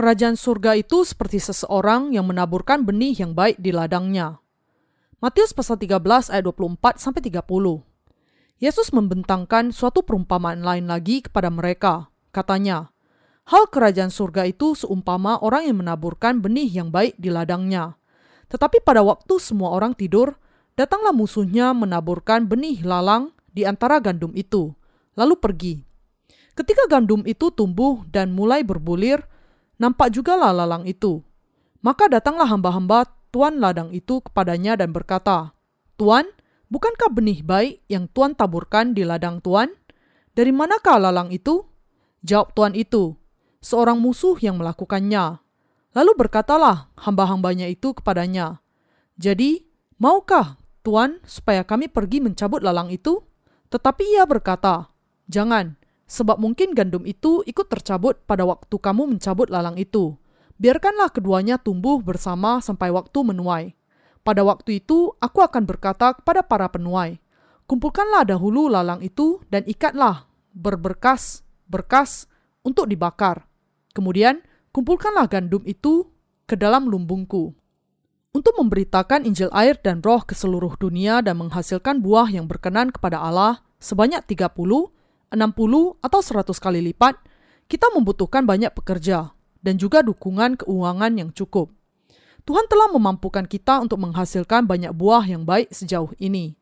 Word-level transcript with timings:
Kerajaan 0.00 0.32
surga 0.32 0.80
itu 0.80 1.04
seperti 1.04 1.36
seseorang 1.36 2.16
yang 2.16 2.24
menaburkan 2.24 2.88
benih 2.88 3.12
yang 3.20 3.36
baik 3.36 3.60
di 3.60 3.68
ladangnya. 3.68 4.40
Matius 5.20 5.52
pasal 5.52 5.76
13 5.76 6.32
ayat 6.32 6.40
24 6.40 6.96
sampai 6.96 7.20
30. 7.20 7.44
Yesus 8.64 8.96
membentangkan 8.96 9.76
suatu 9.76 10.00
perumpamaan 10.00 10.64
lain 10.64 10.88
lagi 10.88 11.20
kepada 11.20 11.52
mereka. 11.52 12.08
Katanya, 12.32 12.96
Hal 13.44 13.68
kerajaan 13.68 14.08
surga 14.08 14.48
itu 14.48 14.72
seumpama 14.72 15.36
orang 15.44 15.68
yang 15.68 15.84
menaburkan 15.84 16.40
benih 16.40 16.72
yang 16.72 16.88
baik 16.88 17.20
di 17.20 17.28
ladangnya. 17.28 18.00
Tetapi 18.48 18.80
pada 18.80 19.04
waktu 19.04 19.36
semua 19.36 19.76
orang 19.76 19.92
tidur, 19.92 20.40
datanglah 20.80 21.12
musuhnya 21.12 21.76
menaburkan 21.76 22.48
benih 22.48 22.80
lalang 22.88 23.36
di 23.52 23.68
antara 23.68 24.00
gandum 24.00 24.32
itu, 24.32 24.72
lalu 25.12 25.36
pergi. 25.36 25.84
Ketika 26.56 26.88
gandum 26.88 27.20
itu 27.28 27.52
tumbuh 27.52 28.00
dan 28.08 28.32
mulai 28.32 28.64
berbulir, 28.64 29.28
nampak 29.80 30.12
juga 30.12 30.36
lah 30.36 30.52
lalang 30.52 30.84
itu. 30.84 31.24
Maka 31.80 32.12
datanglah 32.12 32.44
hamba-hamba 32.44 33.08
tuan 33.32 33.56
ladang 33.56 33.88
itu 33.96 34.20
kepadanya 34.20 34.76
dan 34.76 34.92
berkata, 34.92 35.56
Tuan, 35.96 36.28
bukankah 36.68 37.08
benih 37.08 37.40
baik 37.40 37.80
yang 37.88 38.04
tuan 38.12 38.36
taburkan 38.36 38.92
di 38.92 39.08
ladang 39.08 39.40
tuan? 39.40 39.72
Dari 40.36 40.52
manakah 40.52 41.00
lalang 41.00 41.32
itu? 41.32 41.64
Jawab 42.20 42.52
tuan 42.52 42.76
itu, 42.76 43.16
seorang 43.64 43.96
musuh 43.96 44.36
yang 44.44 44.60
melakukannya. 44.60 45.40
Lalu 45.96 46.12
berkatalah 46.20 46.92
hamba-hambanya 47.00 47.64
itu 47.66 47.96
kepadanya, 47.96 48.60
Jadi, 49.16 49.64
maukah 49.96 50.60
tuan 50.84 51.18
supaya 51.24 51.64
kami 51.64 51.88
pergi 51.88 52.20
mencabut 52.20 52.60
lalang 52.60 52.92
itu? 52.92 53.24
Tetapi 53.72 54.20
ia 54.20 54.28
berkata, 54.28 54.92
Jangan, 55.32 55.79
sebab 56.10 56.42
mungkin 56.42 56.74
gandum 56.74 57.06
itu 57.06 57.46
ikut 57.46 57.70
tercabut 57.70 58.18
pada 58.26 58.42
waktu 58.42 58.74
kamu 58.74 59.14
mencabut 59.14 59.46
lalang 59.46 59.78
itu. 59.78 60.18
Biarkanlah 60.58 61.14
keduanya 61.14 61.62
tumbuh 61.62 62.02
bersama 62.02 62.58
sampai 62.58 62.90
waktu 62.90 63.22
menuai. 63.22 63.78
Pada 64.26 64.42
waktu 64.42 64.82
itu 64.82 65.14
aku 65.22 65.38
akan 65.40 65.64
berkata 65.64 66.18
kepada 66.18 66.42
para 66.42 66.66
penuai, 66.68 67.22
kumpulkanlah 67.70 68.26
dahulu 68.26 68.66
lalang 68.66 69.00
itu 69.00 69.38
dan 69.48 69.62
ikatlah 69.64 70.26
berberkas 70.50 71.46
berkas 71.70 72.26
untuk 72.66 72.90
dibakar. 72.90 73.46
Kemudian 73.94 74.42
kumpulkanlah 74.74 75.30
gandum 75.30 75.62
itu 75.64 76.10
ke 76.44 76.58
dalam 76.58 76.90
lumbungku. 76.90 77.54
Untuk 78.30 78.54
memberitakan 78.58 79.26
Injil 79.26 79.50
air 79.54 79.78
dan 79.78 80.02
roh 80.02 80.22
ke 80.22 80.34
seluruh 80.34 80.74
dunia 80.78 81.22
dan 81.22 81.38
menghasilkan 81.38 82.02
buah 82.02 82.30
yang 82.30 82.46
berkenan 82.50 82.90
kepada 82.94 83.18
Allah 83.18 83.62
sebanyak 83.82 84.22
30, 84.26 84.54
60 85.30 86.02
atau 86.02 86.20
100 86.20 86.50
kali 86.58 86.80
lipat, 86.90 87.14
kita 87.70 87.86
membutuhkan 87.94 88.42
banyak 88.42 88.74
pekerja 88.74 89.30
dan 89.62 89.78
juga 89.78 90.02
dukungan 90.02 90.58
keuangan 90.58 91.12
yang 91.14 91.30
cukup. 91.30 91.70
Tuhan 92.42 92.66
telah 92.66 92.90
memampukan 92.90 93.46
kita 93.46 93.78
untuk 93.78 94.00
menghasilkan 94.02 94.66
banyak 94.66 94.90
buah 94.90 95.22
yang 95.22 95.46
baik 95.46 95.70
sejauh 95.70 96.10
ini. 96.18 96.56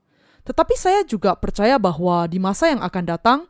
Tetapi 0.45 0.75
saya 0.77 1.01
juga 1.05 1.33
percaya 1.37 1.81
bahwa 1.81 2.29
di 2.29 2.37
masa 2.37 2.73
yang 2.73 2.85
akan 2.85 3.05
datang, 3.05 3.41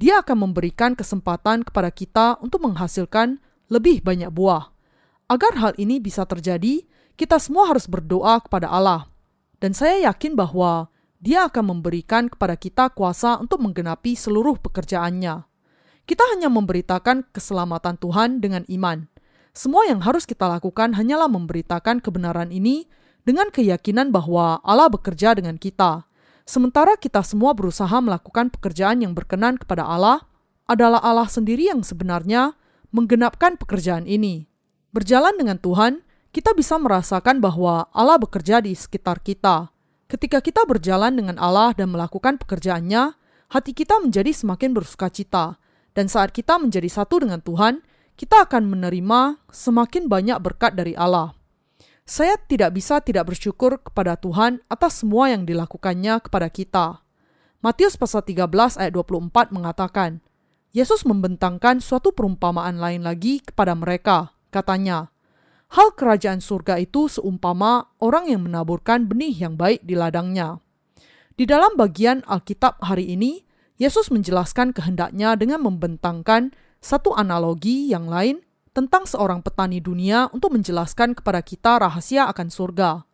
Dia 0.00 0.18
akan 0.18 0.50
memberikan 0.50 0.98
kesempatan 0.98 1.62
kepada 1.62 1.86
kita 1.94 2.34
untuk 2.42 2.66
menghasilkan 2.66 3.38
lebih 3.70 4.02
banyak 4.02 4.34
buah. 4.34 4.74
Agar 5.30 5.54
hal 5.54 5.72
ini 5.78 6.02
bisa 6.02 6.26
terjadi, 6.26 6.82
kita 7.14 7.38
semua 7.38 7.70
harus 7.70 7.86
berdoa 7.86 8.42
kepada 8.42 8.66
Allah. 8.66 9.06
Dan 9.62 9.78
saya 9.78 10.10
yakin 10.10 10.34
bahwa 10.34 10.90
dia 11.22 11.46
akan 11.46 11.78
memberikan 11.78 12.26
kepada 12.26 12.58
kita 12.58 12.90
kuasa 12.90 13.38
untuk 13.38 13.62
menggenapi 13.62 14.18
seluruh 14.18 14.58
pekerjaannya. 14.58 15.46
Kita 16.02 16.24
hanya 16.34 16.50
memberitakan 16.50 17.30
keselamatan 17.30 17.94
Tuhan 18.02 18.42
dengan 18.42 18.66
iman. 18.66 19.06
Semua 19.54 19.86
yang 19.86 20.02
harus 20.02 20.26
kita 20.26 20.50
lakukan 20.50 20.98
hanyalah 20.98 21.30
memberitakan 21.30 22.02
kebenaran 22.02 22.50
ini 22.50 22.90
dengan 23.22 23.54
keyakinan 23.54 24.10
bahwa 24.10 24.58
Allah 24.66 24.90
bekerja 24.90 25.38
dengan 25.38 25.62
kita. 25.62 26.10
Sementara 26.42 26.98
kita 26.98 27.22
semua 27.22 27.54
berusaha 27.54 27.94
melakukan 28.02 28.50
pekerjaan 28.50 29.06
yang 29.06 29.14
berkenan 29.14 29.54
kepada 29.54 29.86
Allah, 29.86 30.26
adalah 30.66 30.98
Allah 31.02 31.30
sendiri 31.30 31.70
yang 31.70 31.86
sebenarnya 31.86 32.58
menggenapkan 32.90 33.54
pekerjaan 33.54 34.10
ini. 34.10 34.50
Berjalan 34.92 35.38
dengan 35.38 35.56
Tuhan, 35.56 36.04
kita 36.34 36.52
bisa 36.52 36.76
merasakan 36.76 37.40
bahwa 37.40 37.88
Allah 37.92 38.20
bekerja 38.20 38.60
di 38.60 38.76
sekitar 38.76 39.20
kita. 39.24 39.71
Ketika 40.12 40.44
kita 40.44 40.68
berjalan 40.68 41.16
dengan 41.16 41.40
Allah 41.40 41.72
dan 41.72 41.88
melakukan 41.88 42.36
pekerjaannya, 42.36 43.16
hati 43.48 43.72
kita 43.72 43.96
menjadi 43.96 44.28
semakin 44.28 44.76
bersuka 44.76 45.08
cita. 45.08 45.56
Dan 45.96 46.12
saat 46.12 46.36
kita 46.36 46.60
menjadi 46.60 46.84
satu 46.84 47.24
dengan 47.24 47.40
Tuhan, 47.40 47.80
kita 48.20 48.44
akan 48.44 48.68
menerima 48.68 49.40
semakin 49.48 50.12
banyak 50.12 50.36
berkat 50.44 50.76
dari 50.76 50.92
Allah. 50.92 51.32
Saya 52.04 52.36
tidak 52.36 52.76
bisa 52.76 53.00
tidak 53.00 53.32
bersyukur 53.32 53.80
kepada 53.80 54.20
Tuhan 54.20 54.60
atas 54.68 55.00
semua 55.00 55.32
yang 55.32 55.48
dilakukannya 55.48 56.20
kepada 56.20 56.52
kita. 56.52 57.00
Matius 57.64 57.96
pasal 57.96 58.20
13 58.20 58.52
ayat 58.84 58.92
24 58.92 59.48
mengatakan, 59.48 60.20
Yesus 60.76 61.08
membentangkan 61.08 61.80
suatu 61.80 62.12
perumpamaan 62.12 62.76
lain 62.76 63.00
lagi 63.00 63.40
kepada 63.40 63.72
mereka. 63.72 64.36
Katanya, 64.52 65.08
Hal 65.72 65.96
kerajaan 65.96 66.44
surga 66.44 66.76
itu 66.84 67.08
seumpama 67.08 67.96
orang 67.96 68.28
yang 68.28 68.44
menaburkan 68.44 69.08
benih 69.08 69.32
yang 69.32 69.56
baik 69.56 69.80
di 69.80 69.96
ladangnya. 69.96 70.60
Di 71.32 71.48
dalam 71.48 71.80
bagian 71.80 72.20
Alkitab 72.28 72.84
hari 72.84 73.08
ini, 73.08 73.40
Yesus 73.80 74.12
menjelaskan 74.12 74.76
kehendaknya 74.76 75.32
dengan 75.32 75.64
membentangkan 75.64 76.52
satu 76.84 77.16
analogi 77.16 77.88
yang 77.88 78.04
lain 78.04 78.44
tentang 78.76 79.08
seorang 79.08 79.40
petani 79.40 79.80
dunia 79.80 80.28
untuk 80.36 80.52
menjelaskan 80.52 81.16
kepada 81.16 81.40
kita 81.40 81.80
rahasia 81.80 82.28
akan 82.28 82.52
surga. 82.52 83.08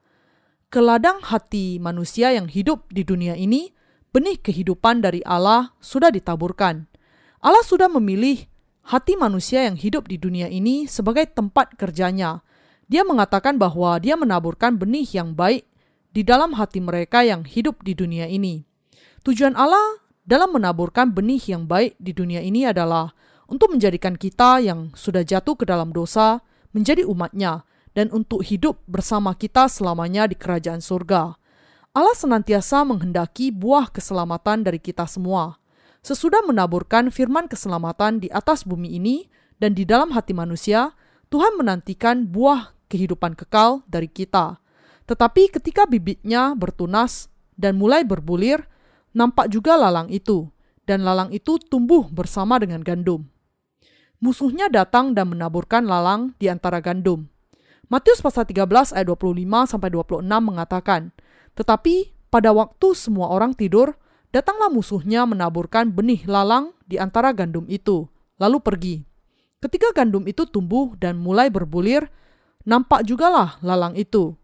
Ke 0.66 0.82
ladang 0.82 1.22
hati 1.22 1.78
manusia 1.78 2.34
yang 2.34 2.50
hidup 2.50 2.90
di 2.90 3.06
dunia 3.06 3.38
ini, 3.38 3.70
benih 4.10 4.34
kehidupan 4.34 4.98
dari 4.98 5.22
Allah 5.22 5.78
sudah 5.78 6.10
ditaburkan. 6.10 6.90
Allah 7.38 7.62
sudah 7.62 7.86
memilih 7.86 8.50
hati 8.88 9.20
manusia 9.20 9.68
yang 9.68 9.76
hidup 9.76 10.08
di 10.08 10.16
dunia 10.16 10.48
ini 10.48 10.88
sebagai 10.88 11.28
tempat 11.28 11.76
kerjanya, 11.76 12.40
dia 12.88 13.04
mengatakan 13.04 13.60
bahwa 13.60 14.00
dia 14.00 14.16
menaburkan 14.16 14.80
benih 14.80 15.04
yang 15.12 15.36
baik 15.36 15.68
di 16.16 16.24
dalam 16.24 16.56
hati 16.56 16.80
mereka 16.80 17.20
yang 17.20 17.44
hidup 17.44 17.84
di 17.84 17.92
dunia 17.92 18.24
ini. 18.24 18.64
Tujuan 19.28 19.52
Allah 19.60 20.00
dalam 20.24 20.56
menaburkan 20.56 21.12
benih 21.12 21.40
yang 21.52 21.68
baik 21.68 22.00
di 22.00 22.16
dunia 22.16 22.40
ini 22.40 22.64
adalah 22.64 23.12
untuk 23.44 23.76
menjadikan 23.76 24.16
kita 24.16 24.64
yang 24.64 24.88
sudah 24.96 25.20
jatuh 25.20 25.52
ke 25.60 25.68
dalam 25.68 25.92
dosa 25.92 26.40
menjadi 26.72 27.04
umatnya 27.04 27.68
dan 27.92 28.08
untuk 28.08 28.40
hidup 28.40 28.80
bersama 28.88 29.36
kita 29.36 29.68
selamanya 29.68 30.24
di 30.24 30.36
kerajaan 30.36 30.80
surga. 30.80 31.36
Allah 31.92 32.16
senantiasa 32.16 32.88
menghendaki 32.88 33.52
buah 33.52 33.92
keselamatan 33.92 34.64
dari 34.64 34.80
kita 34.80 35.04
semua. 35.04 35.60
Sesudah 36.02 36.40
menaburkan 36.46 37.10
firman 37.10 37.50
keselamatan 37.50 38.22
di 38.22 38.28
atas 38.30 38.62
bumi 38.62 38.96
ini 38.96 39.26
dan 39.58 39.74
di 39.74 39.82
dalam 39.82 40.14
hati 40.14 40.32
manusia, 40.32 40.94
Tuhan 41.28 41.58
menantikan 41.58 42.24
buah 42.24 42.72
kehidupan 42.88 43.36
kekal 43.36 43.84
dari 43.90 44.08
kita. 44.08 44.62
Tetapi 45.04 45.52
ketika 45.52 45.84
bibitnya 45.84 46.54
bertunas 46.56 47.28
dan 47.58 47.76
mulai 47.76 48.06
berbulir, 48.06 48.64
nampak 49.12 49.50
juga 49.50 49.76
lalang 49.76 50.08
itu, 50.08 50.48
dan 50.88 51.04
lalang 51.04 51.34
itu 51.34 51.60
tumbuh 51.60 52.08
bersama 52.08 52.56
dengan 52.56 52.80
gandum. 52.80 53.28
Musuhnya 54.18 54.66
datang 54.72 55.14
dan 55.14 55.30
menaburkan 55.30 55.84
lalang 55.86 56.34
di 56.42 56.50
antara 56.50 56.82
gandum. 56.82 57.30
Matius 57.88 58.20
pasal 58.20 58.44
13 58.44 58.92
ayat 58.92 59.06
25 59.08 59.64
sampai 59.64 59.88
26 59.92 60.44
mengatakan, 60.44 61.12
"Tetapi 61.56 62.12
pada 62.28 62.52
waktu 62.52 62.92
semua 62.92 63.32
orang 63.32 63.56
tidur, 63.56 63.96
datanglah 64.34 64.68
musuhnya 64.68 65.24
menaburkan 65.24 65.92
benih 65.92 66.24
lalang 66.28 66.76
di 66.84 67.00
antara 67.00 67.32
gandum 67.32 67.64
itu, 67.68 68.08
lalu 68.40 68.58
pergi. 68.60 68.96
Ketika 69.58 69.90
gandum 69.90 70.24
itu 70.30 70.46
tumbuh 70.46 70.94
dan 70.94 71.18
mulai 71.18 71.50
berbulir, 71.50 72.06
nampak 72.62 73.02
jugalah 73.02 73.58
lalang 73.64 73.98
itu. 73.98 74.38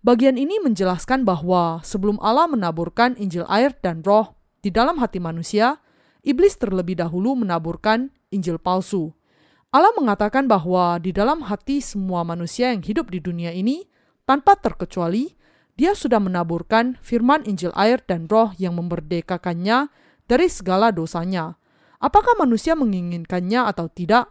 Bagian 0.00 0.40
ini 0.40 0.56
menjelaskan 0.64 1.28
bahwa 1.28 1.84
sebelum 1.84 2.16
Allah 2.24 2.48
menaburkan 2.48 3.18
Injil 3.20 3.44
air 3.52 3.76
dan 3.84 4.00
roh 4.00 4.32
di 4.64 4.72
dalam 4.72 4.96
hati 4.96 5.20
manusia, 5.20 5.76
iblis 6.24 6.56
terlebih 6.56 6.96
dahulu 6.96 7.36
menaburkan 7.36 8.08
Injil 8.32 8.56
palsu. 8.56 9.12
Allah 9.70 9.92
mengatakan 9.94 10.48
bahwa 10.50 10.98
di 10.98 11.12
dalam 11.14 11.46
hati 11.46 11.78
semua 11.84 12.24
manusia 12.24 12.72
yang 12.72 12.82
hidup 12.82 13.12
di 13.12 13.20
dunia 13.20 13.52
ini, 13.52 13.86
tanpa 14.24 14.58
terkecuali, 14.58 15.34
dia 15.80 15.96
sudah 15.96 16.20
menaburkan 16.20 17.00
firman 17.00 17.40
Injil 17.48 17.72
air 17.72 18.04
dan 18.04 18.28
roh 18.28 18.52
yang 18.60 18.76
memerdekakannya 18.76 19.88
dari 20.28 20.52
segala 20.52 20.92
dosanya. 20.92 21.56
Apakah 21.96 22.36
manusia 22.36 22.76
menginginkannya 22.76 23.64
atau 23.64 23.88
tidak? 23.88 24.28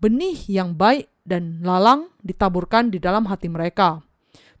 Benih 0.00 0.48
yang 0.48 0.80
baik 0.80 1.12
dan 1.28 1.60
lalang 1.60 2.08
ditaburkan 2.24 2.88
di 2.88 2.96
dalam 2.96 3.28
hati 3.28 3.52
mereka. 3.52 4.00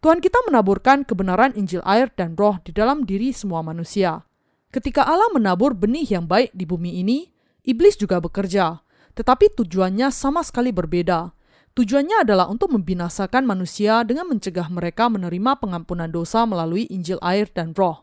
Tuhan 0.04 0.20
kita 0.20 0.44
menaburkan 0.44 1.08
kebenaran 1.08 1.56
Injil 1.56 1.80
air 1.88 2.12
dan 2.12 2.36
roh 2.36 2.60
di 2.60 2.76
dalam 2.76 3.08
diri 3.08 3.32
semua 3.32 3.64
manusia. 3.64 4.28
Ketika 4.68 5.08
Allah 5.08 5.32
menabur 5.32 5.72
benih 5.72 6.04
yang 6.12 6.28
baik 6.28 6.52
di 6.52 6.68
bumi 6.68 7.00
ini, 7.00 7.32
iblis 7.64 7.96
juga 7.96 8.20
bekerja, 8.20 8.84
tetapi 9.16 9.56
tujuannya 9.56 10.12
sama 10.12 10.44
sekali 10.44 10.76
berbeda. 10.76 11.32
Tujuannya 11.78 12.26
adalah 12.26 12.50
untuk 12.50 12.74
membinasakan 12.74 13.46
manusia 13.46 14.02
dengan 14.02 14.26
mencegah 14.26 14.66
mereka 14.66 15.06
menerima 15.06 15.62
pengampunan 15.62 16.10
dosa 16.10 16.42
melalui 16.42 16.90
Injil 16.90 17.22
air 17.22 17.46
dan 17.54 17.70
roh. 17.70 18.02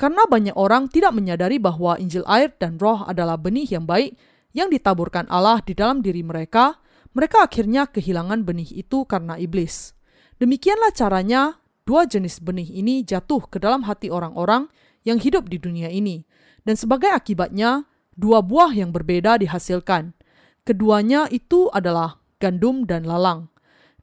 Karena 0.00 0.24
banyak 0.24 0.56
orang 0.56 0.88
tidak 0.88 1.12
menyadari 1.12 1.60
bahwa 1.60 2.00
Injil 2.00 2.24
air 2.24 2.48
dan 2.56 2.80
roh 2.80 3.04
adalah 3.04 3.36
benih 3.36 3.68
yang 3.68 3.84
baik 3.84 4.16
yang 4.56 4.72
ditaburkan 4.72 5.28
Allah 5.28 5.60
di 5.60 5.76
dalam 5.76 6.00
diri 6.00 6.24
mereka, 6.24 6.80
mereka 7.12 7.44
akhirnya 7.44 7.84
kehilangan 7.92 8.40
benih 8.40 8.72
itu 8.72 9.04
karena 9.04 9.36
iblis. 9.36 9.92
Demikianlah 10.40 10.96
caranya 10.96 11.60
dua 11.84 12.08
jenis 12.08 12.40
benih 12.40 12.72
ini 12.72 13.04
jatuh 13.04 13.44
ke 13.52 13.60
dalam 13.60 13.84
hati 13.84 14.08
orang-orang 14.08 14.72
yang 15.04 15.20
hidup 15.20 15.52
di 15.52 15.60
dunia 15.60 15.92
ini. 15.92 16.24
Dan 16.64 16.80
sebagai 16.80 17.12
akibatnya, 17.12 17.84
dua 18.16 18.40
buah 18.40 18.72
yang 18.72 18.96
berbeda 18.96 19.36
dihasilkan. 19.36 20.16
Keduanya 20.64 21.28
itu 21.28 21.68
adalah 21.68 22.19
gandum, 22.40 22.88
dan 22.88 23.04
lalang. 23.04 23.52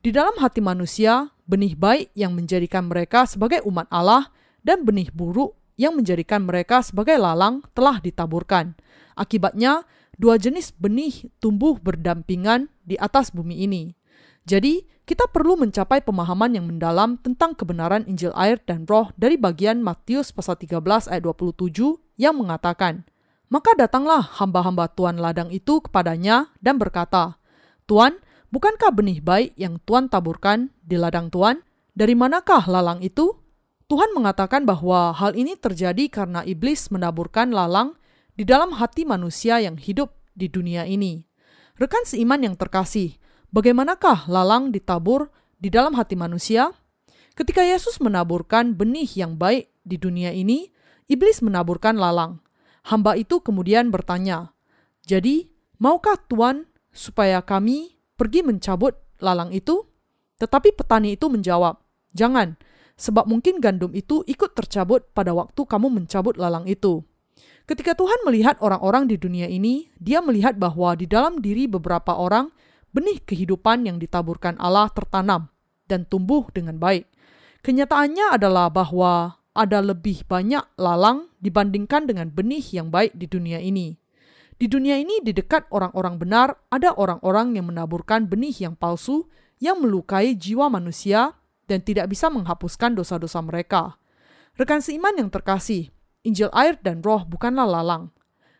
Di 0.06 0.13
dalam 0.13 0.38
hati 0.38 0.62
manusia, 0.62 1.34
benih 1.50 1.74
baik 1.74 2.13
yang 2.13 2.38
menjadikan 2.38 2.86
mereka 2.86 3.25
sebagai 3.25 3.66
umat 3.66 3.89
Allah 3.89 4.30
dan 4.62 4.86
benih 4.86 5.10
buruk 5.10 5.57
yang 5.75 5.98
menjadikan 5.98 6.45
mereka 6.45 6.86
sebagai 6.86 7.18
lalang 7.18 7.66
telah 7.74 7.98
ditaburkan. 7.98 8.78
Akibatnya, 9.18 9.84
dua 10.16 10.38
jenis 10.38 10.74
benih 10.78 11.34
tumbuh 11.42 11.81
berdampingan 11.81 12.69
di 12.86 12.98
atas 13.01 13.34
bumi 13.34 13.66
ini. 13.66 13.98
Jadi, 14.48 14.86
kita 15.07 15.24
perlu 15.31 15.56
mencapai 15.56 16.04
pemahaman 16.04 16.51
yang 16.51 16.68
mendalam 16.68 17.16
tentang 17.16 17.56
kebenaran 17.56 18.04
Injil 18.12 18.36
air 18.36 18.60
dan 18.68 18.83
roh 18.83 19.07
dari 19.16 19.40
bagian 19.40 19.80
Matius 19.80 20.36
pasal 20.36 20.60
13 20.60 20.83
ayat 21.07 21.24
27 21.24 21.95
yang 22.19 22.36
mengatakan, 22.36 23.07
Maka 23.48 23.72
datanglah 23.80 24.19
hamba-hamba 24.19 24.92
Tuan 24.92 25.16
ladang 25.16 25.48
itu 25.48 25.80
kepadanya 25.80 26.51
dan 26.60 26.75
berkata, 26.75 27.40
Tuan, 27.88 28.19
Bukankah 28.48 28.96
benih 28.96 29.20
baik 29.20 29.60
yang 29.60 29.76
Tuhan 29.84 30.08
taburkan 30.08 30.72
di 30.80 30.96
ladang 30.96 31.28
Tuhan? 31.28 31.60
Dari 31.92 32.16
manakah 32.16 32.64
lalang 32.64 33.04
itu? 33.04 33.36
Tuhan 33.92 34.16
mengatakan 34.16 34.64
bahwa 34.64 35.12
hal 35.12 35.36
ini 35.36 35.60
terjadi 35.60 36.08
karena 36.08 36.44
iblis 36.48 36.88
menaburkan 36.88 37.52
lalang 37.52 38.00
di 38.40 38.48
dalam 38.48 38.76
hati 38.76 39.04
manusia 39.04 39.60
yang 39.60 39.76
hidup 39.76 40.16
di 40.32 40.48
dunia 40.48 40.88
ini. 40.88 41.28
Rekan 41.76 42.08
seiman 42.08 42.40
yang 42.40 42.56
terkasih, 42.56 43.20
bagaimanakah 43.52 44.32
lalang 44.32 44.72
ditabur 44.72 45.28
di 45.60 45.68
dalam 45.68 45.96
hati 46.00 46.16
manusia? 46.16 46.72
Ketika 47.36 47.68
Yesus 47.68 48.00
menaburkan 48.00 48.80
benih 48.80 49.08
yang 49.12 49.36
baik 49.36 49.72
di 49.84 50.00
dunia 50.00 50.32
ini, 50.32 50.72
iblis 51.12 51.44
menaburkan 51.44 52.00
lalang. 52.00 52.40
Hamba 52.88 53.20
itu 53.20 53.44
kemudian 53.44 53.92
bertanya, 53.92 54.56
"Jadi, 55.04 55.52
maukah 55.80 56.16
Tuhan 56.16 56.72
supaya 56.96 57.44
kami 57.44 57.97
pergi 58.18 58.42
mencabut 58.42 58.98
lalang 59.22 59.54
itu? 59.54 59.86
Tetapi 60.42 60.74
petani 60.74 61.14
itu 61.16 61.30
menjawab, 61.30 61.78
Jangan, 62.18 62.58
sebab 62.98 63.30
mungkin 63.30 63.62
gandum 63.62 63.94
itu 63.94 64.25
ikut 64.25 64.58
tercabut 64.58 65.14
pada 65.14 65.38
waktu 65.38 65.62
kamu 65.62 66.02
mencabut 66.02 66.34
lalang 66.36 66.66
itu. 66.66 67.06
Ketika 67.69 67.94
Tuhan 67.94 68.25
melihat 68.25 68.58
orang-orang 68.64 69.06
di 69.06 69.22
dunia 69.22 69.46
ini, 69.46 69.92
dia 70.02 70.24
melihat 70.24 70.58
bahwa 70.58 70.98
di 70.98 71.06
dalam 71.06 71.38
diri 71.44 71.69
beberapa 71.69 72.18
orang, 72.18 72.50
benih 72.96 73.22
kehidupan 73.22 73.86
yang 73.86 74.02
ditaburkan 74.02 74.58
Allah 74.58 74.90
tertanam 74.90 75.52
dan 75.86 76.08
tumbuh 76.10 76.50
dengan 76.50 76.81
baik. 76.81 77.06
Kenyataannya 77.62 78.40
adalah 78.40 78.72
bahwa 78.72 79.44
ada 79.52 79.84
lebih 79.84 80.24
banyak 80.25 80.64
lalang 80.80 81.28
dibandingkan 81.44 82.08
dengan 82.08 82.31
benih 82.31 82.64
yang 82.72 82.88
baik 82.88 83.14
di 83.14 83.28
dunia 83.28 83.60
ini. 83.60 84.00
Di 84.57 84.65
dunia 84.65 84.98
ini, 84.98 85.21
di 85.21 85.38
dekat 85.38 85.69
orang-orang 85.69 86.18
benar, 86.18 86.57
ada 86.74 86.89
orang-orang 86.98 87.54
yang 87.54 87.69
menaburkan 87.69 88.25
benih 88.25 88.57
yang 88.57 88.74
palsu 88.74 89.30
yang 89.62 89.81
melukai 89.81 90.33
jiwa 90.33 90.69
manusia 90.69 91.38
dan 91.69 91.86
tidak 91.86 92.09
bisa 92.09 92.30
menghapuskan 92.33 92.98
dosa-dosa 92.98 93.38
mereka. 93.45 94.01
Rekan 94.57 94.81
seiman 94.81 95.13
yang 95.13 95.30
terkasih, 95.30 95.94
Injil 96.25 96.50
air 96.57 96.81
dan 96.81 97.06
roh 97.06 97.21
bukanlah 97.30 97.69
lalang. 97.69 98.09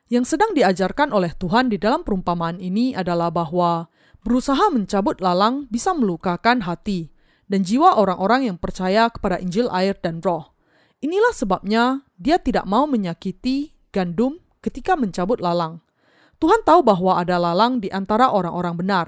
Yang 0.08 0.38
sedang 0.38 0.54
diajarkan 0.54 1.10
oleh 1.10 1.34
Tuhan 1.34 1.74
di 1.74 1.82
dalam 1.82 2.06
perumpamaan 2.06 2.62
ini 2.62 2.94
adalah 2.94 3.34
bahwa 3.34 3.90
berusaha 4.22 4.70
mencabut 4.70 5.18
lalang 5.20 5.66
bisa 5.68 5.98
melukakan 5.98 6.64
hati 6.64 7.10
dan 7.50 7.66
jiwa 7.66 7.98
orang-orang 7.98 8.54
yang 8.54 8.58
percaya 8.62 9.10
kepada 9.10 9.42
Injil 9.42 9.68
air 9.74 9.98
dan 9.98 10.22
roh. 10.22 10.54
Inilah 11.02 11.34
sebabnya 11.34 12.06
dia 12.16 12.38
tidak 12.38 12.70
mau 12.70 12.86
menyakiti 12.86 13.74
gandum 13.90 14.40
ketika 14.62 14.96
mencabut 14.96 15.42
lalang. 15.42 15.84
Tuhan 16.38 16.62
tahu 16.62 16.86
bahwa 16.86 17.18
ada 17.18 17.42
lalang 17.42 17.82
di 17.82 17.90
antara 17.90 18.30
orang-orang 18.30 18.78
benar, 18.78 19.06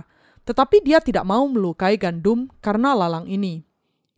tetapi 0.49 0.81
dia 0.81 0.97
tidak 0.97 1.29
mau 1.29 1.45
melukai 1.45 1.93
gandum 1.93 2.49
karena 2.57 2.97
lalang 2.97 3.29
ini. 3.29 3.61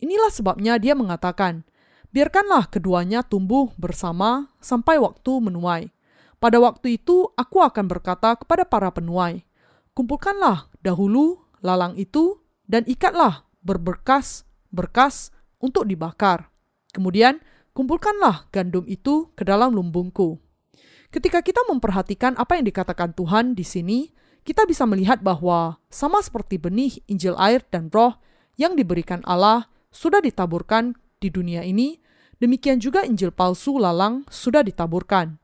Inilah 0.00 0.32
sebabnya 0.32 0.80
dia 0.80 0.96
mengatakan, 0.96 1.60
biarkanlah 2.08 2.72
keduanya 2.72 3.20
tumbuh 3.20 3.68
bersama 3.76 4.48
sampai 4.64 4.96
waktu 4.96 5.32
menuai. 5.44 5.92
Pada 6.40 6.58
waktu 6.58 6.98
itu 6.98 7.28
aku 7.36 7.60
akan 7.60 7.84
berkata 7.86 8.34
kepada 8.34 8.64
para 8.64 8.88
penuai, 8.90 9.44
kumpulkanlah 9.92 10.72
dahulu 10.80 11.38
lalang 11.60 11.94
itu 12.00 12.40
dan 12.64 12.82
ikatlah 12.88 13.44
berberkas-berkas 13.62 15.30
untuk 15.62 15.86
dibakar. 15.86 16.50
Kemudian 16.90 17.38
kumpulkanlah 17.76 18.50
gandum 18.50 18.88
itu 18.90 19.30
ke 19.38 19.46
dalam 19.46 19.76
lumbungku. 19.76 20.40
Ketika 21.12 21.44
kita 21.44 21.60
memperhatikan 21.68 22.32
apa 22.40 22.56
yang 22.56 22.64
dikatakan 22.64 23.12
Tuhan 23.12 23.52
di 23.52 23.68
sini, 23.68 24.08
kita 24.48 24.64
bisa 24.64 24.88
melihat 24.88 25.20
bahwa 25.20 25.76
sama 25.92 26.24
seperti 26.24 26.56
benih 26.56 27.04
Injil 27.04 27.36
air 27.36 27.60
dan 27.68 27.92
roh 27.92 28.16
yang 28.56 28.72
diberikan 28.80 29.20
Allah 29.28 29.68
sudah 29.92 30.24
ditaburkan 30.24 30.96
di 31.20 31.28
dunia 31.28 31.68
ini, 31.68 32.00
demikian 32.40 32.80
juga 32.80 33.04
Injil 33.04 33.28
palsu 33.28 33.76
lalang 33.76 34.24
sudah 34.32 34.64
ditaburkan. 34.64 35.36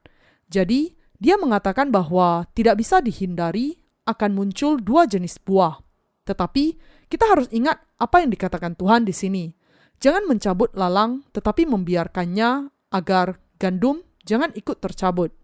Jadi, 0.48 0.96
dia 1.20 1.36
mengatakan 1.36 1.92
bahwa 1.92 2.48
tidak 2.56 2.80
bisa 2.80 3.04
dihindari 3.04 3.76
akan 4.08 4.32
muncul 4.32 4.80
dua 4.80 5.04
jenis 5.04 5.36
buah. 5.36 5.84
Tetapi, 6.24 6.64
kita 7.12 7.28
harus 7.28 7.44
ingat 7.52 7.76
apa 8.00 8.24
yang 8.24 8.32
dikatakan 8.32 8.72
Tuhan 8.72 9.04
di 9.04 9.12
sini. 9.12 9.52
Jangan 10.00 10.24
mencabut 10.24 10.72
lalang, 10.72 11.28
tetapi 11.36 11.68
membiarkannya 11.68 12.72
agar 12.88 13.36
gandum 13.60 14.00
jangan 14.24 14.48
ikut 14.56 14.80
tercabut. 14.80 15.36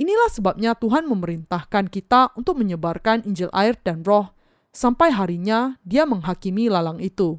Inilah 0.00 0.30
sebabnya 0.32 0.72
Tuhan 0.76 1.04
memerintahkan 1.04 1.92
kita 1.92 2.32
untuk 2.34 2.60
menyebarkan 2.60 3.28
Injil 3.28 3.52
air 3.52 3.76
dan 3.84 4.00
roh 4.02 4.32
sampai 4.72 5.12
harinya 5.12 5.76
dia 5.84 6.08
menghakimi 6.08 6.72
lalang 6.72 6.98
itu. 6.98 7.38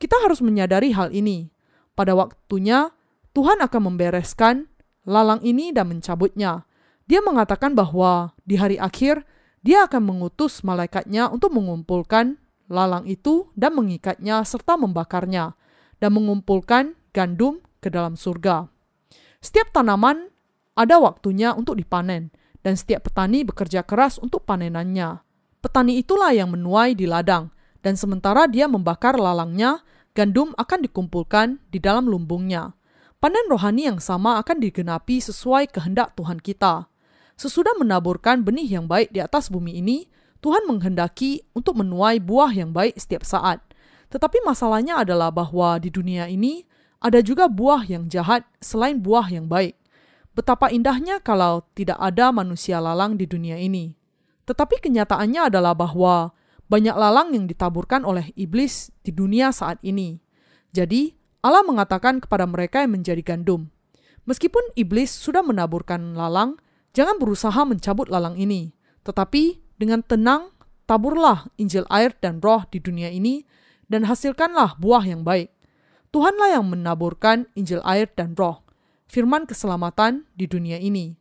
Kita 0.00 0.16
harus 0.24 0.40
menyadari 0.40 0.92
hal 0.92 1.12
ini. 1.12 1.52
Pada 1.96 2.12
waktunya, 2.12 2.92
Tuhan 3.32 3.60
akan 3.64 3.80
membereskan 3.92 4.68
lalang 5.08 5.40
ini 5.44 5.72
dan 5.72 5.88
mencabutnya. 5.92 6.68
Dia 7.06 7.22
mengatakan 7.22 7.72
bahwa 7.72 8.34
di 8.44 8.58
hari 8.58 8.76
akhir, 8.76 9.24
dia 9.64 9.86
akan 9.86 10.02
mengutus 10.04 10.60
malaikatnya 10.66 11.30
untuk 11.32 11.54
mengumpulkan 11.54 12.36
lalang 12.66 13.06
itu 13.06 13.48
dan 13.54 13.78
mengikatnya 13.78 14.42
serta 14.42 14.74
membakarnya, 14.74 15.54
dan 16.02 16.10
mengumpulkan 16.12 16.98
gandum 17.14 17.62
ke 17.78 17.88
dalam 17.88 18.18
surga. 18.18 18.68
Setiap 19.38 19.70
tanaman 19.70 20.28
ada 20.76 21.00
waktunya 21.00 21.56
untuk 21.56 21.80
dipanen, 21.80 22.28
dan 22.60 22.76
setiap 22.76 23.08
petani 23.08 23.42
bekerja 23.42 23.80
keras 23.82 24.20
untuk 24.20 24.44
panenannya. 24.44 25.24
Petani 25.64 25.98
itulah 25.98 26.36
yang 26.36 26.52
menuai 26.52 26.92
di 26.92 27.08
ladang, 27.08 27.48
dan 27.80 27.96
sementara 27.96 28.44
dia 28.44 28.68
membakar 28.68 29.16
lalangnya, 29.16 29.80
gandum 30.12 30.52
akan 30.60 30.84
dikumpulkan 30.84 31.58
di 31.72 31.80
dalam 31.80 32.04
lumbungnya. 32.06 32.76
Panen 33.16 33.48
rohani 33.48 33.88
yang 33.88 33.96
sama 33.96 34.36
akan 34.44 34.60
digenapi 34.60 35.18
sesuai 35.24 35.72
kehendak 35.72 36.12
Tuhan 36.14 36.36
kita. 36.36 36.92
Sesudah 37.36 37.72
menaburkan 37.76 38.44
benih 38.44 38.68
yang 38.68 38.84
baik 38.84 39.12
di 39.12 39.20
atas 39.24 39.48
bumi 39.48 39.80
ini, 39.80 40.08
Tuhan 40.44 40.68
menghendaki 40.68 41.44
untuk 41.56 41.80
menuai 41.80 42.20
buah 42.20 42.52
yang 42.52 42.76
baik 42.76 42.96
setiap 43.00 43.24
saat. 43.24 43.60
Tetapi 44.12 44.44
masalahnya 44.44 45.00
adalah 45.00 45.32
bahwa 45.32 45.80
di 45.80 45.88
dunia 45.88 46.28
ini 46.28 46.64
ada 47.00 47.20
juga 47.20 47.46
buah 47.46 47.84
yang 47.84 48.08
jahat 48.08 48.44
selain 48.58 48.98
buah 49.00 49.28
yang 49.28 49.48
baik. 49.48 49.75
Betapa 50.36 50.68
indahnya 50.68 51.16
kalau 51.24 51.64
tidak 51.72 51.96
ada 51.96 52.28
manusia 52.28 52.76
lalang 52.76 53.16
di 53.16 53.24
dunia 53.24 53.56
ini. 53.56 53.96
Tetapi 54.44 54.84
kenyataannya 54.84 55.48
adalah 55.48 55.72
bahwa 55.72 56.36
banyak 56.68 56.92
lalang 56.92 57.32
yang 57.32 57.48
ditaburkan 57.48 58.04
oleh 58.04 58.36
iblis 58.36 58.92
di 59.00 59.16
dunia 59.16 59.48
saat 59.48 59.80
ini. 59.80 60.20
Jadi, 60.76 61.16
Allah 61.40 61.64
mengatakan 61.64 62.20
kepada 62.20 62.44
mereka 62.44 62.84
yang 62.84 63.00
menjadi 63.00 63.24
gandum, 63.24 63.72
meskipun 64.28 64.60
iblis 64.76 65.08
sudah 65.08 65.40
menaburkan 65.40 66.12
lalang, 66.12 66.60
jangan 66.92 67.16
berusaha 67.16 67.64
mencabut 67.64 68.12
lalang 68.12 68.36
ini, 68.36 68.76
tetapi 69.08 69.64
dengan 69.80 70.04
tenang 70.04 70.52
taburlah 70.84 71.48
Injil 71.56 71.88
air 71.88 72.12
dan 72.20 72.44
roh 72.44 72.68
di 72.68 72.76
dunia 72.76 73.08
ini 73.08 73.46
dan 73.88 74.04
hasilkanlah 74.04 74.76
buah 74.76 75.06
yang 75.06 75.24
baik. 75.24 75.48
Tuhanlah 76.12 76.60
yang 76.60 76.68
menaburkan 76.68 77.48
Injil 77.56 77.80
air 77.88 78.10
dan 78.12 78.36
roh 78.36 78.65
firman 79.06 79.46
keselamatan 79.46 80.26
di 80.34 80.46
dunia 80.50 80.76
ini. 80.78 81.16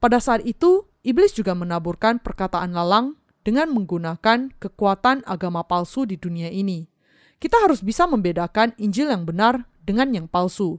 Pada 0.00 0.16
saat 0.16 0.44
itu, 0.48 0.88
iblis 1.04 1.36
juga 1.36 1.52
menaburkan 1.52 2.20
perkataan 2.20 2.72
lalang 2.72 3.20
dengan 3.44 3.72
menggunakan 3.72 4.52
kekuatan 4.60 5.24
agama 5.24 5.64
palsu 5.64 6.04
di 6.04 6.16
dunia 6.16 6.48
ini. 6.52 6.88
Kita 7.40 7.56
harus 7.60 7.80
bisa 7.80 8.04
membedakan 8.04 8.76
Injil 8.76 9.08
yang 9.08 9.24
benar 9.24 9.64
dengan 9.84 10.12
yang 10.12 10.28
palsu. 10.28 10.76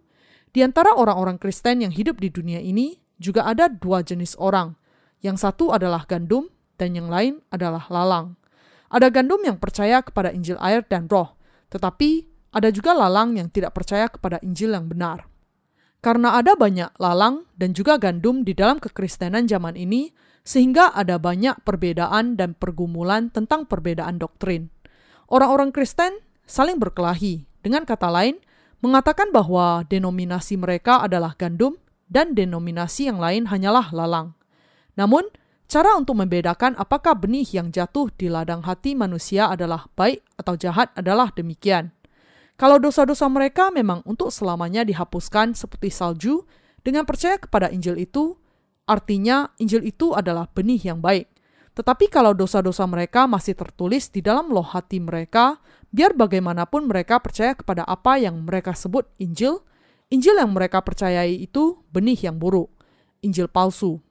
Di 0.54 0.62
antara 0.62 0.94
orang-orang 0.94 1.42
Kristen 1.42 1.82
yang 1.82 1.94
hidup 1.94 2.22
di 2.22 2.30
dunia 2.30 2.62
ini 2.62 3.02
juga 3.18 3.50
ada 3.50 3.66
dua 3.66 4.06
jenis 4.06 4.38
orang. 4.38 4.78
Yang 5.22 5.48
satu 5.48 5.74
adalah 5.74 6.06
gandum 6.06 6.50
dan 6.78 6.94
yang 6.94 7.10
lain 7.10 7.42
adalah 7.50 7.86
lalang. 7.90 8.38
Ada 8.92 9.08
gandum 9.10 9.42
yang 9.42 9.58
percaya 9.58 10.04
kepada 10.04 10.36
Injil 10.36 10.60
air 10.60 10.84
dan 10.84 11.08
roh, 11.08 11.34
tetapi 11.72 12.28
ada 12.52 12.68
juga 12.68 12.92
lalang 12.92 13.40
yang 13.40 13.48
tidak 13.48 13.72
percaya 13.72 14.12
kepada 14.12 14.44
Injil 14.44 14.76
yang 14.76 14.92
benar. 14.92 15.31
Karena 16.02 16.34
ada 16.34 16.58
banyak 16.58 16.98
lalang 16.98 17.46
dan 17.54 17.78
juga 17.78 18.02
gandum 18.02 18.42
di 18.42 18.58
dalam 18.58 18.82
kekristenan 18.82 19.46
zaman 19.46 19.78
ini, 19.78 20.10
sehingga 20.42 20.90
ada 20.98 21.22
banyak 21.22 21.62
perbedaan 21.62 22.34
dan 22.34 22.58
pergumulan 22.58 23.30
tentang 23.30 23.70
perbedaan 23.70 24.18
doktrin. 24.18 24.74
Orang-orang 25.30 25.70
Kristen 25.70 26.18
saling 26.50 26.82
berkelahi. 26.82 27.46
Dengan 27.62 27.86
kata 27.86 28.10
lain, 28.10 28.42
mengatakan 28.82 29.30
bahwa 29.30 29.86
denominasi 29.86 30.58
mereka 30.58 31.06
adalah 31.06 31.38
gandum 31.38 31.78
dan 32.10 32.34
denominasi 32.34 33.08
yang 33.08 33.22
lain 33.22 33.48
hanyalah 33.48 33.94
lalang. 33.94 34.34
Namun, 34.98 35.30
cara 35.70 35.96
untuk 35.96 36.18
membedakan 36.18 36.76
apakah 36.82 37.14
benih 37.14 37.46
yang 37.48 37.70
jatuh 37.70 38.10
di 38.18 38.28
ladang 38.28 38.66
hati 38.66 38.98
manusia 38.98 39.48
adalah 39.48 39.86
baik 39.94 40.26
atau 40.36 40.58
jahat 40.58 40.90
adalah 40.98 41.30
demikian. 41.32 41.94
Kalau 42.62 42.78
dosa-dosa 42.78 43.26
mereka 43.26 43.74
memang 43.74 44.06
untuk 44.06 44.30
selamanya 44.30 44.86
dihapuskan 44.86 45.58
seperti 45.58 45.90
salju, 45.90 46.46
dengan 46.86 47.10
percaya 47.10 47.42
kepada 47.42 47.74
Injil 47.74 47.98
itu, 47.98 48.38
artinya 48.86 49.50
Injil 49.58 49.82
itu 49.82 50.14
adalah 50.14 50.46
benih 50.46 50.78
yang 50.78 51.02
baik. 51.02 51.26
Tetapi 51.74 52.14
kalau 52.14 52.38
dosa-dosa 52.38 52.86
mereka 52.86 53.26
masih 53.26 53.58
tertulis 53.58 54.14
di 54.14 54.22
dalam 54.22 54.54
loh 54.54 54.62
hati 54.62 55.02
mereka, 55.02 55.58
biar 55.90 56.14
bagaimanapun 56.14 56.86
mereka 56.86 57.18
percaya 57.18 57.58
kepada 57.58 57.82
apa 57.82 58.22
yang 58.22 58.46
mereka 58.46 58.78
sebut 58.78 59.10
Injil, 59.18 59.66
Injil 60.14 60.38
yang 60.38 60.54
mereka 60.54 60.86
percayai 60.86 61.42
itu 61.42 61.82
benih 61.90 62.30
yang 62.30 62.38
buruk, 62.38 62.70
Injil 63.26 63.50
palsu. 63.50 64.06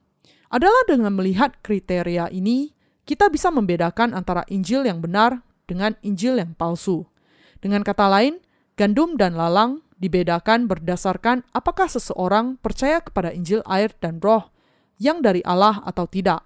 Adalah 0.51 0.83
dengan 0.91 1.15
melihat 1.15 1.55
kriteria 1.63 2.27
ini, 2.35 2.75
kita 3.07 3.31
bisa 3.31 3.47
membedakan 3.47 4.11
antara 4.11 4.43
Injil 4.51 4.83
yang 4.83 4.99
benar 4.99 5.39
dengan 5.71 5.95
Injil 6.03 6.35
yang 6.35 6.51
palsu. 6.51 7.10
Dengan 7.61 7.85
kata 7.85 8.09
lain, 8.09 8.41
gandum 8.73 9.15
dan 9.15 9.37
lalang 9.37 9.85
dibedakan 10.01 10.65
berdasarkan 10.65 11.45
apakah 11.53 11.85
seseorang 11.85 12.57
percaya 12.57 13.05
kepada 13.05 13.29
Injil 13.29 13.61
air 13.69 13.93
dan 14.01 14.17
roh 14.17 14.49
yang 14.97 15.21
dari 15.21 15.45
Allah 15.45 15.85
atau 15.85 16.09
tidak. 16.09 16.41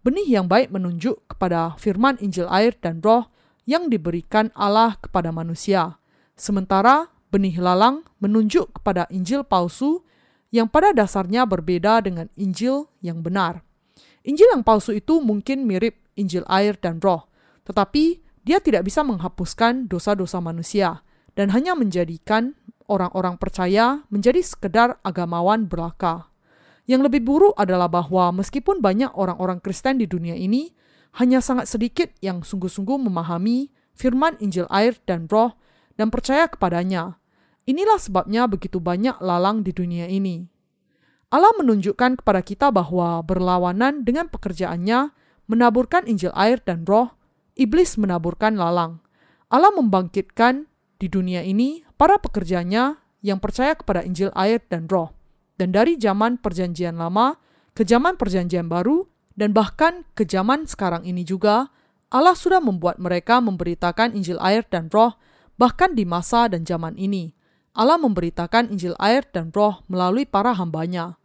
Benih 0.00 0.24
yang 0.24 0.48
baik 0.48 0.72
menunjuk 0.72 1.28
kepada 1.28 1.76
firman 1.76 2.16
Injil 2.24 2.48
air 2.48 2.72
dan 2.80 3.04
roh 3.04 3.28
yang 3.68 3.92
diberikan 3.92 4.48
Allah 4.56 4.96
kepada 5.00 5.32
manusia. 5.32 6.00
Sementara 6.36 7.12
benih 7.28 7.60
lalang 7.60 8.04
menunjuk 8.20 8.80
kepada 8.80 9.04
Injil 9.12 9.44
palsu 9.44 10.00
yang 10.48 10.68
pada 10.68 10.96
dasarnya 10.96 11.44
berbeda 11.44 12.00
dengan 12.00 12.32
Injil 12.40 12.88
yang 13.04 13.20
benar. 13.20 13.60
Injil 14.24 14.48
yang 14.56 14.64
palsu 14.64 14.96
itu 14.96 15.20
mungkin 15.20 15.68
mirip 15.68 16.00
Injil 16.16 16.48
air 16.48 16.76
dan 16.80 17.00
roh, 17.04 17.28
tetapi 17.68 18.23
dia 18.44 18.60
tidak 18.60 18.84
bisa 18.84 19.00
menghapuskan 19.00 19.88
dosa-dosa 19.88 20.38
manusia 20.38 21.00
dan 21.34 21.50
hanya 21.50 21.72
menjadikan 21.74 22.54
orang-orang 22.86 23.40
percaya 23.40 24.04
menjadi 24.12 24.44
sekedar 24.44 25.00
agamawan 25.00 25.64
belaka. 25.64 26.28
Yang 26.84 27.08
lebih 27.08 27.24
buruk 27.24 27.54
adalah 27.56 27.88
bahwa 27.88 28.28
meskipun 28.36 28.84
banyak 28.84 29.08
orang-orang 29.16 29.58
Kristen 29.64 29.96
di 29.96 30.04
dunia 30.04 30.36
ini, 30.36 30.68
hanya 31.16 31.40
sangat 31.40 31.70
sedikit 31.70 32.12
yang 32.20 32.44
sungguh-sungguh 32.44 33.00
memahami 33.08 33.72
firman 33.96 34.36
Injil 34.42 34.68
air 34.68 34.98
dan 35.08 35.24
roh 35.30 35.56
dan 35.96 36.12
percaya 36.12 36.44
kepadanya. 36.50 37.16
Inilah 37.64 37.96
sebabnya 37.96 38.44
begitu 38.44 38.76
banyak 38.76 39.16
lalang 39.24 39.64
di 39.64 39.72
dunia 39.72 40.04
ini. 40.10 40.44
Allah 41.32 41.56
menunjukkan 41.56 42.20
kepada 42.20 42.44
kita 42.44 42.68
bahwa 42.68 43.24
berlawanan 43.24 44.04
dengan 44.04 44.28
pekerjaannya 44.28 45.10
menaburkan 45.48 46.04
Injil 46.04 46.34
air 46.36 46.60
dan 46.60 46.84
roh, 46.84 47.16
iblis 47.58 47.98
menaburkan 47.98 48.54
lalang. 48.58 49.02
Allah 49.50 49.70
membangkitkan 49.74 50.66
di 50.98 51.06
dunia 51.10 51.42
ini 51.42 51.82
para 51.98 52.18
pekerjanya 52.18 53.02
yang 53.24 53.38
percaya 53.40 53.74
kepada 53.74 54.04
Injil 54.04 54.34
air 54.34 54.62
dan 54.68 54.86
roh 54.90 55.14
dan 55.54 55.70
dari 55.70 55.94
zaman 55.98 56.38
Perjanjian 56.42 56.98
Lama 56.98 57.38
ke 57.74 57.82
zaman 57.82 58.14
Perjanjian 58.14 58.70
Baru, 58.70 59.10
dan 59.34 59.50
bahkan 59.50 60.06
ke 60.14 60.22
zaman 60.22 60.66
sekarang 60.70 61.02
ini 61.02 61.26
juga, 61.26 61.74
Allah 62.14 62.38
sudah 62.38 62.62
membuat 62.62 63.02
mereka 63.02 63.42
memberitakan 63.42 64.14
Injil 64.14 64.38
air 64.38 64.62
dan 64.70 64.86
Roh, 64.94 65.18
bahkan 65.58 65.98
di 65.98 66.06
masa 66.06 66.46
dan 66.46 66.62
zaman 66.62 66.94
ini. 66.94 67.34
Allah 67.74 67.98
memberitakan 67.98 68.70
Injil 68.70 68.94
air 69.02 69.26
dan 69.34 69.50
Roh 69.50 69.82
melalui 69.90 70.22
para 70.22 70.54
hambanya. 70.54 71.18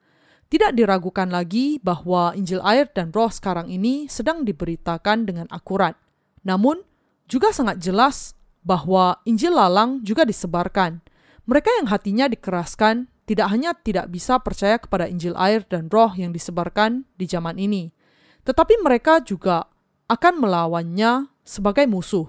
Tidak 0.50 0.74
diragukan 0.74 1.30
lagi 1.30 1.78
bahwa 1.78 2.34
Injil 2.34 2.66
air 2.66 2.90
dan 2.90 3.14
Roh 3.14 3.30
sekarang 3.30 3.70
ini 3.70 4.10
sedang 4.10 4.42
diberitakan 4.42 5.30
dengan 5.30 5.46
akurat. 5.54 5.94
Namun, 6.44 6.82
juga 7.30 7.54
sangat 7.54 7.78
jelas 7.80 8.34
bahwa 8.66 9.22
Injil 9.24 9.56
lalang 9.56 10.04
juga 10.04 10.26
disebarkan. 10.26 11.00
Mereka 11.50 11.70
yang 11.82 11.88
hatinya 11.90 12.26
dikeraskan 12.30 13.10
tidak 13.30 13.48
hanya 13.54 13.78
tidak 13.78 14.10
bisa 14.10 14.42
percaya 14.42 14.82
kepada 14.82 15.06
Injil 15.06 15.38
air 15.38 15.62
dan 15.70 15.86
roh 15.94 16.10
yang 16.18 16.34
disebarkan 16.34 17.06
di 17.14 17.30
zaman 17.30 17.62
ini, 17.62 17.94
tetapi 18.42 18.82
mereka 18.82 19.22
juga 19.22 19.70
akan 20.10 20.42
melawannya 20.42 21.30
sebagai 21.46 21.86
musuh. 21.86 22.26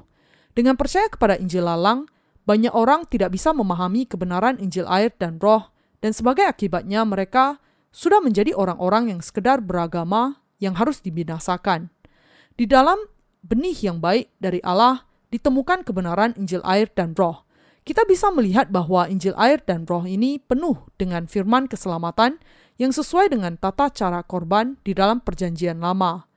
Dengan 0.52 0.76
percaya 0.76 1.08
kepada 1.08 1.40
Injil 1.40 1.64
lalang, 1.64 2.04
banyak 2.44 2.76
orang 2.76 3.08
tidak 3.08 3.32
bisa 3.32 3.56
memahami 3.56 4.04
kebenaran 4.04 4.60
Injil 4.60 4.84
air 4.92 5.08
dan 5.16 5.40
roh, 5.40 5.72
dan 6.04 6.12
sebagai 6.12 6.44
akibatnya 6.44 7.00
mereka 7.08 7.56
sudah 7.88 8.20
menjadi 8.20 8.52
orang-orang 8.52 9.16
yang 9.16 9.20
sekedar 9.24 9.64
beragama 9.64 10.44
yang 10.60 10.76
harus 10.76 11.00
dibinasakan. 11.00 11.88
Di 12.60 12.68
dalam 12.68 13.00
benih 13.44 13.76
yang 13.76 13.98
baik 13.98 14.32
dari 14.40 14.60
Allah 14.60 15.08
ditemukan 15.30 15.86
kebenaran 15.86 16.36
Injil 16.36 16.60
air 16.66 16.90
dan 16.92 17.14
roh, 17.14 17.46
kita 17.86 18.04
bisa 18.04 18.28
melihat 18.30 18.68
bahwa 18.68 19.08
Injil 19.08 19.34
air 19.40 19.58
dan 19.64 19.88
roh 19.88 20.04
ini 20.04 20.36
penuh 20.38 20.76
dengan 21.00 21.24
firman 21.24 21.66
keselamatan 21.66 22.38
yang 22.76 22.92
sesuai 22.92 23.32
dengan 23.32 23.56
tata 23.56 23.92
cara 23.92 24.20
korban 24.24 24.76
di 24.84 24.92
dalam 24.92 25.20
perjanjian 25.20 25.80
lama. 25.80 26.28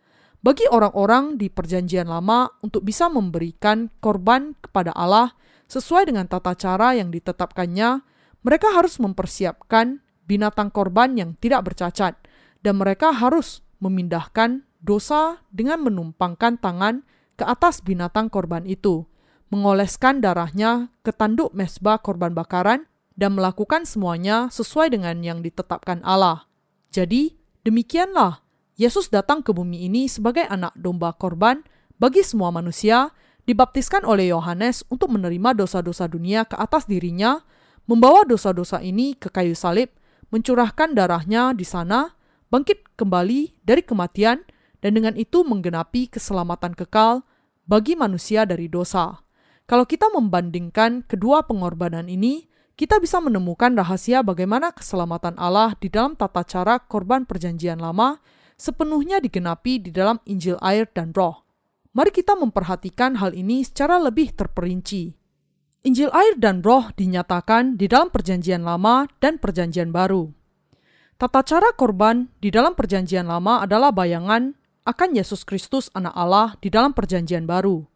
Bagi 0.43 0.67
orang-orang 0.67 1.39
di 1.39 1.47
perjanjian 1.47 2.11
lama 2.11 2.51
untuk 2.59 2.83
bisa 2.83 3.07
memberikan 3.07 3.87
korban 4.03 4.51
kepada 4.59 4.91
Allah 4.91 5.31
sesuai 5.71 6.11
dengan 6.11 6.27
tata 6.27 6.51
cara 6.59 6.91
yang 6.99 7.15
ditetapkannya, 7.15 8.03
mereka 8.43 8.75
harus 8.75 8.99
mempersiapkan 8.99 10.03
binatang 10.27 10.67
korban 10.71 11.15
yang 11.15 11.35
tidak 11.39 11.71
bercacat, 11.71 12.19
dan 12.63 12.75
mereka 12.79 13.11
harus 13.15 13.63
memindahkan 13.79 14.67
dosa 14.83 15.41
dengan 15.49 15.81
menumpangkan 15.81 16.59
tangan 16.59 17.07
ke 17.39 17.47
atas 17.47 17.81
binatang 17.81 18.29
korban 18.29 18.67
itu 18.67 19.07
mengoleskan 19.49 20.17
darahnya 20.19 20.89
ke 21.05 21.13
tanduk 21.13 21.53
mesbah 21.53 22.01
korban 22.01 22.33
bakaran, 22.33 22.89
dan 23.13 23.37
melakukan 23.37 23.85
semuanya 23.85 24.49
sesuai 24.49 24.89
dengan 24.89 25.21
yang 25.21 25.45
ditetapkan 25.45 26.01
Allah. 26.01 26.49
Jadi, 26.89 27.37
demikianlah 27.61 28.41
Yesus 28.73 29.13
datang 29.13 29.45
ke 29.45 29.53
bumi 29.53 29.85
ini 29.85 30.09
sebagai 30.09 30.49
anak 30.49 30.73
domba 30.73 31.13
korban 31.13 31.61
bagi 32.01 32.25
semua 32.25 32.49
manusia, 32.49 33.13
dibaptiskan 33.45 34.01
oleh 34.01 34.33
Yohanes 34.33 34.81
untuk 34.89 35.13
menerima 35.13 35.53
dosa-dosa 35.53 36.09
dunia 36.09 36.49
ke 36.49 36.57
atas 36.57 36.89
dirinya, 36.89 37.45
membawa 37.85 38.25
dosa-dosa 38.25 38.81
ini 38.81 39.13
ke 39.13 39.29
kayu 39.29 39.53
salib, 39.53 39.93
mencurahkan 40.33 40.97
darahnya 40.97 41.53
di 41.53 41.61
sana, 41.61 42.17
bangkit 42.49 42.97
kembali 42.97 43.61
dari 43.61 43.85
kematian, 43.85 44.41
dan 44.83 44.99
dengan 44.99 45.15
itu 45.15 45.47
menggenapi 45.47 46.11
keselamatan 46.11 46.75
kekal 46.75 47.23
bagi 47.63 47.95
manusia 47.95 48.43
dari 48.43 48.67
dosa. 48.67 49.23
Kalau 49.63 49.87
kita 49.87 50.11
membandingkan 50.11 51.07
kedua 51.07 51.47
pengorbanan 51.47 52.11
ini, 52.11 52.51
kita 52.75 52.99
bisa 52.99 53.23
menemukan 53.23 53.71
rahasia 53.79 54.19
bagaimana 54.19 54.75
keselamatan 54.75 55.39
Allah 55.39 55.71
di 55.79 55.87
dalam 55.87 56.19
tata 56.19 56.43
cara 56.43 56.83
korban 56.83 57.23
perjanjian 57.23 57.79
lama 57.79 58.19
sepenuhnya 58.59 59.23
digenapi 59.23 59.79
di 59.79 59.95
dalam 59.95 60.19
Injil 60.27 60.59
air 60.59 60.91
dan 60.91 61.15
roh. 61.15 61.47
Mari 61.95 62.11
kita 62.11 62.35
memperhatikan 62.35 63.23
hal 63.23 63.31
ini 63.37 63.63
secara 63.63 64.01
lebih 64.01 64.35
terperinci. 64.35 65.15
Injil 65.85 66.09
air 66.11 66.35
dan 66.35 66.59
roh 66.65 66.89
dinyatakan 66.97 67.79
di 67.79 67.87
dalam 67.87 68.11
perjanjian 68.11 68.65
lama 68.65 69.07
dan 69.23 69.39
perjanjian 69.39 69.93
baru. 69.93 70.33
Tata 71.15 71.45
cara 71.45 71.71
korban 71.77 72.33
di 72.41 72.49
dalam 72.49 72.73
perjanjian 72.73 73.29
lama 73.29 73.61
adalah 73.61 73.93
bayangan 73.93 74.57
akan 74.83 75.15
Yesus 75.15 75.47
Kristus 75.47 75.87
anak 75.95 76.15
Allah 76.15 76.55
di 76.59 76.67
dalam 76.67 76.91
perjanjian 76.91 77.47
baru 77.47 77.87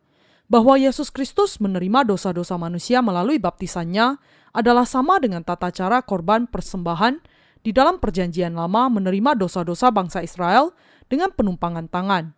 bahwa 0.48 0.80
Yesus 0.80 1.12
Kristus 1.12 1.60
menerima 1.60 2.08
dosa-dosa 2.08 2.56
manusia 2.56 3.04
melalui 3.04 3.36
baptisannya 3.38 4.16
adalah 4.56 4.88
sama 4.88 5.20
dengan 5.20 5.44
tata 5.44 5.68
cara 5.76 6.00
korban 6.02 6.48
persembahan 6.48 7.20
di 7.62 7.76
dalam 7.76 8.00
perjanjian 8.00 8.56
lama 8.56 8.88
menerima 8.88 9.36
dosa-dosa 9.36 9.92
bangsa 9.92 10.24
Israel 10.24 10.72
dengan 11.12 11.32
penumpangan 11.36 11.92
tangan. 11.92 12.32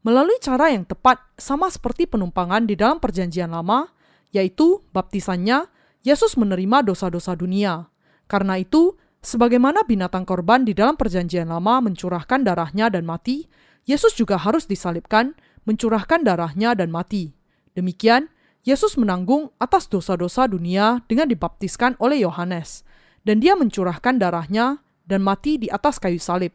melalui 0.00 0.40
cara 0.40 0.72
yang 0.72 0.88
tepat 0.88 1.20
sama 1.36 1.68
seperti 1.68 2.08
penumpangan 2.08 2.64
di 2.64 2.72
dalam 2.72 2.96
perjanjian 2.96 3.52
lama, 3.52 3.84
yaitu 4.32 4.80
baptisannya, 4.96 5.68
Yesus 6.00 6.40
menerima 6.40 6.88
dosa-dosa 6.88 7.36
dunia. 7.36 7.92
Karena 8.24 8.56
itu, 8.56 8.96
sebagaimana 9.20 9.84
binatang 9.84 10.24
korban 10.24 10.64
di 10.64 10.72
dalam 10.72 10.96
perjanjian 10.96 11.52
lama 11.52 11.84
mencurahkan 11.84 12.40
darahnya 12.40 12.88
dan 12.88 13.04
mati, 13.04 13.44
Yesus 13.88 14.16
juga 14.16 14.36
harus 14.36 14.68
disalibkan, 14.68 15.36
mencurahkan 15.64 16.24
darahnya 16.24 16.76
dan 16.76 16.92
mati. 16.92 17.32
Demikian, 17.76 18.28
Yesus 18.60 19.00
menanggung 19.00 19.48
atas 19.56 19.88
dosa-dosa 19.88 20.44
dunia 20.44 21.00
dengan 21.08 21.32
dibaptiskan 21.32 21.96
oleh 21.96 22.20
Yohanes, 22.20 22.84
dan 23.24 23.40
dia 23.40 23.56
mencurahkan 23.56 24.20
darahnya 24.20 24.84
dan 25.08 25.24
mati 25.24 25.56
di 25.56 25.72
atas 25.72 25.96
kayu 25.96 26.20
salib. 26.20 26.52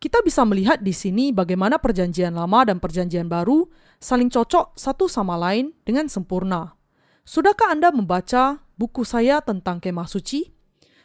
Kita 0.00 0.24
bisa 0.24 0.48
melihat 0.48 0.80
di 0.80 0.96
sini 0.96 1.28
bagaimana 1.28 1.76
perjanjian 1.76 2.32
lama 2.32 2.64
dan 2.64 2.80
perjanjian 2.80 3.28
baru 3.28 3.68
saling 4.00 4.32
cocok 4.32 4.72
satu 4.72 5.04
sama 5.12 5.36
lain 5.36 5.76
dengan 5.84 6.08
sempurna. 6.08 6.72
Sudahkah 7.28 7.68
Anda 7.68 7.92
membaca 7.92 8.64
buku 8.80 9.04
saya 9.04 9.44
tentang 9.44 9.76
kemah 9.76 10.08
suci? 10.08 10.48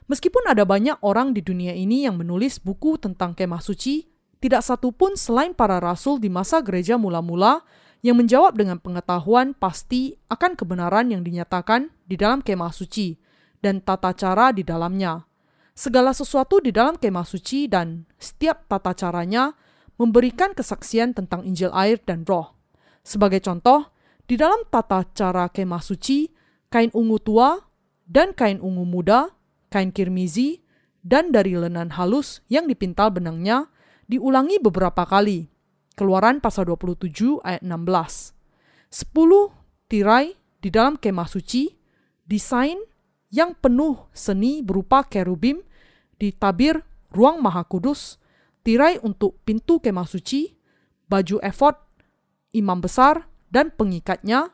Meskipun 0.07 0.48
ada 0.48 0.63
banyak 0.63 1.01
orang 1.03 1.36
di 1.36 1.43
dunia 1.43 1.75
ini 1.75 2.07
yang 2.07 2.15
menulis 2.15 2.63
buku 2.63 2.95
tentang 2.95 3.36
kemah 3.36 3.60
suci, 3.60 4.07
tidak 4.44 4.62
satu 4.62 4.92
pun 4.92 5.15
selain 5.15 5.56
para 5.56 5.80
rasul 5.80 6.20
di 6.20 6.27
masa 6.27 6.60
gereja 6.60 7.00
mula-mula 7.00 7.63
yang 8.06 8.22
menjawab 8.22 8.54
dengan 8.54 8.77
pengetahuan 8.77 9.58
pasti 9.58 10.13
akan 10.30 10.54
kebenaran 10.54 11.10
yang 11.10 11.25
dinyatakan 11.25 11.89
di 12.06 12.13
dalam 12.20 12.46
kemah 12.46 12.70
suci 12.70 13.18
dan 13.63 13.82
tata 13.82 14.13
cara 14.13 14.54
di 14.54 14.62
dalamnya. 14.62 15.25
Segala 15.75 16.13
sesuatu 16.13 16.62
di 16.62 16.70
dalam 16.70 16.96
kemah 16.96 17.25
suci 17.25 17.65
dan 17.65 18.06
setiap 18.22 18.70
tata 18.70 18.94
caranya 18.94 19.58
memberikan 19.98 20.54
kesaksian 20.54 21.18
tentang 21.18 21.44
Injil 21.44 21.74
air 21.74 21.98
dan 22.06 22.24
roh. 22.24 22.54
Sebagai 23.01 23.42
contoh, 23.42 23.89
di 24.30 24.38
dalam 24.38 24.63
tata 24.70 25.01
cara 25.18 25.50
kemah 25.50 25.82
suci, 25.82 26.30
kain 26.70 26.94
ungu 26.94 27.18
tua 27.18 27.58
dan 28.06 28.38
kain 28.38 28.62
ungu 28.62 28.86
muda, 28.86 29.34
kain 29.74 29.89
kirmizi, 29.89 30.62
dan 31.06 31.30
dari 31.34 31.54
lenan 31.54 31.94
halus 31.94 32.42
yang 32.50 32.65
dipintal 32.65 33.13
benangnya 33.13 33.70
diulangi 34.06 34.62
beberapa 34.62 35.06
kali. 35.06 35.50
Keluaran 35.96 36.44
pasal 36.44 36.68
27 36.68 37.40
ayat 37.42 37.64
16. 37.64 38.36
10 38.92 39.56
tirai 39.88 40.36
di 40.60 40.70
dalam 40.74 41.00
kemah 41.00 41.30
suci, 41.30 41.72
desain 42.28 42.80
yang 43.32 43.56
penuh 43.56 44.08
seni 44.12 44.60
berupa 44.66 45.06
kerubim 45.06 45.64
di 46.16 46.32
tabir 46.36 46.84
ruang 47.12 47.40
maha 47.40 47.64
kudus, 47.64 48.20
tirai 48.64 49.00
untuk 49.04 49.40
pintu 49.48 49.80
kemah 49.80 50.08
suci, 50.08 50.52
baju 51.08 51.40
efod, 51.44 51.76
imam 52.52 52.80
besar, 52.84 53.28
dan 53.48 53.72
pengikatnya, 53.72 54.52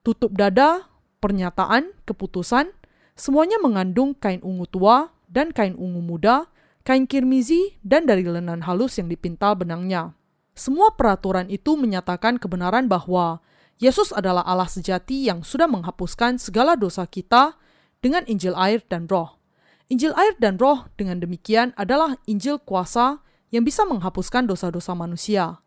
tutup 0.00 0.32
dada, 0.32 0.88
pernyataan, 1.20 1.92
keputusan, 2.08 2.72
semuanya 3.18 3.60
mengandung 3.60 4.16
kain 4.16 4.40
ungu 4.40 4.64
tua 4.64 5.12
dan 5.28 5.52
kain 5.52 5.76
ungu 5.76 6.00
muda, 6.00 6.48
kain 6.82 7.04
kirmizi, 7.04 7.78
dan 7.84 8.08
dari 8.08 8.24
lenan 8.24 8.64
halus 8.64 8.96
yang 9.00 9.08
dipintal 9.08 9.56
benangnya. 9.56 10.16
Semua 10.52 10.92
peraturan 10.92 11.48
itu 11.48 11.78
menyatakan 11.78 12.36
kebenaran 12.36 12.90
bahwa 12.90 13.40
Yesus 13.80 14.12
adalah 14.12 14.44
Allah 14.44 14.68
sejati 14.68 15.24
yang 15.24 15.40
sudah 15.40 15.64
menghapuskan 15.64 16.36
segala 16.36 16.76
dosa 16.76 17.08
kita 17.08 17.56
dengan 18.04 18.28
Injil 18.28 18.52
air 18.52 18.84
dan 18.92 19.08
Roh. 19.08 19.40
Injil 19.88 20.12
air 20.20 20.36
dan 20.36 20.60
Roh 20.60 20.84
dengan 21.00 21.16
demikian 21.16 21.72
adalah 21.80 22.20
Injil 22.28 22.60
kuasa 22.60 23.24
yang 23.48 23.64
bisa 23.64 23.88
menghapuskan 23.88 24.44
dosa-dosa 24.44 24.92
manusia. 24.92 25.64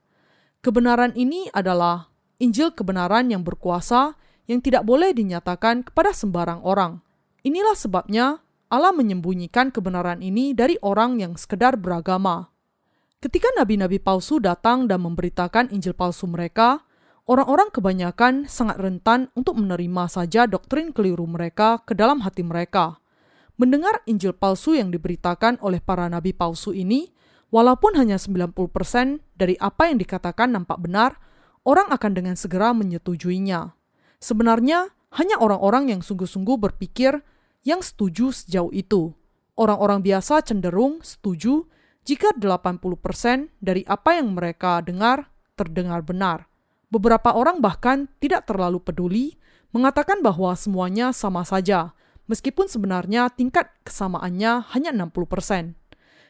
Kebenaran 0.62 1.18
ini 1.18 1.50
adalah 1.58 2.14
Injil 2.38 2.70
kebenaran 2.72 3.34
yang 3.34 3.42
berkuasa 3.42 4.14
yang 4.46 4.60
tidak 4.60 4.86
boleh 4.86 5.16
dinyatakan 5.16 5.82
kepada 5.88 6.12
sembarang 6.14 6.62
orang. 6.62 7.00
Inilah 7.42 7.76
sebabnya 7.76 8.43
Allah 8.74 8.90
menyembunyikan 8.90 9.70
kebenaran 9.70 10.26
ini 10.26 10.58
dari 10.58 10.82
orang 10.82 11.22
yang 11.22 11.38
sekedar 11.38 11.78
beragama. 11.78 12.50
Ketika 13.22 13.46
nabi-nabi 13.54 14.02
palsu 14.02 14.42
datang 14.42 14.90
dan 14.90 15.06
memberitakan 15.06 15.70
Injil 15.70 15.94
palsu 15.94 16.26
mereka, 16.26 16.82
orang-orang 17.30 17.70
kebanyakan 17.70 18.50
sangat 18.50 18.82
rentan 18.82 19.30
untuk 19.38 19.62
menerima 19.62 20.10
saja 20.10 20.50
doktrin 20.50 20.90
keliru 20.90 21.30
mereka 21.30 21.86
ke 21.86 21.94
dalam 21.94 22.26
hati 22.26 22.42
mereka. 22.42 22.98
Mendengar 23.62 24.02
Injil 24.10 24.34
palsu 24.34 24.74
yang 24.74 24.90
diberitakan 24.90 25.62
oleh 25.62 25.78
para 25.78 26.10
nabi 26.10 26.34
palsu 26.34 26.74
ini, 26.74 27.14
walaupun 27.54 27.94
hanya 27.94 28.18
90% 28.18 28.58
dari 29.38 29.54
apa 29.62 29.94
yang 29.94 30.02
dikatakan 30.02 30.50
nampak 30.50 30.82
benar, 30.82 31.22
orang 31.62 31.94
akan 31.94 32.12
dengan 32.18 32.34
segera 32.34 32.74
menyetujuinya. 32.74 33.78
Sebenarnya, 34.18 34.90
hanya 35.14 35.38
orang-orang 35.38 35.94
yang 35.94 36.02
sungguh-sungguh 36.02 36.58
berpikir 36.58 37.22
yang 37.64 37.80
setuju 37.80 38.32
sejauh 38.32 38.72
itu. 38.76 39.16
Orang-orang 39.56 40.04
biasa 40.04 40.44
cenderung 40.44 41.00
setuju 41.04 41.68
jika 42.04 42.36
80% 42.36 42.80
dari 43.64 43.88
apa 43.88 44.20
yang 44.20 44.36
mereka 44.36 44.84
dengar 44.84 45.32
terdengar 45.56 46.04
benar. 46.04 46.52
Beberapa 46.92 47.34
orang 47.34 47.58
bahkan 47.64 48.06
tidak 48.22 48.46
terlalu 48.46 48.78
peduli, 48.78 49.40
mengatakan 49.74 50.22
bahwa 50.22 50.54
semuanya 50.54 51.10
sama 51.10 51.42
saja, 51.42 51.98
meskipun 52.30 52.70
sebenarnya 52.70 53.34
tingkat 53.34 53.74
kesamaannya 53.82 54.70
hanya 54.76 54.92
60%. 54.94 55.74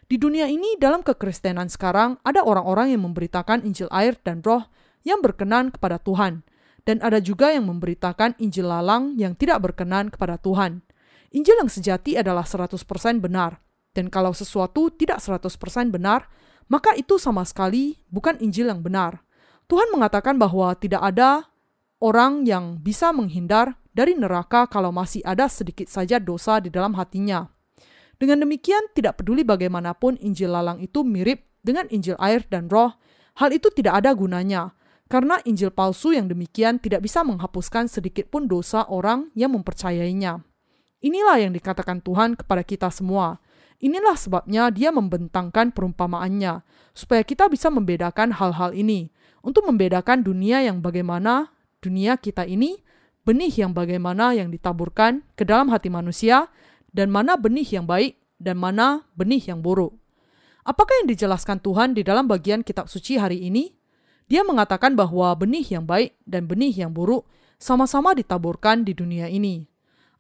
Di 0.08 0.16
dunia 0.20 0.48
ini 0.48 0.76
dalam 0.80 1.04
kekristenan 1.04 1.68
sekarang 1.68 2.20
ada 2.24 2.44
orang-orang 2.44 2.96
yang 2.96 3.04
memberitakan 3.08 3.64
Injil 3.64 3.90
air 3.92 4.16
dan 4.24 4.44
roh 4.44 4.68
yang 5.04 5.20
berkenan 5.20 5.72
kepada 5.72 6.00
Tuhan, 6.00 6.44
dan 6.84 7.00
ada 7.04 7.20
juga 7.20 7.52
yang 7.52 7.68
memberitakan 7.68 8.36
Injil 8.40 8.68
lalang 8.68 9.16
yang 9.16 9.36
tidak 9.36 9.64
berkenan 9.64 10.12
kepada 10.12 10.40
Tuhan. 10.40 10.84
Injil 11.34 11.58
yang 11.58 11.70
sejati 11.70 12.14
adalah 12.14 12.46
100% 12.46 12.78
benar, 13.18 13.58
dan 13.98 14.14
kalau 14.14 14.38
sesuatu 14.38 14.94
tidak 14.94 15.18
100% 15.18 15.90
benar, 15.90 16.30
maka 16.70 16.94
itu 16.94 17.18
sama 17.18 17.42
sekali 17.42 17.98
bukan 18.14 18.38
Injil 18.38 18.70
yang 18.70 18.86
benar. 18.86 19.26
Tuhan 19.66 19.90
mengatakan 19.90 20.38
bahwa 20.38 20.78
tidak 20.78 21.02
ada 21.02 21.50
orang 21.98 22.46
yang 22.46 22.78
bisa 22.78 23.10
menghindar 23.10 23.82
dari 23.90 24.14
neraka 24.14 24.70
kalau 24.70 24.94
masih 24.94 25.26
ada 25.26 25.50
sedikit 25.50 25.90
saja 25.90 26.22
dosa 26.22 26.62
di 26.62 26.70
dalam 26.70 26.94
hatinya. 26.94 27.50
Dengan 28.22 28.46
demikian, 28.46 28.94
tidak 28.94 29.22
peduli 29.22 29.42
bagaimanapun 29.42 30.22
Injil 30.22 30.54
lalang 30.54 30.86
itu 30.86 31.02
mirip 31.02 31.50
dengan 31.66 31.90
Injil 31.90 32.14
air 32.22 32.46
dan 32.46 32.70
roh, 32.70 32.94
hal 33.42 33.50
itu 33.50 33.74
tidak 33.74 34.06
ada 34.06 34.14
gunanya, 34.14 34.78
karena 35.10 35.42
Injil 35.50 35.74
palsu 35.74 36.14
yang 36.14 36.30
demikian 36.30 36.78
tidak 36.78 37.02
bisa 37.02 37.26
menghapuskan 37.26 37.90
sedikit 37.90 38.30
pun 38.30 38.46
dosa 38.46 38.86
orang 38.86 39.34
yang 39.34 39.58
mempercayainya. 39.58 40.53
Inilah 41.04 41.36
yang 41.36 41.52
dikatakan 41.52 42.00
Tuhan 42.00 42.40
kepada 42.40 42.64
kita 42.64 42.88
semua. 42.88 43.44
Inilah 43.84 44.16
sebabnya 44.16 44.72
dia 44.72 44.88
membentangkan 44.96 45.76
perumpamaannya, 45.76 46.64
supaya 46.96 47.28
kita 47.28 47.52
bisa 47.52 47.68
membedakan 47.68 48.32
hal-hal 48.32 48.72
ini 48.72 49.12
untuk 49.44 49.68
membedakan 49.68 50.24
dunia 50.24 50.64
yang 50.64 50.80
bagaimana 50.80 51.52
dunia 51.84 52.16
kita 52.16 52.48
ini, 52.48 52.80
benih 53.28 53.52
yang 53.52 53.76
bagaimana 53.76 54.32
yang 54.32 54.48
ditaburkan 54.48 55.28
ke 55.36 55.44
dalam 55.44 55.68
hati 55.68 55.92
manusia, 55.92 56.48
dan 56.96 57.12
mana 57.12 57.36
benih 57.36 57.68
yang 57.68 57.84
baik 57.84 58.16
dan 58.40 58.56
mana 58.56 59.04
benih 59.20 59.44
yang 59.44 59.60
buruk. 59.60 60.00
Apakah 60.64 61.04
yang 61.04 61.12
dijelaskan 61.12 61.60
Tuhan 61.60 61.92
di 61.92 62.08
dalam 62.08 62.32
bagian 62.32 62.64
kitab 62.64 62.88
suci 62.88 63.20
hari 63.20 63.44
ini? 63.44 63.76
Dia 64.32 64.48
mengatakan 64.48 64.96
bahwa 64.96 65.36
benih 65.36 65.68
yang 65.68 65.84
baik 65.84 66.16
dan 66.24 66.48
benih 66.48 66.72
yang 66.72 66.96
buruk 66.96 67.28
sama-sama 67.60 68.16
ditaburkan 68.16 68.88
di 68.88 68.96
dunia 68.96 69.28
ini. 69.28 69.73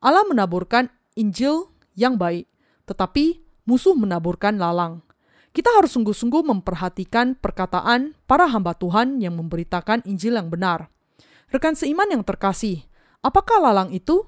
Allah 0.03 0.27
menaburkan 0.27 0.91
Injil 1.15 1.71
yang 1.95 2.19
baik, 2.19 2.51
tetapi 2.83 3.39
musuh 3.63 3.95
menaburkan 3.95 4.59
lalang. 4.59 4.99
Kita 5.55 5.71
harus 5.71 5.95
sungguh-sungguh 5.95 6.43
memperhatikan 6.43 7.39
perkataan 7.39 8.11
para 8.27 8.49
hamba 8.51 8.75
Tuhan 8.75 9.23
yang 9.23 9.39
memberitakan 9.39 10.03
Injil 10.03 10.35
yang 10.35 10.51
benar. 10.51 10.91
Rekan 11.47 11.77
seiman 11.77 12.11
yang 12.11 12.25
terkasih, 12.27 12.83
apakah 13.23 13.63
lalang 13.63 13.95
itu? 13.95 14.27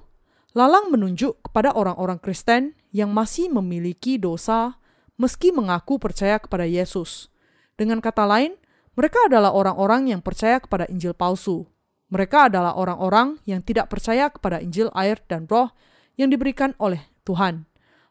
Lalang 0.56 0.88
menunjuk 0.88 1.44
kepada 1.44 1.76
orang-orang 1.76 2.16
Kristen 2.16 2.72
yang 2.88 3.12
masih 3.12 3.52
memiliki 3.52 4.16
dosa 4.16 4.80
meski 5.20 5.52
mengaku 5.52 6.00
percaya 6.00 6.40
kepada 6.40 6.64
Yesus. 6.64 7.28
Dengan 7.76 8.00
kata 8.00 8.24
lain, 8.24 8.56
mereka 8.96 9.28
adalah 9.28 9.52
orang-orang 9.52 10.08
yang 10.08 10.24
percaya 10.24 10.56
kepada 10.56 10.88
Injil 10.88 11.12
palsu. 11.12 11.68
Mereka 12.06 12.52
adalah 12.52 12.78
orang-orang 12.78 13.42
yang 13.50 13.66
tidak 13.66 13.90
percaya 13.90 14.30
kepada 14.30 14.62
Injil 14.62 14.94
air 14.94 15.18
dan 15.26 15.50
roh 15.50 15.74
yang 16.14 16.30
diberikan 16.30 16.72
oleh 16.78 17.02
Tuhan. 17.26 17.66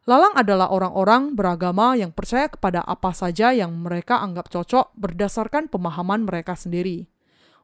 Lalang 0.05 0.38
adalah 0.38 0.69
orang-orang 0.69 1.34
beragama 1.34 1.97
yang 1.97 2.13
percaya 2.13 2.45
kepada 2.45 2.86
apa 2.86 3.10
saja 3.10 3.49
yang 3.55 3.73
mereka 3.73 4.21
anggap 4.21 4.53
cocok 4.53 4.93
berdasarkan 4.93 5.65
pemahaman 5.65 6.29
mereka 6.29 6.53
sendiri. 6.53 7.10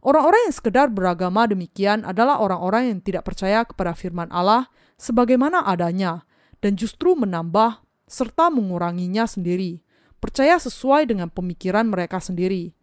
Orang-orang 0.02 0.50
yang 0.50 0.56
sekedar 0.58 0.90
beragama 0.90 1.46
demikian 1.46 2.02
adalah 2.02 2.42
orang-orang 2.42 2.90
yang 2.90 3.00
tidak 3.06 3.30
percaya 3.30 3.62
kepada 3.62 3.94
firman 3.94 4.26
Allah 4.34 4.74
sebagaimana 4.98 5.62
adanya 5.70 6.26
dan 6.58 6.74
justru 6.74 7.14
menambah 7.14 7.86
serta 8.10 8.50
menguranginya 8.50 9.30
sendiri, 9.30 9.86
percaya 10.18 10.58
sesuai 10.58 11.06
dengan 11.06 11.30
pemikiran 11.30 11.86
mereka 11.86 12.18
sendiri. 12.18 12.74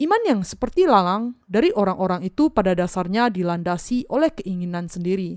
Iman 0.00 0.24
yang 0.24 0.40
seperti 0.40 0.88
lalang 0.88 1.36
dari 1.44 1.68
orang-orang 1.76 2.24
itu 2.24 2.48
pada 2.48 2.72
dasarnya 2.72 3.28
dilandasi 3.28 4.08
oleh 4.08 4.32
keinginan 4.32 4.88
sendiri. 4.88 5.36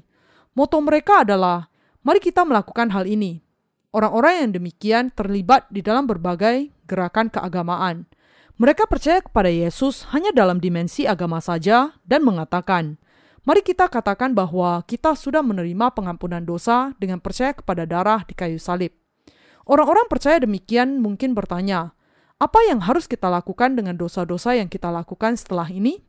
Moto 0.55 0.79
mereka 0.79 1.27
adalah, 1.27 1.67
mari 2.07 2.23
kita 2.23 2.47
melakukan 2.47 2.87
hal 2.95 3.03
ini. 3.03 3.43
Orang-orang 3.91 4.47
yang 4.47 4.51
demikian 4.55 5.11
terlibat 5.11 5.67
di 5.67 5.83
dalam 5.83 6.07
berbagai 6.07 6.71
gerakan 6.87 7.27
keagamaan. 7.27 8.07
Mereka 8.55 8.87
percaya 8.87 9.19
kepada 9.19 9.51
Yesus 9.51 10.07
hanya 10.15 10.31
dalam 10.31 10.63
dimensi 10.63 11.03
agama 11.03 11.43
saja 11.43 11.91
dan 12.07 12.23
mengatakan, 12.23 12.95
mari 13.43 13.59
kita 13.59 13.91
katakan 13.91 14.31
bahwa 14.31 14.79
kita 14.87 15.19
sudah 15.19 15.43
menerima 15.43 15.91
pengampunan 15.91 16.39
dosa 16.47 16.95
dengan 16.95 17.19
percaya 17.19 17.51
kepada 17.51 17.83
darah 17.83 18.23
di 18.23 18.31
kayu 18.31 18.55
salib. 18.55 18.95
Orang-orang 19.67 20.07
percaya 20.07 20.39
demikian 20.39 21.03
mungkin 21.03 21.35
bertanya, 21.35 21.91
apa 22.35 22.59
yang 22.67 22.83
harus 22.83 23.07
kita 23.07 23.31
lakukan 23.31 23.79
dengan 23.79 23.95
dosa-dosa 23.95 24.59
yang 24.59 24.67
kita 24.67 24.91
lakukan 24.91 25.39
setelah 25.39 25.71
ini? 25.71 26.03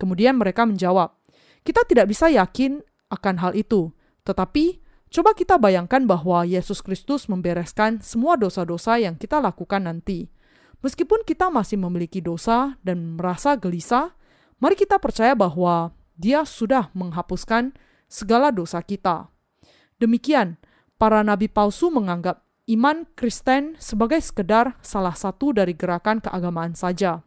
Kemudian 0.00 0.40
mereka 0.40 0.64
menjawab, 0.64 1.12
"Kita 1.64 1.84
tidak 1.84 2.08
bisa 2.08 2.32
yakin 2.32 2.80
akan 3.12 3.34
hal 3.44 3.52
itu, 3.52 3.92
tetapi 4.24 4.80
coba 5.12 5.36
kita 5.36 5.60
bayangkan 5.60 6.08
bahwa 6.08 6.48
Yesus 6.48 6.80
Kristus 6.80 7.28
membereskan 7.28 8.00
semua 8.00 8.40
dosa-dosa 8.40 8.96
yang 8.96 9.20
kita 9.20 9.36
lakukan 9.40 9.84
nanti. 9.84 10.32
Meskipun 10.80 11.24
kita 11.28 11.52
masih 11.52 11.80
memiliki 11.80 12.24
dosa 12.24 12.76
dan 12.80 13.16
merasa 13.16 13.56
gelisah, 13.56 14.16
mari 14.60 14.76
kita 14.76 14.96
percaya 14.96 15.36
bahwa 15.36 15.92
Dia 16.16 16.48
sudah 16.48 16.88
menghapuskan 16.96 17.76
segala 18.08 18.48
dosa 18.48 18.80
kita." 18.80 19.28
Demikian, 20.00 20.56
para 20.96 21.20
nabi 21.20 21.48
palsu 21.48 21.92
menganggap 21.92 22.44
iman 22.66 23.06
Kristen 23.14 23.78
sebagai 23.78 24.18
sekedar 24.18 24.74
salah 24.82 25.14
satu 25.14 25.54
dari 25.54 25.72
gerakan 25.72 26.18
keagamaan 26.18 26.74
saja. 26.74 27.22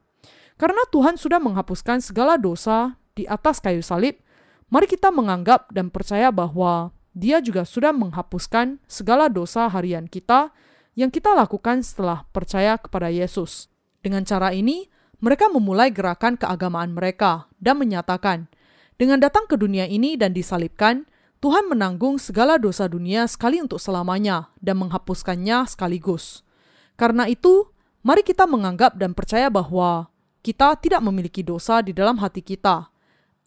Karena 0.60 0.84
Tuhan 0.92 1.16
sudah 1.16 1.40
menghapuskan 1.40 2.04
segala 2.04 2.36
dosa 2.36 3.00
di 3.16 3.24
atas 3.24 3.64
kayu 3.64 3.80
salib, 3.80 4.20
mari 4.68 4.88
kita 4.92 5.08
menganggap 5.12 5.72
dan 5.72 5.88
percaya 5.88 6.30
bahwa 6.30 6.92
Dia 7.16 7.42
juga 7.42 7.66
sudah 7.66 7.90
menghapuskan 7.92 8.80
segala 8.86 9.28
dosa 9.28 9.68
harian 9.68 10.06
kita 10.06 10.54
yang 10.94 11.10
kita 11.10 11.34
lakukan 11.34 11.82
setelah 11.82 12.24
percaya 12.30 12.78
kepada 12.78 13.10
Yesus. 13.10 13.68
Dengan 14.00 14.24
cara 14.24 14.54
ini, 14.56 14.88
mereka 15.20 15.52
memulai 15.52 15.92
gerakan 15.92 16.40
keagamaan 16.40 16.96
mereka 16.96 17.50
dan 17.60 17.80
menyatakan, 17.82 18.48
dengan 18.96 19.20
datang 19.20 19.48
ke 19.48 19.56
dunia 19.56 19.88
ini 19.88 20.16
dan 20.16 20.32
disalibkan, 20.36 21.08
Tuhan 21.40 21.72
menanggung 21.72 22.20
segala 22.20 22.60
dosa 22.60 22.84
dunia 22.92 23.24
sekali 23.24 23.64
untuk 23.64 23.80
selamanya 23.80 24.52
dan 24.60 24.76
menghapuskannya 24.84 25.64
sekaligus. 25.72 26.44
Karena 27.00 27.32
itu, 27.32 27.72
mari 28.04 28.28
kita 28.28 28.44
menganggap 28.44 29.00
dan 29.00 29.16
percaya 29.16 29.48
bahwa 29.48 30.12
kita 30.44 30.76
tidak 30.84 31.00
memiliki 31.00 31.40
dosa 31.40 31.80
di 31.80 31.96
dalam 31.96 32.20
hati 32.20 32.44
kita. 32.44 32.92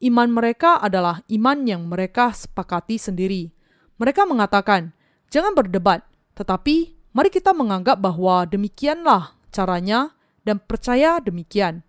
Iman 0.00 0.32
mereka 0.32 0.80
adalah 0.80 1.20
iman 1.28 1.68
yang 1.68 1.84
mereka 1.84 2.32
sepakati 2.32 2.96
sendiri. 2.96 3.52
Mereka 4.00 4.24
mengatakan, 4.24 4.96
"Jangan 5.28 5.52
berdebat, 5.52 6.00
tetapi 6.32 6.96
mari 7.12 7.28
kita 7.28 7.52
menganggap 7.52 8.00
bahwa 8.00 8.48
demikianlah 8.48 9.36
caranya 9.52 10.16
dan 10.48 10.64
percaya 10.64 11.20
demikian." 11.20 11.84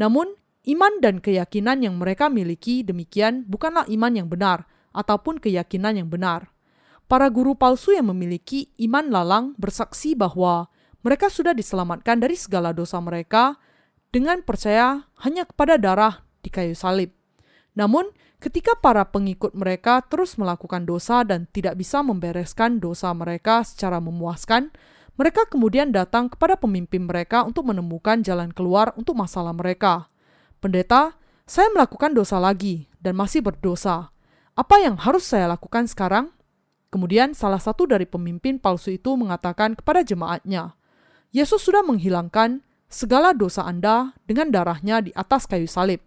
Namun, 0.00 0.32
iman 0.64 0.92
dan 1.04 1.20
keyakinan 1.20 1.84
yang 1.84 2.00
mereka 2.00 2.32
miliki 2.32 2.80
demikian 2.80 3.44
bukanlah 3.44 3.84
iman 3.92 4.16
yang 4.16 4.32
benar 4.32 4.71
ataupun 4.96 5.40
keyakinan 5.40 5.98
yang 5.98 6.08
benar. 6.08 6.52
Para 7.10 7.28
guru 7.28 7.52
palsu 7.52 7.92
yang 7.92 8.08
memiliki 8.08 8.72
iman 8.88 9.12
lalang 9.12 9.44
bersaksi 9.60 10.16
bahwa 10.16 10.72
mereka 11.02 11.28
sudah 11.28 11.52
diselamatkan 11.52 12.22
dari 12.22 12.38
segala 12.38 12.70
dosa 12.70 13.02
mereka 13.02 13.58
dengan 14.14 14.40
percaya 14.40 15.08
hanya 15.24 15.44
kepada 15.44 15.76
darah 15.76 16.24
di 16.40 16.48
kayu 16.48 16.72
salib. 16.72 17.12
Namun, 17.72 18.12
ketika 18.38 18.76
para 18.78 19.08
pengikut 19.08 19.56
mereka 19.56 20.04
terus 20.04 20.36
melakukan 20.36 20.84
dosa 20.84 21.24
dan 21.24 21.48
tidak 21.50 21.80
bisa 21.80 22.04
membereskan 22.04 22.78
dosa 22.78 23.10
mereka 23.16 23.64
secara 23.64 23.98
memuaskan, 23.98 24.70
mereka 25.16 25.44
kemudian 25.48 25.92
datang 25.92 26.32
kepada 26.32 26.56
pemimpin 26.56 27.04
mereka 27.04 27.44
untuk 27.44 27.68
menemukan 27.68 28.24
jalan 28.24 28.48
keluar 28.48 28.96
untuk 28.96 29.16
masalah 29.16 29.52
mereka. 29.52 30.08
Pendeta, 30.62 31.16
saya 31.44 31.68
melakukan 31.74 32.16
dosa 32.16 32.40
lagi 32.40 32.88
dan 33.02 33.18
masih 33.18 33.44
berdosa. 33.44 34.14
Apa 34.62 34.78
yang 34.78 34.94
harus 34.94 35.26
saya 35.26 35.50
lakukan 35.50 35.90
sekarang? 35.90 36.30
Kemudian 36.94 37.34
salah 37.34 37.58
satu 37.58 37.82
dari 37.82 38.06
pemimpin 38.06 38.62
palsu 38.62 38.94
itu 38.94 39.18
mengatakan 39.18 39.74
kepada 39.74 40.06
jemaatnya, 40.06 40.78
Yesus 41.34 41.66
sudah 41.66 41.82
menghilangkan 41.82 42.62
segala 42.86 43.34
dosa 43.34 43.66
Anda 43.66 44.14
dengan 44.22 44.54
darahnya 44.54 45.02
di 45.02 45.10
atas 45.18 45.50
kayu 45.50 45.66
salib. 45.66 45.98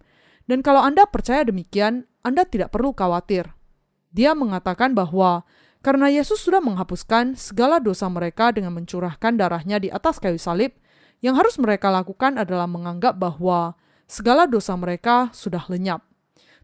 Dan 0.48 0.64
kalau 0.64 0.80
Anda 0.80 1.04
percaya 1.04 1.44
demikian, 1.44 2.08
Anda 2.24 2.48
tidak 2.48 2.72
perlu 2.72 2.96
khawatir. 2.96 3.52
Dia 4.16 4.32
mengatakan 4.32 4.96
bahwa 4.96 5.44
karena 5.84 6.08
Yesus 6.08 6.40
sudah 6.40 6.64
menghapuskan 6.64 7.36
segala 7.36 7.84
dosa 7.84 8.08
mereka 8.08 8.56
dengan 8.56 8.72
mencurahkan 8.72 9.36
darahnya 9.36 9.84
di 9.84 9.92
atas 9.92 10.16
kayu 10.16 10.40
salib, 10.40 10.72
yang 11.20 11.36
harus 11.36 11.60
mereka 11.60 11.92
lakukan 11.92 12.40
adalah 12.40 12.72
menganggap 12.72 13.20
bahwa 13.20 13.76
segala 14.08 14.48
dosa 14.48 14.80
mereka 14.80 15.28
sudah 15.36 15.68
lenyap. 15.68 16.15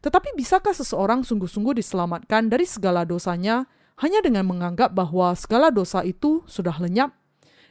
Tetapi 0.01 0.33
bisakah 0.33 0.73
seseorang 0.73 1.21
sungguh-sungguh 1.21 1.77
diselamatkan 1.77 2.49
dari 2.49 2.65
segala 2.65 3.05
dosanya 3.05 3.69
hanya 4.01 4.17
dengan 4.25 4.49
menganggap 4.49 4.97
bahwa 4.97 5.29
segala 5.37 5.69
dosa 5.69 6.01
itu 6.01 6.41
sudah 6.49 6.73
lenyap? 6.81 7.13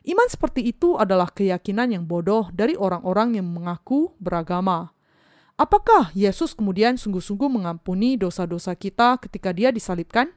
Iman 0.07 0.31
seperti 0.31 0.65
itu 0.65 0.97
adalah 0.97 1.29
keyakinan 1.29 1.93
yang 1.93 2.05
bodoh 2.09 2.49
dari 2.55 2.79
orang-orang 2.79 3.37
yang 3.37 3.51
mengaku 3.51 4.15
beragama. 4.17 4.95
Apakah 5.61 6.09
Yesus 6.17 6.57
kemudian 6.57 6.97
sungguh-sungguh 6.97 7.53
mengampuni 7.53 8.17
dosa-dosa 8.17 8.73
kita 8.73 9.21
ketika 9.21 9.53
Dia 9.53 9.69
disalibkan? 9.69 10.33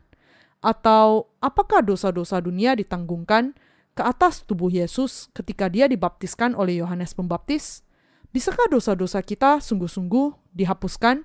Atau 0.59 1.31
apakah 1.39 1.79
dosa-dosa 1.79 2.43
dunia 2.43 2.75
ditanggungkan 2.75 3.55
ke 3.95 4.03
atas 4.03 4.43
tubuh 4.43 4.67
Yesus 4.67 5.31
ketika 5.31 5.71
Dia 5.71 5.87
dibaptiskan 5.87 6.57
oleh 6.59 6.83
Yohanes 6.83 7.15
Pembaptis? 7.15 7.87
Bisakah 8.35 8.67
dosa-dosa 8.67 9.23
kita 9.23 9.63
sungguh-sungguh 9.63 10.57
dihapuskan 10.57 11.23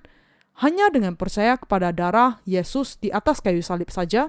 hanya 0.59 0.91
dengan 0.91 1.15
percaya 1.15 1.55
kepada 1.55 1.95
darah 1.95 2.43
Yesus 2.43 2.99
di 2.99 3.07
atas 3.15 3.39
kayu 3.39 3.63
salib 3.63 3.87
saja? 3.87 4.27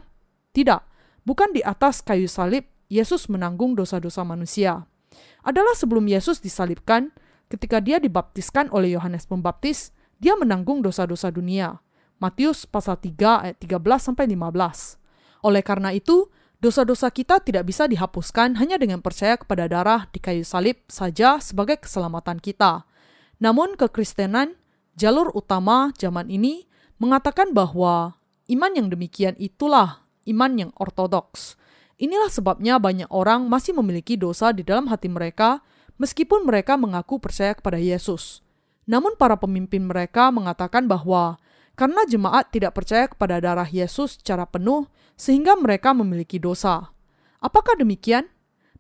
Tidak, 0.54 0.82
bukan 1.26 1.50
di 1.50 1.58
atas 1.58 2.06
kayu 2.06 2.30
salib 2.30 2.70
Yesus 2.86 3.26
menanggung 3.26 3.74
dosa-dosa 3.74 4.22
manusia. 4.22 4.86
Adalah 5.42 5.74
sebelum 5.74 6.06
Yesus 6.06 6.38
disalibkan, 6.38 7.10
ketika 7.50 7.82
dia 7.82 7.98
dibaptiskan 7.98 8.70
oleh 8.70 8.94
Yohanes 8.94 9.26
Pembaptis, 9.26 9.90
dia 10.22 10.38
menanggung 10.38 10.86
dosa-dosa 10.86 11.34
dunia. 11.34 11.82
Matius 12.22 12.62
pasal 12.62 13.00
3 13.00 13.50
ayat 13.50 13.56
13 13.58 13.80
sampai 13.98 14.30
15. 14.30 15.00
Oleh 15.42 15.64
karena 15.64 15.90
itu, 15.96 16.28
dosa-dosa 16.60 17.08
kita 17.10 17.40
tidak 17.42 17.66
bisa 17.66 17.88
dihapuskan 17.88 18.54
hanya 18.60 18.76
dengan 18.76 19.02
percaya 19.02 19.34
kepada 19.40 19.66
darah 19.66 20.06
di 20.12 20.22
kayu 20.22 20.44
salib 20.44 20.78
saja 20.86 21.40
sebagai 21.40 21.80
keselamatan 21.80 22.38
kita. 22.38 22.84
Namun 23.40 23.74
kekristenan 23.80 24.59
jalur 24.98 25.30
utama 25.34 25.94
zaman 25.98 26.30
ini 26.30 26.66
mengatakan 27.00 27.50
bahwa 27.56 28.20
iman 28.50 28.72
yang 28.76 28.88
demikian 28.92 29.34
itulah 29.38 30.04
iman 30.28 30.52
yang 30.56 30.70
ortodoks. 30.76 31.56
Inilah 32.00 32.32
sebabnya 32.32 32.80
banyak 32.80 33.08
orang 33.12 33.44
masih 33.48 33.76
memiliki 33.76 34.16
dosa 34.16 34.56
di 34.56 34.64
dalam 34.64 34.88
hati 34.88 35.08
mereka 35.12 35.60
meskipun 36.00 36.48
mereka 36.48 36.80
mengaku 36.80 37.20
percaya 37.20 37.52
kepada 37.52 37.76
Yesus. 37.76 38.40
Namun 38.88 39.20
para 39.20 39.36
pemimpin 39.36 39.84
mereka 39.84 40.32
mengatakan 40.32 40.88
bahwa 40.88 41.36
karena 41.76 42.04
jemaat 42.08 42.48
tidak 42.52 42.76
percaya 42.76 43.08
kepada 43.08 43.40
darah 43.40 43.68
Yesus 43.68 44.16
secara 44.16 44.48
penuh 44.48 44.88
sehingga 45.16 45.56
mereka 45.60 45.92
memiliki 45.92 46.40
dosa. 46.40 46.92
Apakah 47.40 47.76
demikian? 47.76 48.28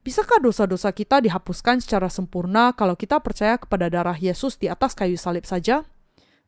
Bisakah 0.00 0.40
dosa-dosa 0.40 0.88
kita 0.96 1.20
dihapuskan 1.20 1.84
secara 1.84 2.08
sempurna 2.08 2.72
kalau 2.72 2.96
kita 2.96 3.20
percaya 3.20 3.60
kepada 3.60 3.92
darah 3.92 4.16
Yesus 4.16 4.56
di 4.56 4.72
atas 4.72 4.96
kayu 4.96 5.20
salib 5.20 5.44
saja? 5.44 5.84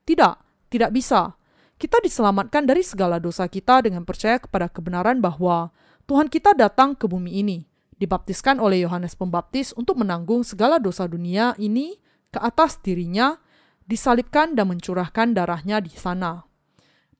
Tidak, 0.02 0.34
tidak 0.68 0.90
bisa. 0.90 1.38
Kita 1.78 1.98
diselamatkan 1.98 2.62
dari 2.62 2.86
segala 2.86 3.18
dosa 3.18 3.50
kita 3.50 3.82
dengan 3.82 4.06
percaya 4.06 4.38
kepada 4.38 4.70
kebenaran 4.70 5.18
bahwa 5.18 5.74
Tuhan 6.06 6.30
kita 6.30 6.54
datang 6.54 6.94
ke 6.94 7.10
bumi 7.10 7.42
ini, 7.42 7.66
dibaptiskan 7.98 8.58
oleh 8.58 8.86
Yohanes 8.86 9.14
Pembaptis 9.14 9.74
untuk 9.74 9.98
menanggung 9.98 10.42
segala 10.42 10.78
dosa 10.82 11.06
dunia 11.06 11.54
ini 11.58 11.98
ke 12.30 12.38
atas 12.38 12.78
dirinya, 12.82 13.38
disalibkan 13.86 14.54
dan 14.54 14.70
mencurahkan 14.70 15.34
darahnya 15.34 15.82
di 15.82 15.90
sana. 15.94 16.46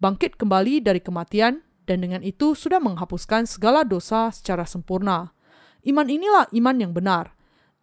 Bangkit 0.02 0.34
kembali 0.34 0.82
dari 0.82 0.98
kematian 0.98 1.62
dan 1.86 2.02
dengan 2.02 2.22
itu 2.26 2.54
sudah 2.54 2.78
menghapuskan 2.82 3.46
segala 3.46 3.86
dosa 3.86 4.30
secara 4.34 4.66
sempurna. 4.66 5.34
Iman 5.82 6.06
inilah 6.06 6.46
iman 6.54 6.76
yang 6.78 6.94
benar. 6.94 7.34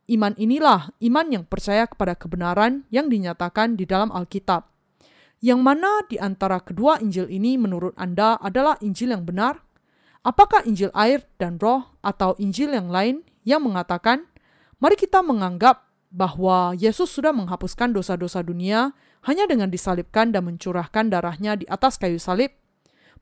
Iman 0.10 0.34
inilah 0.40 0.96
iman 1.00 1.28
yang 1.30 1.44
percaya 1.46 1.86
kepada 1.86 2.16
kebenaran 2.16 2.88
yang 2.90 3.12
dinyatakan 3.12 3.76
di 3.76 3.84
dalam 3.84 4.10
Alkitab. 4.10 4.79
Yang 5.40 5.60
mana 5.64 6.04
di 6.12 6.20
antara 6.20 6.60
kedua 6.60 7.00
Injil 7.00 7.32
ini 7.32 7.56
menurut 7.56 7.96
Anda 7.96 8.36
adalah 8.44 8.76
Injil 8.84 9.16
yang 9.16 9.24
benar? 9.24 9.64
Apakah 10.20 10.68
Injil 10.68 10.92
air 10.92 11.24
dan 11.40 11.56
roh 11.56 11.96
atau 12.04 12.36
Injil 12.44 12.76
yang 12.76 12.92
lain 12.92 13.24
yang 13.48 13.64
mengatakan, 13.64 14.28
mari 14.84 15.00
kita 15.00 15.24
menganggap 15.24 15.88
bahwa 16.12 16.76
Yesus 16.76 17.08
sudah 17.08 17.32
menghapuskan 17.32 17.96
dosa-dosa 17.96 18.44
dunia 18.44 18.92
hanya 19.24 19.48
dengan 19.48 19.72
disalibkan 19.72 20.36
dan 20.36 20.44
mencurahkan 20.44 21.08
darahnya 21.08 21.56
di 21.56 21.64
atas 21.72 21.96
kayu 21.96 22.20
salib? 22.20 22.52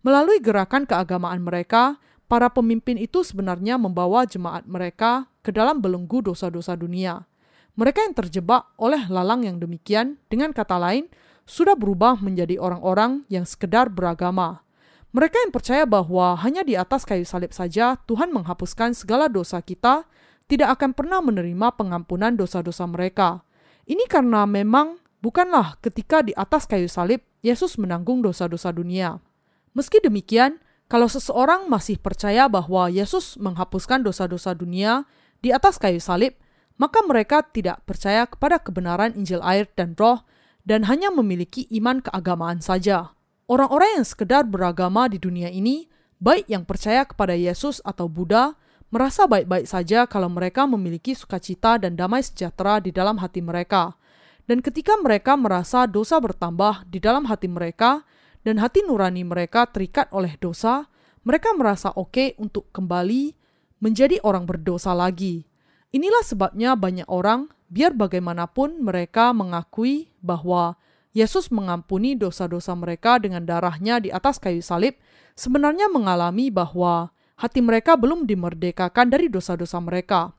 Melalui 0.02 0.42
gerakan 0.42 0.90
keagamaan 0.90 1.46
mereka, 1.46 2.02
para 2.26 2.50
pemimpin 2.50 2.98
itu 2.98 3.22
sebenarnya 3.22 3.78
membawa 3.78 4.26
jemaat 4.26 4.66
mereka 4.66 5.30
ke 5.46 5.54
dalam 5.54 5.86
belenggu 5.86 6.26
dosa-dosa 6.26 6.74
dunia. 6.74 7.30
Mereka 7.78 8.10
yang 8.10 8.18
terjebak 8.18 8.74
oleh 8.82 9.06
lalang 9.06 9.46
yang 9.46 9.62
demikian, 9.62 10.18
dengan 10.34 10.50
kata 10.50 10.82
lain, 10.82 11.06
sudah 11.48 11.80
berubah 11.80 12.20
menjadi 12.20 12.60
orang-orang 12.60 13.24
yang 13.32 13.48
sekedar 13.48 13.88
beragama. 13.88 14.68
Mereka 15.16 15.48
yang 15.48 15.56
percaya 15.56 15.88
bahwa 15.88 16.36
hanya 16.44 16.68
di 16.68 16.76
atas 16.76 17.08
kayu 17.08 17.24
salib 17.24 17.56
saja 17.56 17.96
Tuhan 18.04 18.36
menghapuskan 18.36 18.92
segala 18.92 19.32
dosa 19.32 19.64
kita, 19.64 20.04
tidak 20.52 20.78
akan 20.78 20.92
pernah 20.92 21.24
menerima 21.24 21.74
pengampunan 21.80 22.36
dosa-dosa 22.36 22.84
mereka. 22.86 23.42
Ini 23.88 24.04
karena 24.12 24.44
memang 24.44 25.00
bukanlah 25.24 25.80
ketika 25.80 26.20
di 26.20 26.36
atas 26.36 26.68
kayu 26.68 26.92
salib 26.92 27.24
Yesus 27.40 27.80
menanggung 27.80 28.20
dosa-dosa 28.20 28.76
dunia. 28.76 29.24
Meski 29.72 30.04
demikian, 30.04 30.60
kalau 30.92 31.08
seseorang 31.08 31.72
masih 31.72 31.96
percaya 31.96 32.52
bahwa 32.52 32.92
Yesus 32.92 33.40
menghapuskan 33.40 34.04
dosa-dosa 34.04 34.52
dunia 34.52 35.08
di 35.40 35.56
atas 35.56 35.80
kayu 35.80 36.04
salib, 36.04 36.36
maka 36.76 37.00
mereka 37.08 37.44
tidak 37.48 37.84
percaya 37.88 38.28
kepada 38.28 38.60
kebenaran 38.60 39.16
Injil 39.16 39.40
air 39.44 39.72
dan 39.74 39.96
roh 39.96 40.28
dan 40.68 40.84
hanya 40.92 41.08
memiliki 41.08 41.64
iman 41.80 42.04
keagamaan 42.04 42.60
saja. 42.60 43.16
Orang-orang 43.48 44.04
yang 44.04 44.06
sekedar 44.06 44.44
beragama 44.44 45.08
di 45.08 45.16
dunia 45.16 45.48
ini, 45.48 45.88
baik 46.20 46.52
yang 46.52 46.68
percaya 46.68 47.08
kepada 47.08 47.32
Yesus 47.32 47.80
atau 47.88 48.12
Buddha, 48.12 48.60
merasa 48.92 49.24
baik-baik 49.24 49.64
saja 49.64 50.04
kalau 50.04 50.28
mereka 50.28 50.68
memiliki 50.68 51.16
sukacita 51.16 51.80
dan 51.80 51.96
damai 51.96 52.20
sejahtera 52.20 52.84
di 52.84 52.92
dalam 52.92 53.16
hati 53.24 53.40
mereka. 53.40 53.96
Dan 54.44 54.60
ketika 54.60 55.00
mereka 55.00 55.40
merasa 55.40 55.88
dosa 55.88 56.20
bertambah 56.20 56.84
di 56.92 57.00
dalam 57.00 57.24
hati 57.32 57.48
mereka 57.48 58.04
dan 58.44 58.60
hati 58.60 58.84
nurani 58.84 59.24
mereka 59.24 59.68
terikat 59.72 60.12
oleh 60.12 60.36
dosa, 60.36 60.92
mereka 61.24 61.56
merasa 61.56 61.96
oke 61.96 62.12
okay 62.12 62.30
untuk 62.36 62.68
kembali 62.76 63.36
menjadi 63.80 64.20
orang 64.24 64.44
berdosa 64.44 64.92
lagi. 64.92 65.48
Inilah 65.96 66.24
sebabnya 66.24 66.76
banyak 66.76 67.08
orang, 67.08 67.48
biar 67.68 67.96
bagaimanapun 67.96 68.80
mereka 68.80 69.32
mengakui 69.36 70.12
bahwa 70.24 70.80
Yesus 71.16 71.50
mengampuni 71.50 72.14
dosa-dosa 72.14 72.78
mereka 72.78 73.18
dengan 73.18 73.42
darahnya 73.42 73.98
di 73.98 74.14
atas 74.14 74.38
kayu 74.38 74.62
salib, 74.62 75.00
sebenarnya 75.34 75.90
mengalami 75.90 76.54
bahwa 76.54 77.10
hati 77.42 77.62
mereka 77.62 77.98
belum 77.98 78.30
dimerdekakan 78.30 79.10
dari 79.10 79.26
dosa-dosa 79.26 79.82
mereka. 79.82 80.38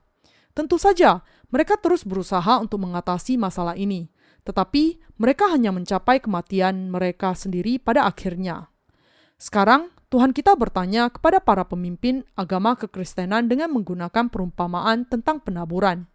Tentu 0.55 0.79
saja, 0.79 1.19
mereka 1.51 1.75
terus 1.79 2.07
berusaha 2.07 2.59
untuk 2.63 2.79
mengatasi 2.83 3.35
masalah 3.35 3.75
ini, 3.75 4.07
tetapi 4.47 4.99
mereka 5.19 5.51
hanya 5.51 5.75
mencapai 5.75 6.23
kematian 6.23 6.91
mereka 6.91 7.35
sendiri 7.35 7.79
pada 7.79 8.07
akhirnya. 8.07 8.71
Sekarang, 9.39 9.91
Tuhan 10.09 10.33
kita 10.33 10.57
bertanya 10.57 11.07
kepada 11.13 11.37
para 11.37 11.63
pemimpin 11.67 12.25
agama 12.33 12.73
kekristenan 12.75 13.45
dengan 13.45 13.69
menggunakan 13.71 14.27
perumpamaan 14.27 15.05
tentang 15.05 15.37
penaburan. 15.39 16.09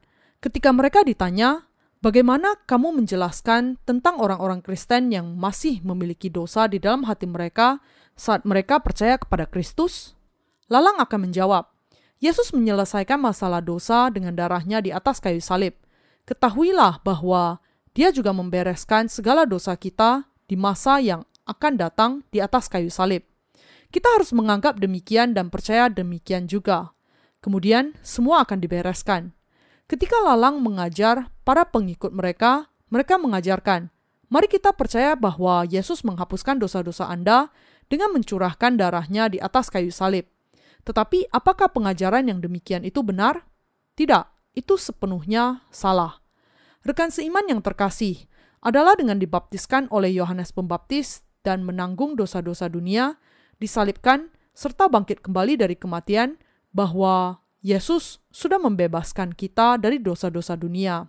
Ketika 0.44 0.76
mereka 0.76 1.00
ditanya, 1.00 1.64
bagaimana 2.04 2.61
kamu 2.68 3.00
menjelaskan 3.00 3.80
tentang 3.88 4.20
orang-orang 4.20 4.61
Kristen 4.61 5.09
yang 5.09 5.40
masih 5.40 5.80
memiliki 5.80 6.28
dosa 6.28 6.68
di 6.68 6.76
dalam 6.76 7.09
hati 7.09 7.24
mereka 7.24 7.80
saat 8.12 8.44
mereka 8.44 8.76
percaya 8.76 9.16
kepada 9.16 9.48
Kristus? 9.48 10.12
Lalang 10.68 11.00
akan 11.00 11.33
menjawab, 11.33 11.64
Yesus 12.20 12.52
menyelesaikan 12.52 13.16
masalah 13.16 13.64
dosa 13.64 14.12
dengan 14.12 14.37
darahnya 14.37 14.85
di 14.85 14.92
atas 14.92 15.16
kayu 15.16 15.40
salib. 15.40 15.80
Ketahuilah 16.28 17.00
bahwa 17.00 17.64
dia 17.96 18.12
juga 18.12 18.37
membereskan 18.37 19.09
segala 19.09 19.48
dosa 19.48 19.72
kita 19.80 20.28
di 20.44 20.61
masa 20.61 21.00
yang 21.00 21.24
akan 21.48 21.72
datang 21.80 22.20
di 22.28 22.44
atas 22.44 22.68
kayu 22.68 22.92
salib. 22.92 23.24
Kita 23.88 24.12
harus 24.12 24.28
menganggap 24.37 24.76
demikian 24.76 25.33
dan 25.33 25.48
percaya 25.48 25.88
demikian 25.88 26.52
juga. 26.52 26.92
Kemudian 27.40 27.96
semua 28.04 28.44
akan 28.44 28.61
dibereskan. 28.61 29.33
Ketika 29.84 30.16
Lalang 30.24 30.64
mengajar 30.64 31.28
para 31.44 31.68
pengikut 31.68 32.10
mereka, 32.10 32.72
mereka 32.88 33.20
mengajarkan, 33.20 33.92
"Mari 34.32 34.48
kita 34.48 34.72
percaya 34.72 35.12
bahwa 35.12 35.68
Yesus 35.68 36.02
menghapuskan 36.02 36.56
dosa-dosa 36.56 37.08
Anda 37.08 37.52
dengan 37.88 38.12
mencurahkan 38.16 38.80
darahnya 38.80 39.28
di 39.28 39.38
atas 39.40 39.68
kayu 39.68 39.92
salib. 39.92 40.28
Tetapi 40.84 41.32
apakah 41.32 41.72
pengajaran 41.72 42.28
yang 42.28 42.44
demikian 42.44 42.84
itu 42.84 43.00
benar? 43.00 43.48
Tidak, 43.96 44.24
itu 44.52 44.74
sepenuhnya 44.76 45.64
salah. 45.72 46.20
Rekan 46.84 47.08
seiman 47.08 47.48
yang 47.48 47.64
terkasih 47.64 48.28
adalah 48.60 48.96
dengan 48.96 49.16
dibaptiskan 49.16 49.88
oleh 49.88 50.12
Yohanes 50.12 50.52
Pembaptis 50.52 51.24
dan 51.44 51.64
menanggung 51.64 52.16
dosa-dosa 52.16 52.68
dunia, 52.68 53.16
disalibkan, 53.60 54.32
serta 54.52 54.88
bangkit 54.88 55.24
kembali 55.24 55.56
dari 55.60 55.76
kematian, 55.76 56.36
bahwa 56.72 57.43
Yesus 57.64 58.20
sudah 58.29 58.61
membebaskan 58.61 59.33
kita 59.33 59.81
dari 59.81 59.96
dosa-dosa 59.96 60.53
dunia. 60.53 61.09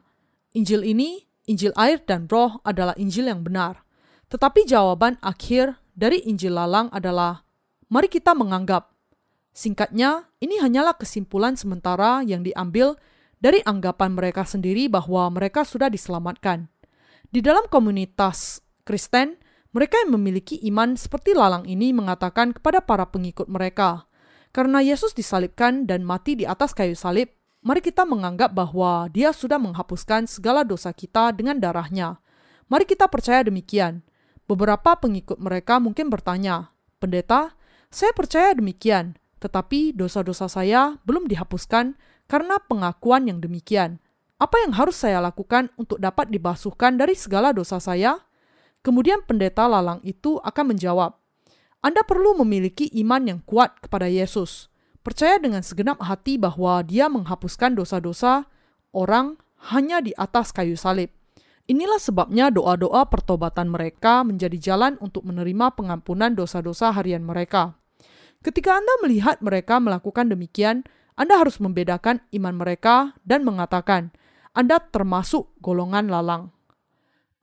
Injil 0.56 0.88
ini, 0.88 1.20
Injil 1.52 1.76
air 1.76 2.00
dan 2.08 2.32
roh 2.32 2.63
adalah 2.63 2.96
Injil 2.96 3.28
yang 3.28 3.44
benar. 3.44 3.84
Tetapi 4.32 4.63
jawaban 4.63 5.20
akhir 5.20 5.76
dari 5.91 6.24
Injil 6.24 6.56
lalang 6.56 6.88
adalah, 6.96 7.44
mari 7.91 8.08
kita 8.08 8.32
menganggap 8.32 8.96
Singkatnya, 9.56 10.28
ini 10.44 10.60
hanyalah 10.60 11.00
kesimpulan 11.00 11.56
sementara 11.56 12.20
yang 12.28 12.44
diambil 12.44 13.00
dari 13.39 13.63
anggapan 13.63 14.12
mereka 14.12 14.44
sendiri 14.44 14.91
bahwa 14.91 15.32
mereka 15.32 15.63
sudah 15.63 15.88
diselamatkan. 15.88 16.68
Di 17.32 17.39
dalam 17.39 17.63
komunitas 17.72 18.60
Kristen, 18.84 19.39
mereka 19.72 19.96
yang 20.04 20.12
memiliki 20.20 20.60
iman 20.68 21.00
seperti 21.00 21.32
lalang 21.32 21.63
ini 21.72 21.96
mengatakan 21.96 22.52
kepada 22.52 22.84
para 22.84 23.08
pengikut 23.08 23.48
mereka, 23.48 24.12
"Karena 24.56 24.80
Yesus 24.80 25.12
disalibkan 25.12 25.84
dan 25.84 26.08
mati 26.08 26.39
di 26.39 26.48
atas 26.48 26.72
kayu 26.72 26.96
salib, 26.96 27.28
mari 27.60 27.84
kita 27.84 28.08
menganggap 28.08 28.56
bahwa 28.56 29.12
Dia 29.12 29.36
sudah 29.36 29.60
menghapuskan 29.60 30.32
segala 30.32 30.63
dosa 30.63 30.96
kita 30.96 31.36
dengan 31.36 31.60
darahnya. 31.60 32.24
Mari 32.72 32.88
kita 32.88 33.12
percaya 33.12 33.44
demikian." 33.44 34.00
Beberapa 34.48 34.96
pengikut 34.96 35.44
mereka 35.44 35.84
mungkin 35.84 36.08
bertanya, 36.08 36.72
"Pendeta, 37.04 37.52
saya 37.91 38.15
percaya 38.15 38.56
demikian." 38.56 39.20
tetapi 39.46 39.94
dosa-dosa 39.94 40.50
saya 40.50 40.98
belum 41.06 41.30
dihapuskan 41.30 41.94
karena 42.26 42.58
pengakuan 42.65 43.30
yang 43.30 43.38
demikian. 43.38 44.02
Apa 44.41 44.65
yang 44.65 44.74
harus 44.74 44.98
saya 44.98 45.22
lakukan 45.22 45.70
untuk 45.78 46.02
dapat 46.02 46.34
dibasuhkan 46.34 46.98
dari 46.98 47.13
segala 47.13 47.54
dosa 47.54 47.78
saya? 47.78 48.20
Kemudian 48.82 49.22
pendeta 49.22 49.70
lalang 49.70 50.02
itu 50.02 50.41
akan 50.41 50.76
menjawab, 50.76 51.22
Anda 51.86 52.02
perlu 52.02 52.34
memiliki 52.41 52.89
iman 53.06 53.30
yang 53.30 53.39
kuat 53.45 53.78
kepada 53.78 54.10
Yesus. 54.10 54.74
Percaya 55.06 55.38
dengan 55.38 55.62
segenap 55.62 56.02
hati 56.02 56.41
bahwa 56.41 56.82
dia 56.82 57.06
menghapuskan 57.06 57.78
dosa-dosa 57.78 58.50
orang 58.89 59.38
hanya 59.69 60.02
di 60.02 60.10
atas 60.17 60.50
kayu 60.50 60.74
salib. 60.74 61.13
Inilah 61.69 62.02
sebabnya 62.02 62.50
doa-doa 62.50 63.06
pertobatan 63.06 63.69
mereka 63.69 64.26
menjadi 64.26 64.58
jalan 64.58 64.98
untuk 64.98 65.30
menerima 65.30 65.78
pengampunan 65.78 66.34
dosa-dosa 66.34 66.89
harian 66.89 67.21
mereka. 67.21 67.78
Ketika 68.41 68.82
Anda 68.82 69.06
melihat 69.06 69.45
mereka 69.45 69.78
melakukan 69.78 70.34
demikian, 70.34 70.89
Anda 71.13 71.38
harus 71.38 71.62
membedakan 71.62 72.26
iman 72.34 72.65
mereka 72.65 73.13
dan 73.30 73.45
mengatakan, 73.45 74.10
Anda 74.58 74.82
termasuk 74.82 75.54
golongan 75.62 76.10
lalang. 76.10 76.55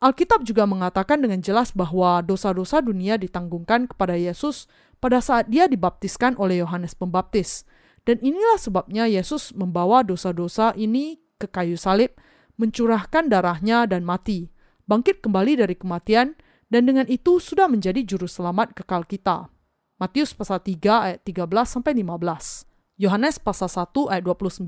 Alkitab 0.02 0.42
juga 0.42 0.66
mengatakan 0.66 1.22
dengan 1.22 1.38
jelas 1.38 1.70
bahwa 1.70 2.18
dosa-dosa 2.26 2.82
dunia 2.82 3.14
ditanggungkan 3.14 3.86
kepada 3.86 4.18
Yesus 4.18 4.66
pada 4.98 5.22
saat 5.22 5.46
dia 5.46 5.70
dibaptiskan 5.70 6.34
oleh 6.42 6.58
Yohanes 6.58 6.98
Pembaptis. 6.98 7.62
Dan 8.02 8.18
inilah 8.18 8.58
sebabnya 8.58 9.06
Yesus 9.06 9.54
membawa 9.54 10.02
dosa-dosa 10.02 10.74
ini 10.74 11.22
ke 11.38 11.46
kayu 11.46 11.78
salib, 11.78 12.18
mencurahkan 12.58 13.30
darahnya 13.30 13.86
dan 13.86 14.02
mati, 14.02 14.50
bangkit 14.90 15.22
kembali 15.22 15.62
dari 15.62 15.78
kematian, 15.78 16.34
dan 16.66 16.82
dengan 16.82 17.06
itu 17.06 17.38
sudah 17.38 17.70
menjadi 17.70 18.02
juru 18.02 18.26
selamat 18.26 18.74
kekal 18.74 19.06
kita. 19.06 19.54
Matius 20.02 20.34
pasal 20.34 20.58
3 20.58 20.82
ayat 20.82 21.22
13 21.22 21.46
sampai 21.78 21.94
15. 21.94 22.66
Yohanes 22.98 23.38
pasal 23.38 23.70
1 23.70 24.10
ayat 24.10 24.26
29, 24.26 24.66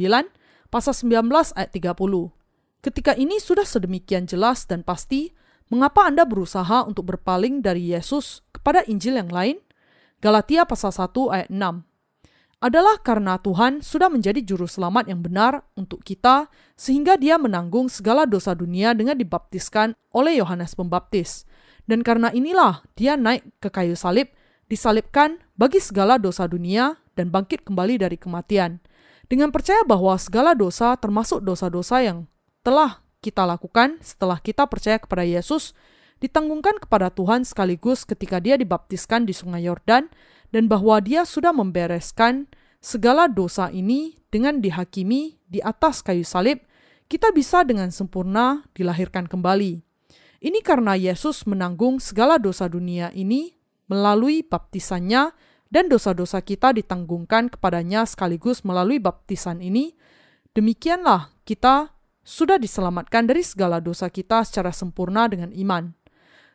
pasal 0.71 0.95
19 0.95 1.59
ayat 1.59 1.75
30. 1.75 2.44
Ketika 2.85 3.17
ini 3.17 3.41
sudah 3.41 3.65
sedemikian 3.65 4.29
jelas 4.29 4.69
dan 4.69 4.85
pasti, 4.85 5.33
mengapa 5.73 6.05
Anda 6.05 6.29
berusaha 6.29 6.85
untuk 6.85 7.09
berpaling 7.17 7.65
dari 7.65 7.97
Yesus 7.97 8.45
kepada 8.53 8.85
Injil 8.85 9.17
yang 9.17 9.33
lain? 9.33 9.57
Galatia 10.21 10.69
pasal 10.69 10.93
1 10.93 11.09
ayat 11.33 11.49
6. 11.49 11.81
Adalah 12.61 13.01
karena 13.01 13.41
Tuhan 13.41 13.81
sudah 13.81 14.13
menjadi 14.13 14.45
juru 14.45 14.69
selamat 14.69 15.09
yang 15.09 15.25
benar 15.25 15.65
untuk 15.81 16.05
kita 16.05 16.53
sehingga 16.77 17.17
dia 17.17 17.41
menanggung 17.41 17.89
segala 17.89 18.29
dosa 18.29 18.53
dunia 18.53 18.93
dengan 18.93 19.17
dibaptiskan 19.17 19.97
oleh 20.13 20.37
Yohanes 20.45 20.77
Pembaptis. 20.77 21.49
Dan 21.89 22.05
karena 22.05 22.37
inilah 22.37 22.85
dia 23.01 23.17
naik 23.17 23.49
ke 23.65 23.73
kayu 23.73 23.97
salib 23.97 24.29
disalibkan 24.69 25.41
bagi 25.57 25.81
segala 25.81 26.21
dosa 26.21 26.45
dunia 26.45 27.01
dan 27.17 27.33
bangkit 27.33 27.65
kembali 27.65 27.97
dari 27.97 28.21
kematian. 28.21 28.85
Dengan 29.25 29.49
percaya 29.49 29.81
bahwa 29.89 30.21
segala 30.21 30.53
dosa 30.53 30.93
termasuk 31.01 31.41
dosa-dosa 31.41 32.05
yang 32.05 32.29
telah 32.65 33.05
kita 33.21 33.45
lakukan 33.45 34.01
setelah 34.01 34.41
kita 34.41 34.65
percaya 34.67 34.97
kepada 34.97 35.23
Yesus 35.23 35.77
ditanggungkan 36.19 36.81
kepada 36.81 37.13
Tuhan 37.13 37.45
sekaligus 37.45 38.09
ketika 38.09 38.41
dia 38.41 38.57
dibaptiskan 38.57 39.29
di 39.29 39.37
Sungai 39.37 39.69
Yordan 39.69 40.09
dan 40.49 40.65
bahwa 40.67 40.97
dia 41.05 41.29
sudah 41.29 41.53
membereskan 41.53 42.49
segala 42.81 43.29
dosa 43.29 43.69
ini 43.69 44.17
dengan 44.33 44.61
dihakimi 44.61 45.41
di 45.45 45.61
atas 45.61 46.01
kayu 46.01 46.25
salib, 46.25 46.65
kita 47.09 47.33
bisa 47.33 47.65
dengan 47.65 47.93
sempurna 47.93 48.65
dilahirkan 48.73 49.29
kembali. 49.29 49.85
Ini 50.45 50.61
karena 50.61 50.93
Yesus 50.93 51.49
menanggung 51.49 52.01
segala 52.01 52.37
dosa 52.37 52.69
dunia 52.69 53.09
ini 53.17 53.57
melalui 53.89 54.45
baptisannya 54.45 55.33
dan 55.73 55.89
dosa-dosa 55.89 56.45
kita 56.45 56.77
ditanggungkan 56.77 57.49
kepadanya 57.49 58.05
sekaligus 58.05 58.65
melalui 58.65 59.01
baptisan 59.01 59.65
ini. 59.65 59.97
Demikianlah 60.53 61.33
kita 61.49 61.95
sudah 62.25 62.57
diselamatkan 62.57 63.29
dari 63.29 63.45
segala 63.45 63.79
dosa 63.79 64.09
kita 64.09 64.43
secara 64.43 64.73
sempurna 64.73 65.29
dengan 65.29 65.53
iman. 65.53 65.93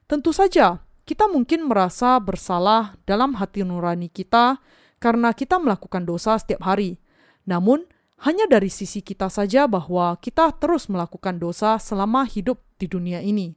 Tentu 0.10 0.34
saja, 0.34 0.82
kita 1.06 1.30
mungkin 1.30 1.70
merasa 1.70 2.18
bersalah 2.18 2.98
dalam 3.06 3.38
hati 3.38 3.62
nurani 3.62 4.10
kita 4.10 4.58
karena 4.98 5.32
kita 5.32 5.62
melakukan 5.62 6.04
dosa 6.04 6.36
setiap 6.42 6.66
hari. 6.66 6.98
Namun, 7.46 7.86
hanya 8.26 8.50
dari 8.52 8.68
sisi 8.68 9.00
kita 9.00 9.32
saja 9.32 9.64
bahwa 9.70 10.18
kita 10.20 10.52
terus 10.60 10.92
melakukan 10.92 11.40
dosa 11.40 11.80
selama 11.80 12.28
hidup 12.28 12.60
di 12.76 12.92
dunia 12.92 13.24
ini. 13.24 13.56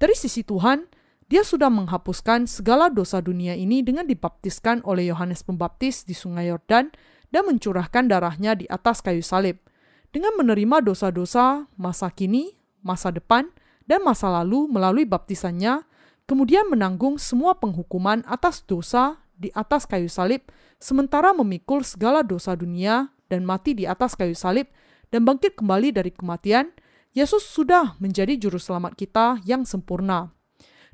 Dari 0.00 0.16
sisi 0.18 0.42
Tuhan, 0.42 0.88
dia 1.30 1.46
sudah 1.46 1.70
menghapuskan 1.70 2.50
segala 2.50 2.90
dosa 2.90 3.22
dunia 3.22 3.54
ini 3.54 3.86
dengan 3.86 4.02
dibaptiskan 4.02 4.82
oleh 4.82 5.14
Yohanes 5.14 5.46
Pembaptis 5.46 6.02
di 6.02 6.10
Sungai 6.10 6.50
Yordan 6.50 6.90
dan 7.30 7.42
mencurahkan 7.46 8.10
darahnya 8.10 8.58
di 8.58 8.66
atas 8.66 8.98
kayu 8.98 9.22
salib. 9.22 9.62
Dengan 10.10 10.34
menerima 10.34 10.82
dosa-dosa 10.82 11.70
masa 11.78 12.10
kini, 12.10 12.58
masa 12.82 13.14
depan, 13.14 13.46
dan 13.86 14.02
masa 14.02 14.26
lalu 14.26 14.66
melalui 14.66 15.06
baptisannya, 15.06 15.86
kemudian 16.26 16.66
menanggung 16.66 17.14
semua 17.14 17.54
penghukuman 17.58 18.26
atas 18.26 18.66
dosa 18.66 19.22
di 19.38 19.54
atas 19.54 19.86
kayu 19.86 20.10
salib, 20.10 20.42
sementara 20.82 21.30
memikul 21.30 21.86
segala 21.86 22.26
dosa 22.26 22.58
dunia 22.58 23.14
dan 23.30 23.46
mati 23.46 23.70
di 23.70 23.86
atas 23.86 24.18
kayu 24.18 24.34
salib, 24.34 24.66
dan 25.14 25.22
bangkit 25.22 25.54
kembali 25.54 25.94
dari 25.94 26.10
kematian, 26.10 26.74
Yesus 27.14 27.42
sudah 27.46 27.98
menjadi 28.02 28.38
juru 28.38 28.58
selamat 28.58 28.94
kita 28.94 29.42
yang 29.46 29.62
sempurna. 29.62 30.30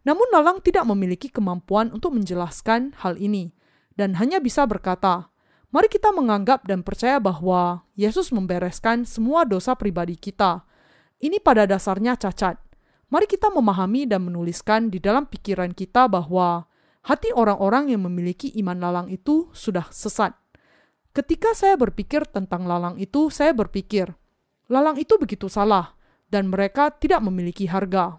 Namun 0.04 0.28
Lalang 0.32 0.60
tidak 0.60 0.84
memiliki 0.88 1.32
kemampuan 1.32 1.88
untuk 1.92 2.16
menjelaskan 2.16 2.96
hal 3.00 3.16
ini 3.16 3.52
dan 3.96 4.16
hanya 4.20 4.40
bisa 4.40 4.64
berkata, 4.68 5.32
"Mari 5.76 5.92
kita 5.92 6.08
menganggap 6.08 6.64
dan 6.64 6.80
percaya 6.80 7.20
bahwa 7.20 7.84
Yesus 7.92 8.32
membereskan 8.32 9.04
semua 9.04 9.44
dosa 9.44 9.76
pribadi 9.76 10.16
kita." 10.16 10.64
Ini 11.20 11.36
pada 11.44 11.68
dasarnya 11.68 12.16
cacat. 12.16 12.56
Mari 13.12 13.28
kita 13.28 13.52
memahami 13.52 14.08
dan 14.08 14.24
menuliskan 14.24 14.88
di 14.88 14.96
dalam 14.96 15.28
pikiran 15.28 15.76
kita 15.76 16.08
bahwa 16.08 16.64
hati 17.04 17.28
orang-orang 17.36 17.92
yang 17.92 18.08
memiliki 18.08 18.48
iman 18.64 18.80
lalang 18.80 19.08
itu 19.12 19.52
sudah 19.52 19.84
sesat. 19.92 20.32
Ketika 21.12 21.52
saya 21.52 21.76
berpikir 21.76 22.24
tentang 22.28 22.64
lalang 22.64 22.96
itu, 22.96 23.28
saya 23.28 23.52
berpikir, 23.52 24.10
lalang 24.68 24.96
itu 24.96 25.16
begitu 25.16 25.46
salah 25.48 25.96
dan 26.28 26.50
mereka 26.50 26.90
tidak 26.92 27.22
memiliki 27.22 27.70
harga. 27.70 28.18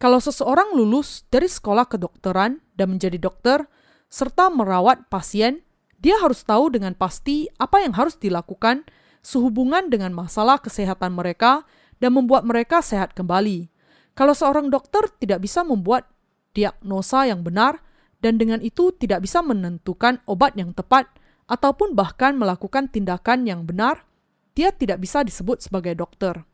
Kalau 0.00 0.16
seseorang 0.16 0.72
lulus 0.72 1.28
dari 1.28 1.50
sekolah 1.50 1.84
kedokteran 1.84 2.62
dan 2.72 2.96
menjadi 2.96 3.20
dokter, 3.20 3.68
serta 4.08 4.48
merawat 4.48 5.12
pasien, 5.12 5.60
dia 6.00 6.16
harus 6.16 6.40
tahu 6.42 6.72
dengan 6.72 6.96
pasti 6.96 7.46
apa 7.60 7.84
yang 7.84 7.92
harus 7.92 8.16
dilakukan 8.16 8.88
sehubungan 9.20 9.92
dengan 9.92 10.16
masalah 10.16 10.56
kesehatan 10.56 11.12
mereka 11.12 11.68
dan 12.00 12.16
membuat 12.16 12.48
mereka 12.48 12.80
sehat 12.80 13.12
kembali. 13.12 13.68
Kalau 14.16 14.32
seorang 14.32 14.72
dokter 14.72 15.06
tidak 15.20 15.44
bisa 15.44 15.60
membuat 15.60 16.08
diagnosa 16.56 17.28
yang 17.28 17.44
benar 17.44 17.84
dan 18.24 18.40
dengan 18.40 18.64
itu 18.64 18.92
tidak 18.96 19.24
bisa 19.24 19.44
menentukan 19.44 20.24
obat 20.24 20.56
yang 20.56 20.72
tepat 20.72 21.08
ataupun 21.48 21.92
bahkan 21.92 22.36
melakukan 22.36 22.88
tindakan 22.88 23.44
yang 23.44 23.68
benar, 23.68 24.08
dia 24.56 24.72
tidak 24.72 25.04
bisa 25.04 25.20
disebut 25.24 25.60
sebagai 25.64 25.96
dokter. 25.96 26.44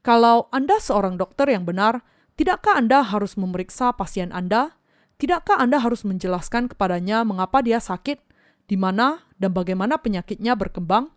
Kalau 0.00 0.46
Anda 0.54 0.78
seorang 0.78 1.18
dokter 1.18 1.50
yang 1.50 1.66
benar, 1.66 2.06
tidakkah 2.38 2.78
Anda 2.78 3.02
harus 3.02 3.34
memeriksa 3.34 3.92
pasien 3.92 4.30
Anda? 4.30 4.78
Tidakkah 5.18 5.58
Anda 5.58 5.82
harus 5.82 6.06
menjelaskan 6.06 6.70
kepadanya 6.70 7.26
mengapa 7.26 7.58
dia 7.60 7.82
sakit, 7.82 8.22
di 8.68 8.76
mana 8.76 9.24
dan 9.40 9.56
bagaimana 9.56 9.96
penyakitnya 9.96 10.54
berkembang, 10.54 11.08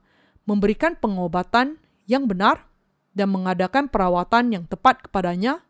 memberikan 0.47 0.95
pengobatan 0.97 1.77
yang 2.07 2.25
benar, 2.25 2.65
dan 3.11 3.27
mengadakan 3.27 3.91
perawatan 3.91 4.55
yang 4.55 4.63
tepat 4.65 5.03
kepadanya? 5.05 5.61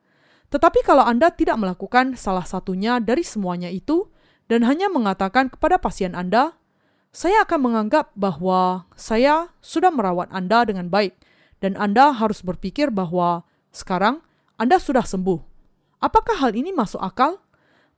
Tetapi 0.54 0.86
kalau 0.86 1.02
Anda 1.02 1.34
tidak 1.34 1.58
melakukan 1.58 2.14
salah 2.14 2.46
satunya 2.46 3.02
dari 3.02 3.26
semuanya 3.26 3.68
itu, 3.74 4.14
dan 4.46 4.68
hanya 4.68 4.88
mengatakan 4.94 5.50
kepada 5.50 5.82
pasien 5.82 6.14
Anda, 6.14 6.54
saya 7.12 7.44
akan 7.44 7.60
menganggap 7.72 8.14
bahwa 8.16 8.88
saya 8.96 9.52
sudah 9.60 9.90
merawat 9.92 10.30
Anda 10.32 10.64
dengan 10.64 10.88
baik, 10.88 11.18
dan 11.60 11.76
Anda 11.76 12.14
harus 12.14 12.46
berpikir 12.46 12.94
bahwa 12.94 13.44
sekarang 13.74 14.22
Anda 14.56 14.78
sudah 14.78 15.04
sembuh. 15.04 15.40
Apakah 16.02 16.42
hal 16.42 16.52
ini 16.54 16.76
masuk 16.76 17.00
akal? 17.00 17.42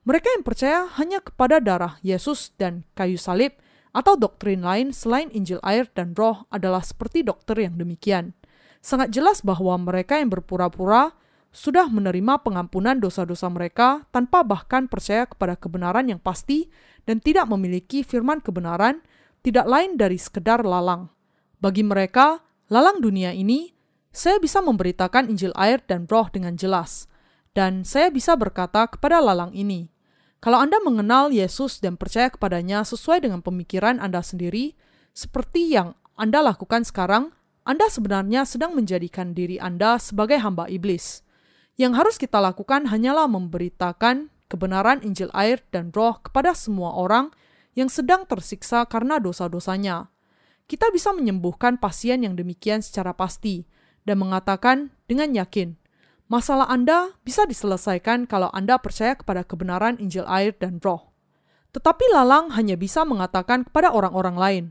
Mereka 0.04 0.28
yang 0.36 0.44
percaya 0.44 0.84
hanya 1.00 1.24
kepada 1.24 1.58
darah 1.58 1.96
Yesus 2.04 2.52
dan 2.60 2.84
kayu 2.92 3.16
salib 3.16 3.56
atau 3.94 4.18
doktrin 4.18 4.60
lain 4.66 4.90
selain 4.90 5.30
Injil 5.30 5.62
air 5.62 5.86
dan 5.94 6.12
roh 6.18 6.44
adalah 6.50 6.82
seperti 6.82 7.22
dokter 7.22 7.54
yang 7.62 7.78
demikian. 7.78 8.34
Sangat 8.82 9.14
jelas 9.14 9.40
bahwa 9.40 9.78
mereka 9.78 10.18
yang 10.18 10.28
berpura-pura 10.28 11.14
sudah 11.54 11.86
menerima 11.86 12.42
pengampunan 12.42 12.98
dosa-dosa 12.98 13.46
mereka 13.46 14.02
tanpa 14.10 14.42
bahkan 14.42 14.90
percaya 14.90 15.22
kepada 15.24 15.54
kebenaran 15.54 16.10
yang 16.10 16.18
pasti 16.18 16.66
dan 17.06 17.22
tidak 17.22 17.46
memiliki 17.46 18.02
firman 18.02 18.42
kebenaran 18.42 18.98
tidak 19.46 19.70
lain 19.70 19.94
dari 19.94 20.18
sekedar 20.18 20.66
lalang. 20.66 21.14
Bagi 21.62 21.86
mereka, 21.86 22.42
lalang 22.66 22.98
dunia 22.98 23.30
ini, 23.30 23.70
saya 24.10 24.42
bisa 24.42 24.58
memberitakan 24.58 25.30
Injil 25.30 25.54
air 25.54 25.78
dan 25.86 26.10
roh 26.10 26.26
dengan 26.26 26.58
jelas, 26.58 27.06
dan 27.54 27.86
saya 27.86 28.10
bisa 28.10 28.34
berkata 28.34 28.90
kepada 28.90 29.22
lalang 29.22 29.54
ini, 29.54 29.93
kalau 30.44 30.60
Anda 30.60 30.76
mengenal 30.84 31.32
Yesus 31.32 31.80
dan 31.80 31.96
percaya 31.96 32.28
kepadanya 32.28 32.84
sesuai 32.84 33.24
dengan 33.24 33.40
pemikiran 33.40 33.96
Anda 33.96 34.20
sendiri, 34.20 34.76
seperti 35.16 35.72
yang 35.72 35.96
Anda 36.20 36.44
lakukan 36.44 36.84
sekarang, 36.84 37.32
Anda 37.64 37.88
sebenarnya 37.88 38.44
sedang 38.44 38.76
menjadikan 38.76 39.32
diri 39.32 39.56
Anda 39.56 39.96
sebagai 39.96 40.36
hamba 40.44 40.68
iblis. 40.68 41.24
Yang 41.80 41.92
harus 41.96 42.16
kita 42.20 42.44
lakukan 42.44 42.92
hanyalah 42.92 43.24
memberitakan 43.24 44.28
kebenaran 44.52 45.00
Injil 45.00 45.32
air 45.32 45.64
dan 45.72 45.88
roh 45.96 46.20
kepada 46.20 46.52
semua 46.52 46.92
orang 46.92 47.32
yang 47.72 47.88
sedang 47.88 48.28
tersiksa 48.28 48.84
karena 48.84 49.16
dosa-dosanya 49.16 50.12
kita 50.64 50.88
bisa 50.92 51.12
menyembuhkan 51.12 51.76
pasien 51.76 52.24
yang 52.24 52.36
demikian 52.36 52.80
secara 52.80 53.12
pasti 53.12 53.68
dan 54.04 54.20
mengatakan 54.20 54.92
dengan 55.04 55.32
yakin, 55.36 55.76
masalah 56.28 56.68
Anda 56.68 57.14
bisa 57.22 57.44
diselesaikan 57.44 58.26
kalau 58.28 58.48
Anda 58.52 58.80
percaya 58.80 59.14
kepada 59.18 59.44
kebenaran 59.44 60.00
Injil 60.00 60.24
air 60.28 60.56
dan 60.56 60.80
roh. 60.80 61.12
Tetapi 61.74 62.04
lalang 62.14 62.54
hanya 62.54 62.78
bisa 62.78 63.02
mengatakan 63.02 63.66
kepada 63.66 63.90
orang-orang 63.90 64.36
lain, 64.38 64.64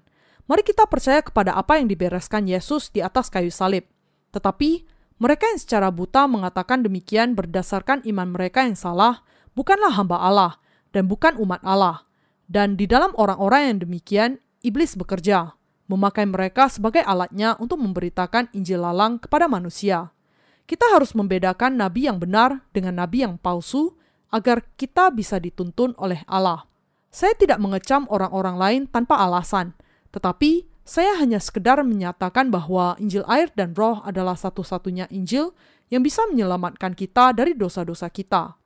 mari 0.48 0.64
kita 0.64 0.88
percaya 0.88 1.20
kepada 1.20 1.52
apa 1.54 1.76
yang 1.80 1.92
dibereskan 1.92 2.48
Yesus 2.48 2.90
di 2.90 3.04
atas 3.04 3.28
kayu 3.28 3.52
salib. 3.52 3.84
Tetapi 4.32 4.88
mereka 5.20 5.52
yang 5.52 5.60
secara 5.60 5.92
buta 5.92 6.26
mengatakan 6.26 6.82
demikian 6.82 7.36
berdasarkan 7.36 8.02
iman 8.08 8.32
mereka 8.32 8.64
yang 8.64 8.80
salah, 8.80 9.22
bukanlah 9.52 9.92
hamba 9.94 10.18
Allah 10.20 10.52
dan 10.96 11.12
bukan 11.12 11.36
umat 11.44 11.60
Allah. 11.64 12.08
Dan 12.48 12.76
di 12.76 12.88
dalam 12.88 13.12
orang-orang 13.16 13.72
yang 13.72 13.80
demikian, 13.84 14.32
iblis 14.64 14.96
bekerja 14.96 15.56
memakai 15.92 16.24
mereka 16.24 16.72
sebagai 16.72 17.04
alatnya 17.04 17.60
untuk 17.60 17.80
memberitakan 17.84 18.50
Injil 18.56 18.80
lalang 18.80 19.20
kepada 19.20 19.52
manusia. 19.52 20.16
Kita 20.64 20.96
harus 20.96 21.12
membedakan 21.12 21.76
nabi 21.76 22.08
yang 22.08 22.24
benar 22.24 22.64
dengan 22.72 23.04
nabi 23.04 23.28
yang 23.28 23.36
palsu 23.36 24.00
agar 24.32 24.64
kita 24.80 25.12
bisa 25.12 25.38
dituntun 25.38 25.94
oleh 26.00 26.24
Allah. 26.26 26.66
Saya 27.14 27.38
tidak 27.38 27.62
mengecam 27.62 28.10
orang-orang 28.10 28.56
lain 28.58 28.82
tanpa 28.90 29.22
alasan, 29.22 29.78
tetapi 30.10 30.66
saya 30.84 31.16
hanya 31.22 31.38
sekedar 31.38 31.80
menyatakan 31.86 32.50
bahwa 32.50 32.98
Injil 32.98 33.24
air 33.30 33.54
dan 33.54 33.72
roh 33.78 34.02
adalah 34.04 34.36
satu-satunya 34.36 35.08
Injil 35.14 35.54
yang 35.94 36.02
bisa 36.02 36.26
menyelamatkan 36.28 36.98
kita 36.98 37.32
dari 37.38 37.54
dosa-dosa 37.54 38.10
kita. 38.10 38.58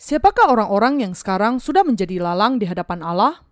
Siapakah 0.00 0.48
orang-orang 0.48 1.04
yang 1.04 1.12
sekarang 1.12 1.60
sudah 1.60 1.84
menjadi 1.84 2.16
lalang 2.16 2.56
di 2.56 2.64
hadapan 2.64 3.04
Allah? 3.04 3.44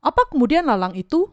Apa 0.00 0.32
kemudian 0.32 0.64
lalang 0.64 0.96
itu? 0.96 1.28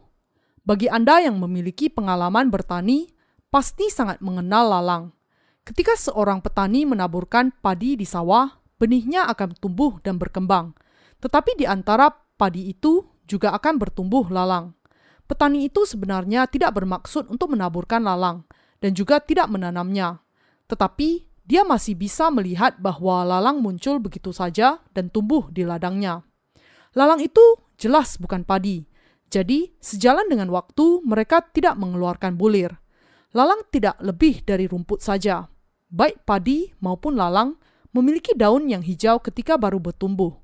Bagi 0.60 0.92
Anda 0.92 1.24
yang 1.24 1.40
memiliki 1.40 1.88
pengalaman 1.88 2.52
bertani, 2.52 3.08
pasti 3.48 3.88
sangat 3.88 4.20
mengenal 4.20 4.68
lalang. 4.68 5.04
Ketika 5.64 5.96
seorang 5.96 6.44
petani 6.44 6.84
menaburkan 6.84 7.48
padi 7.64 7.96
di 7.96 8.04
sawah, 8.04 8.52
benihnya 8.76 9.24
akan 9.32 9.56
tumbuh 9.56 9.96
dan 10.04 10.20
berkembang. 10.20 10.76
Tetapi 11.24 11.56
di 11.56 11.64
antara 11.64 12.12
padi 12.12 12.68
itu 12.68 13.00
juga 13.24 13.56
akan 13.56 13.80
bertumbuh 13.80 14.28
lalang. 14.28 14.76
Petani 15.24 15.64
itu 15.64 15.88
sebenarnya 15.88 16.44
tidak 16.52 16.76
bermaksud 16.76 17.32
untuk 17.32 17.56
menaburkan 17.56 18.04
lalang 18.04 18.44
dan 18.84 18.92
juga 18.92 19.24
tidak 19.24 19.48
menanamnya. 19.48 20.20
Tetapi 20.68 21.24
dia 21.48 21.64
masih 21.64 21.96
bisa 21.96 22.28
melihat 22.28 22.76
bahwa 22.76 23.24
lalang 23.24 23.64
muncul 23.64 23.96
begitu 24.04 24.36
saja 24.36 24.84
dan 24.92 25.08
tumbuh 25.08 25.48
di 25.48 25.64
ladangnya. 25.64 26.20
Lalang 26.92 27.24
itu 27.24 27.40
jelas 27.80 28.20
bukan 28.20 28.44
padi, 28.44 28.84
jadi 29.32 29.72
sejalan 29.80 30.28
dengan 30.28 30.52
waktu 30.52 31.00
mereka 31.08 31.40
tidak 31.40 31.80
mengeluarkan 31.80 32.36
bulir. 32.36 32.76
Lalang 33.32 33.64
tidak 33.72 33.96
lebih 34.04 34.44
dari 34.44 34.68
rumput 34.68 35.00
saja. 35.00 35.53
Baik 35.94 36.26
padi 36.26 36.74
maupun 36.82 37.14
lalang 37.14 37.54
memiliki 37.94 38.34
daun 38.34 38.66
yang 38.66 38.82
hijau 38.82 39.22
ketika 39.22 39.54
baru 39.54 39.78
bertumbuh. 39.78 40.34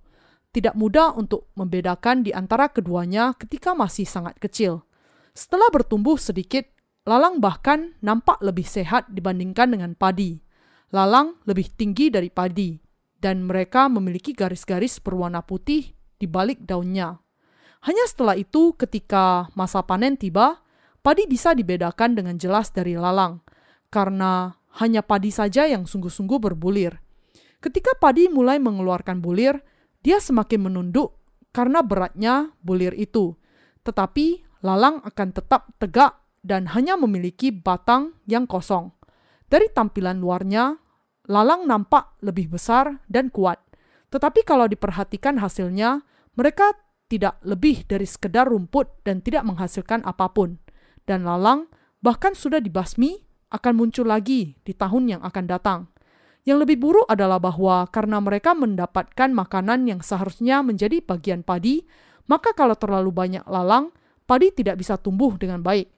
Tidak 0.54 0.78
mudah 0.78 1.18
untuk 1.18 1.50
membedakan 1.58 2.22
di 2.22 2.30
antara 2.30 2.70
keduanya 2.70 3.34
ketika 3.34 3.74
masih 3.74 4.06
sangat 4.06 4.38
kecil. 4.38 4.86
Setelah 5.34 5.66
bertumbuh 5.74 6.14
sedikit, 6.14 6.70
lalang 7.02 7.42
bahkan 7.42 7.98
nampak 7.98 8.38
lebih 8.38 8.66
sehat 8.66 9.10
dibandingkan 9.10 9.74
dengan 9.74 9.98
padi 9.98 10.38
lalang 10.90 11.38
lebih 11.46 11.70
tinggi 11.74 12.10
dari 12.10 12.28
padi, 12.28 12.74
dan 13.18 13.46
mereka 13.46 13.86
memiliki 13.86 14.34
garis-garis 14.34 14.98
berwarna 14.98 15.42
putih 15.42 15.94
di 16.18 16.26
balik 16.26 16.66
daunnya. 16.66 17.18
Hanya 17.86 18.04
setelah 18.10 18.36
itu, 18.36 18.76
ketika 18.76 19.48
masa 19.56 19.80
panen 19.86 20.18
tiba, 20.18 20.60
padi 21.00 21.24
bisa 21.24 21.56
dibedakan 21.56 22.18
dengan 22.18 22.36
jelas 22.36 22.74
dari 22.74 22.98
lalang, 22.98 23.40
karena 23.88 24.52
hanya 24.78 25.02
padi 25.02 25.34
saja 25.34 25.66
yang 25.66 25.88
sungguh-sungguh 25.88 26.38
berbulir. 26.38 27.02
Ketika 27.58 27.98
padi 27.98 28.30
mulai 28.30 28.62
mengeluarkan 28.62 29.18
bulir, 29.18 29.58
dia 30.00 30.22
semakin 30.22 30.70
menunduk 30.70 31.18
karena 31.50 31.82
beratnya 31.82 32.54
bulir 32.62 32.94
itu. 32.94 33.34
Tetapi 33.82 34.46
lalang 34.62 35.02
akan 35.02 35.28
tetap 35.34 35.74
tegak 35.76 36.20
dan 36.40 36.70
hanya 36.72 36.96
memiliki 36.96 37.52
batang 37.52 38.16
yang 38.24 38.48
kosong. 38.48 38.94
Dari 39.50 39.68
tampilan 39.68 40.22
luarnya, 40.22 40.78
lalang 41.28 41.66
nampak 41.66 42.16
lebih 42.24 42.54
besar 42.54 43.02
dan 43.10 43.28
kuat. 43.28 43.60
Tetapi 44.08 44.46
kalau 44.46 44.70
diperhatikan 44.70 45.42
hasilnya, 45.42 46.02
mereka 46.38 46.72
tidak 47.10 47.42
lebih 47.42 47.82
dari 47.84 48.06
sekedar 48.06 48.46
rumput 48.46 49.02
dan 49.02 49.20
tidak 49.20 49.42
menghasilkan 49.42 50.06
apa 50.06 50.30
pun. 50.30 50.62
Dan 51.04 51.26
lalang 51.26 51.66
bahkan 52.00 52.32
sudah 52.32 52.62
dibasmi 52.62 53.29
akan 53.50 53.72
muncul 53.74 54.06
lagi 54.06 54.54
di 54.62 54.72
tahun 54.72 55.18
yang 55.18 55.22
akan 55.26 55.44
datang. 55.46 55.80
Yang 56.46 56.58
lebih 56.66 56.78
buruk 56.80 57.06
adalah 57.10 57.36
bahwa 57.36 57.84
karena 57.92 58.16
mereka 58.22 58.56
mendapatkan 58.56 59.28
makanan 59.28 59.84
yang 59.84 60.00
seharusnya 60.00 60.64
menjadi 60.64 61.04
bagian 61.04 61.44
padi, 61.44 61.84
maka 62.30 62.56
kalau 62.56 62.78
terlalu 62.78 63.12
banyak 63.12 63.44
lalang, 63.44 63.92
padi 64.24 64.48
tidak 64.54 64.80
bisa 64.80 64.96
tumbuh 64.96 65.36
dengan 65.36 65.60
baik. 65.60 65.90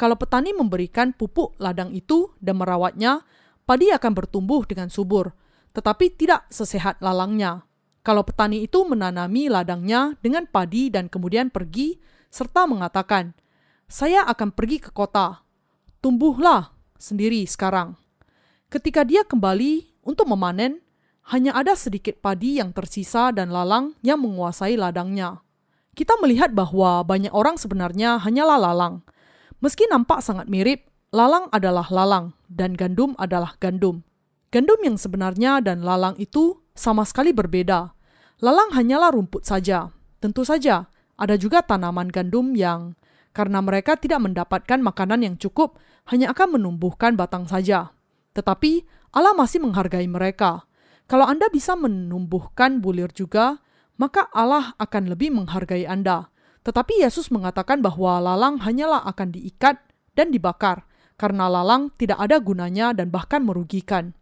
Kalau 0.00 0.16
petani 0.16 0.56
memberikan 0.56 1.12
pupuk 1.12 1.58
ladang 1.60 1.92
itu 1.92 2.32
dan 2.40 2.56
merawatnya, 2.56 3.22
padi 3.68 3.92
akan 3.92 4.12
bertumbuh 4.16 4.64
dengan 4.64 4.88
subur, 4.88 5.30
tetapi 5.76 6.16
tidak 6.16 6.48
sesehat 6.48 6.98
lalangnya. 7.04 7.68
Kalau 8.02 8.26
petani 8.26 8.64
itu 8.66 8.82
menanami 8.82 9.46
ladangnya 9.46 10.16
dengan 10.18 10.48
padi 10.48 10.90
dan 10.90 11.06
kemudian 11.06 11.52
pergi, 11.52 12.00
serta 12.32 12.66
mengatakan, 12.66 13.36
"Saya 13.86 14.26
akan 14.26 14.50
pergi 14.56 14.82
ke 14.82 14.90
kota, 14.90 15.44
tumbuhlah 16.02 16.71
sendiri 17.02 17.42
sekarang." 17.50 17.98
Ketika 18.70 19.02
dia 19.02 19.26
kembali 19.26 19.98
untuk 20.06 20.30
memanen, 20.30 20.78
hanya 21.34 21.58
ada 21.58 21.74
sedikit 21.74 22.22
padi 22.22 22.62
yang 22.62 22.70
tersisa 22.70 23.34
dan 23.34 23.50
lalang 23.50 23.98
yang 24.06 24.22
menguasai 24.22 24.78
ladangnya. 24.78 25.42
Kita 25.98 26.14
melihat 26.22 26.54
bahwa 26.54 27.02
banyak 27.02 27.34
orang 27.34 27.58
sebenarnya 27.58 28.22
hanyalah 28.22 28.56
lalang, 28.56 29.02
Meski 29.62 29.86
nampak 29.86 30.26
sangat 30.26 30.50
mirip, 30.50 30.90
lalang 31.14 31.46
adalah 31.54 31.86
lalang 31.86 32.34
dan 32.50 32.74
gandum 32.74 33.14
adalah 33.14 33.54
gandum. 33.62 34.02
Gandum 34.50 34.82
yang 34.82 34.98
sebenarnya 34.98 35.62
dan 35.62 35.86
lalang 35.86 36.18
itu 36.18 36.58
sama 36.74 37.06
sekali 37.06 37.30
berbeda. 37.30 37.94
Lalang 38.42 38.74
hanyalah 38.74 39.14
rumput 39.14 39.46
saja. 39.46 39.94
Tentu 40.18 40.42
saja, 40.42 40.90
ada 41.14 41.38
juga 41.38 41.62
tanaman 41.62 42.10
gandum 42.10 42.58
yang 42.58 42.98
karena 43.30 43.62
mereka 43.62 43.94
tidak 43.94 44.18
mendapatkan 44.26 44.82
makanan 44.82 45.22
yang 45.22 45.38
cukup, 45.38 45.78
hanya 46.08 46.34
akan 46.34 46.58
menumbuhkan 46.58 47.14
batang 47.14 47.46
saja. 47.46 47.94
Tetapi 48.32 48.86
Allah 49.12 49.36
masih 49.36 49.60
menghargai 49.60 50.08
mereka. 50.08 50.64
Kalau 51.06 51.28
Anda 51.28 51.52
bisa 51.52 51.76
menumbuhkan 51.76 52.80
bulir 52.80 53.12
juga, 53.12 53.60
maka 54.00 54.26
Allah 54.32 54.72
akan 54.80 55.12
lebih 55.12 55.34
menghargai 55.36 55.84
Anda. 55.84 56.32
Tetapi 56.62 57.02
Yesus 57.02 57.28
mengatakan 57.28 57.82
bahwa 57.82 58.22
lalang 58.22 58.62
hanyalah 58.62 59.02
akan 59.10 59.34
diikat 59.34 59.82
dan 60.14 60.30
dibakar, 60.30 60.86
karena 61.18 61.50
lalang 61.50 61.90
tidak 61.98 62.22
ada 62.22 62.38
gunanya 62.38 62.94
dan 62.94 63.10
bahkan 63.10 63.42
merugikan. 63.42 64.14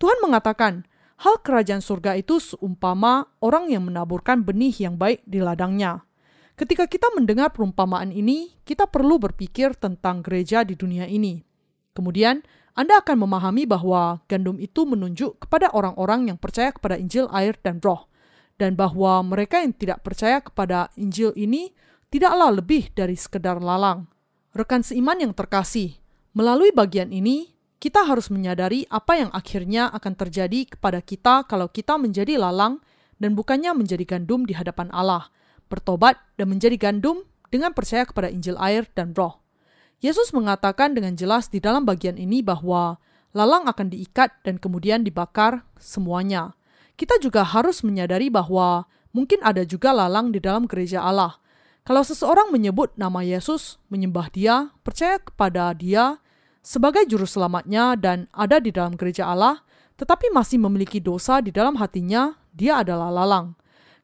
Tuhan 0.00 0.18
mengatakan, 0.24 0.88
hal 1.22 1.38
kerajaan 1.44 1.84
surga 1.84 2.18
itu 2.18 2.42
seumpama 2.42 3.30
orang 3.38 3.70
yang 3.70 3.86
menaburkan 3.86 4.42
benih 4.42 4.74
yang 4.74 4.98
baik 4.98 5.22
di 5.28 5.38
ladangnya. 5.38 6.02
Ketika 6.54 6.86
kita 6.86 7.10
mendengar 7.18 7.50
perumpamaan 7.50 8.14
ini, 8.14 8.54
kita 8.62 8.86
perlu 8.86 9.18
berpikir 9.18 9.74
tentang 9.74 10.22
gereja 10.22 10.62
di 10.62 10.78
dunia 10.78 11.04
ini. 11.10 11.42
Kemudian, 11.94 12.46
Anda 12.78 13.02
akan 13.02 13.26
memahami 13.26 13.66
bahwa 13.66 14.22
gandum 14.30 14.58
itu 14.62 14.86
menunjuk 14.86 15.46
kepada 15.46 15.70
orang-orang 15.74 16.30
yang 16.30 16.38
percaya 16.38 16.70
kepada 16.70 16.98
Injil, 16.98 17.26
air, 17.34 17.58
dan 17.62 17.82
roh 17.82 18.06
dan 18.56 18.78
bahwa 18.78 19.22
mereka 19.26 19.60
yang 19.62 19.74
tidak 19.74 20.06
percaya 20.06 20.38
kepada 20.38 20.90
Injil 20.94 21.34
ini 21.34 21.74
tidaklah 22.10 22.54
lebih 22.54 22.94
dari 22.94 23.18
sekedar 23.18 23.58
lalang. 23.58 24.06
Rekan 24.54 24.86
seiman 24.86 25.18
yang 25.18 25.34
terkasih, 25.34 25.98
melalui 26.38 26.70
bagian 26.70 27.10
ini 27.10 27.50
kita 27.82 28.06
harus 28.06 28.30
menyadari 28.30 28.86
apa 28.86 29.18
yang 29.18 29.30
akhirnya 29.34 29.90
akan 29.90 30.14
terjadi 30.14 30.78
kepada 30.78 31.02
kita 31.02 31.44
kalau 31.50 31.66
kita 31.66 31.98
menjadi 31.98 32.38
lalang 32.38 32.78
dan 33.18 33.34
bukannya 33.34 33.74
menjadi 33.74 34.06
gandum 34.06 34.46
di 34.46 34.54
hadapan 34.54 34.88
Allah, 34.94 35.26
bertobat 35.74 36.22
dan 36.38 36.54
menjadi 36.54 36.78
gandum 36.78 37.26
dengan 37.50 37.74
percaya 37.74 38.06
kepada 38.06 38.30
Injil 38.30 38.54
air 38.62 38.86
dan 38.94 39.10
roh. 39.18 39.42
Yesus 39.98 40.30
mengatakan 40.30 40.94
dengan 40.94 41.18
jelas 41.18 41.50
di 41.50 41.58
dalam 41.58 41.82
bagian 41.82 42.14
ini 42.14 42.46
bahwa 42.46 43.02
lalang 43.34 43.66
akan 43.66 43.90
diikat 43.90 44.30
dan 44.46 44.62
kemudian 44.62 45.02
dibakar 45.02 45.66
semuanya 45.74 46.54
kita 46.94 47.18
juga 47.18 47.42
harus 47.42 47.82
menyadari 47.82 48.30
bahwa 48.30 48.86
mungkin 49.10 49.42
ada 49.42 49.66
juga 49.66 49.90
lalang 49.90 50.30
di 50.30 50.38
dalam 50.38 50.66
gereja 50.70 51.02
Allah. 51.02 51.38
Kalau 51.84 52.00
seseorang 52.00 52.48
menyebut 52.48 52.96
nama 52.96 53.20
Yesus, 53.20 53.76
menyembah 53.92 54.32
Dia, 54.32 54.72
percaya 54.80 55.20
kepada 55.20 55.74
Dia 55.76 56.16
sebagai 56.64 57.04
juru 57.04 57.28
selamatnya 57.28 57.98
dan 57.98 58.24
ada 58.32 58.56
di 58.56 58.72
dalam 58.72 58.96
gereja 58.96 59.28
Allah, 59.28 59.60
tetapi 60.00 60.32
masih 60.32 60.56
memiliki 60.64 60.96
dosa 60.96 61.44
di 61.44 61.52
dalam 61.52 61.76
hatinya, 61.76 62.40
dia 62.56 62.80
adalah 62.80 63.12
lalang. 63.12 63.52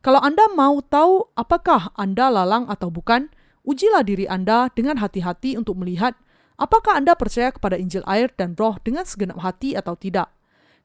Kalau 0.01 0.17
Anda 0.25 0.49
mau 0.57 0.81
tahu 0.81 1.29
apakah 1.37 1.93
Anda 1.93 2.33
lalang 2.33 2.65
atau 2.73 2.89
bukan, 2.89 3.29
ujilah 3.69 4.01
diri 4.01 4.25
Anda 4.25 4.73
dengan 4.73 4.97
hati-hati 4.97 5.61
untuk 5.61 5.77
melihat 5.77 6.17
apakah 6.57 6.97
Anda 6.97 7.13
percaya 7.13 7.53
kepada 7.53 7.77
Injil 7.77 8.01
air 8.09 8.33
dan 8.33 8.57
roh 8.57 8.81
dengan 8.81 9.05
segenap 9.05 9.45
hati 9.45 9.77
atau 9.77 9.93
tidak. 10.01 10.33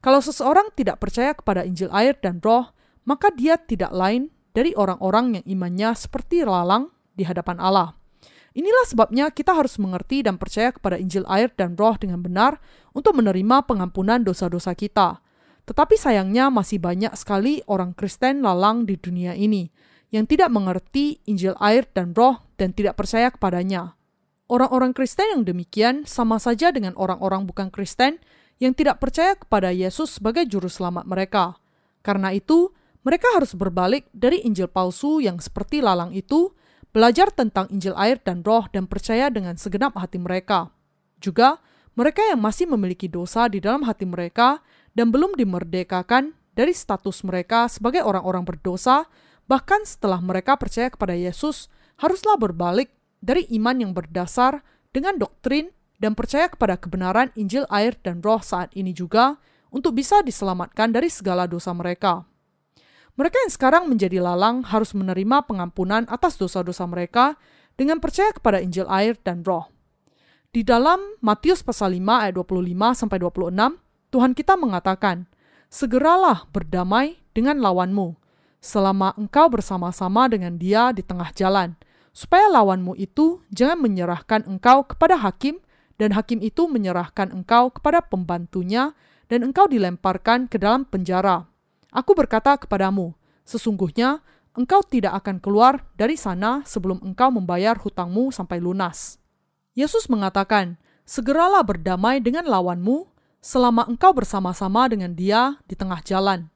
Kalau 0.04 0.20
seseorang 0.20 0.68
tidak 0.76 1.00
percaya 1.00 1.32
kepada 1.32 1.64
Injil 1.64 1.88
air 1.96 2.12
dan 2.20 2.44
roh, 2.44 2.76
maka 3.08 3.32
dia 3.32 3.56
tidak 3.56 3.88
lain 3.96 4.28
dari 4.52 4.76
orang-orang 4.76 5.40
yang 5.40 5.44
imannya 5.48 5.96
seperti 5.96 6.44
lalang 6.44 6.92
di 7.16 7.24
hadapan 7.24 7.56
Allah. 7.56 7.96
Inilah 8.52 8.84
sebabnya 8.84 9.32
kita 9.32 9.56
harus 9.56 9.80
mengerti 9.80 10.24
dan 10.24 10.36
percaya 10.36 10.76
kepada 10.76 11.00
Injil 11.00 11.24
air 11.28 11.48
dan 11.56 11.72
roh 11.72 11.96
dengan 11.96 12.20
benar 12.20 12.60
untuk 12.92 13.16
menerima 13.16 13.64
pengampunan 13.64 14.20
dosa-dosa 14.20 14.76
kita. 14.76 15.24
Tetapi 15.66 15.98
sayangnya 15.98 16.48
masih 16.48 16.78
banyak 16.78 17.10
sekali 17.18 17.60
orang 17.66 17.92
Kristen 17.92 18.46
lalang 18.46 18.86
di 18.86 18.94
dunia 18.94 19.34
ini 19.34 19.66
yang 20.14 20.24
tidak 20.24 20.48
mengerti 20.54 21.18
Injil 21.26 21.58
air 21.58 21.90
dan 21.90 22.14
roh 22.14 22.38
dan 22.54 22.70
tidak 22.70 22.94
percaya 22.94 23.34
kepadanya. 23.34 23.98
Orang-orang 24.46 24.94
Kristen 24.94 25.26
yang 25.34 25.42
demikian 25.42 26.06
sama 26.06 26.38
saja 26.38 26.70
dengan 26.70 26.94
orang-orang 26.94 27.50
bukan 27.50 27.66
Kristen 27.74 28.22
yang 28.62 28.78
tidak 28.78 29.02
percaya 29.02 29.34
kepada 29.34 29.74
Yesus 29.74 30.22
sebagai 30.22 30.46
juru 30.46 30.70
selamat 30.70 31.02
mereka. 31.02 31.58
Karena 32.06 32.30
itu, 32.30 32.70
mereka 33.02 33.26
harus 33.34 33.58
berbalik 33.58 34.06
dari 34.14 34.46
Injil 34.46 34.70
palsu 34.70 35.18
yang 35.18 35.42
seperti 35.42 35.82
lalang 35.82 36.14
itu, 36.14 36.54
belajar 36.94 37.34
tentang 37.34 37.66
Injil 37.74 37.98
air 37.98 38.22
dan 38.22 38.46
roh 38.46 38.70
dan 38.70 38.86
percaya 38.86 39.26
dengan 39.34 39.58
segenap 39.58 39.98
hati 39.98 40.22
mereka. 40.22 40.70
Juga, 41.18 41.58
mereka 41.98 42.22
yang 42.22 42.38
masih 42.38 42.70
memiliki 42.70 43.10
dosa 43.10 43.50
di 43.50 43.58
dalam 43.58 43.82
hati 43.82 44.06
mereka 44.06 44.62
dan 44.96 45.12
belum 45.12 45.36
dimerdekakan 45.36 46.32
dari 46.56 46.72
status 46.72 47.20
mereka 47.20 47.68
sebagai 47.68 48.00
orang-orang 48.00 48.48
berdosa, 48.48 49.04
bahkan 49.44 49.84
setelah 49.84 50.24
mereka 50.24 50.56
percaya 50.56 50.88
kepada 50.88 51.12
Yesus, 51.12 51.68
haruslah 52.00 52.40
berbalik 52.40 52.88
dari 53.20 53.44
iman 53.60 53.76
yang 53.76 53.92
berdasar 53.92 54.64
dengan 54.96 55.20
doktrin 55.20 55.68
dan 56.00 56.16
percaya 56.16 56.48
kepada 56.48 56.80
kebenaran 56.80 57.28
Injil 57.36 57.68
air 57.68 57.92
dan 58.00 58.24
roh 58.24 58.40
saat 58.40 58.72
ini 58.72 58.96
juga 58.96 59.36
untuk 59.68 59.92
bisa 59.92 60.24
diselamatkan 60.24 60.96
dari 60.96 61.12
segala 61.12 61.44
dosa 61.44 61.76
mereka. 61.76 62.24
Mereka 63.16 63.36
yang 63.48 63.52
sekarang 63.52 63.84
menjadi 63.88 64.20
lalang 64.20 64.64
harus 64.64 64.92
menerima 64.96 65.44
pengampunan 65.44 66.08
atas 66.08 66.40
dosa-dosa 66.40 66.84
mereka 66.88 67.36
dengan 67.76 68.00
percaya 68.00 68.32
kepada 68.32 68.60
Injil 68.60 68.88
air 68.88 69.16
dan 69.20 69.44
roh. 69.44 69.68
Di 70.52 70.64
dalam 70.64 71.20
Matius 71.20 71.60
pasal 71.60 71.96
5 71.96 72.00
ayat 72.00 72.34
25 72.40 72.96
sampai 72.96 73.18
26, 73.20 73.52
Tuhan 74.14 74.32
kita 74.32 74.54
mengatakan, 74.54 75.26
"Segeralah 75.66 76.46
berdamai 76.54 77.18
dengan 77.34 77.58
lawanmu, 77.58 78.14
selama 78.62 79.14
engkau 79.18 79.50
bersama-sama 79.50 80.30
dengan 80.30 80.58
dia 80.58 80.94
di 80.94 81.02
tengah 81.02 81.30
jalan, 81.34 81.74
supaya 82.14 82.48
lawanmu 82.50 82.96
itu 82.98 83.42
jangan 83.50 83.78
menyerahkan 83.82 84.46
engkau 84.46 84.86
kepada 84.86 85.18
hakim, 85.18 85.58
dan 85.98 86.14
hakim 86.14 86.40
itu 86.40 86.70
menyerahkan 86.70 87.32
engkau 87.34 87.70
kepada 87.72 88.02
pembantunya, 88.02 88.94
dan 89.26 89.42
engkau 89.42 89.66
dilemparkan 89.66 90.46
ke 90.46 90.56
dalam 90.56 90.86
penjara. 90.86 91.50
Aku 91.90 92.14
berkata 92.14 92.54
kepadamu, 92.54 93.14
sesungguhnya 93.42 94.22
engkau 94.54 94.80
tidak 94.86 95.18
akan 95.24 95.42
keluar 95.42 95.82
dari 95.98 96.14
sana 96.14 96.62
sebelum 96.62 97.02
engkau 97.02 97.34
membayar 97.34 97.74
hutangmu 97.74 98.30
sampai 98.30 98.62
lunas." 98.62 99.18
Yesus 99.76 100.08
mengatakan, 100.08 100.80
"Segeralah 101.04 101.60
berdamai 101.66 102.22
dengan 102.22 102.48
lawanmu 102.48 103.15
selama 103.46 103.86
engkau 103.86 104.10
bersama-sama 104.10 104.90
dengan 104.90 105.14
dia 105.14 105.62
di 105.70 105.78
tengah 105.78 106.02
jalan." 106.02 106.50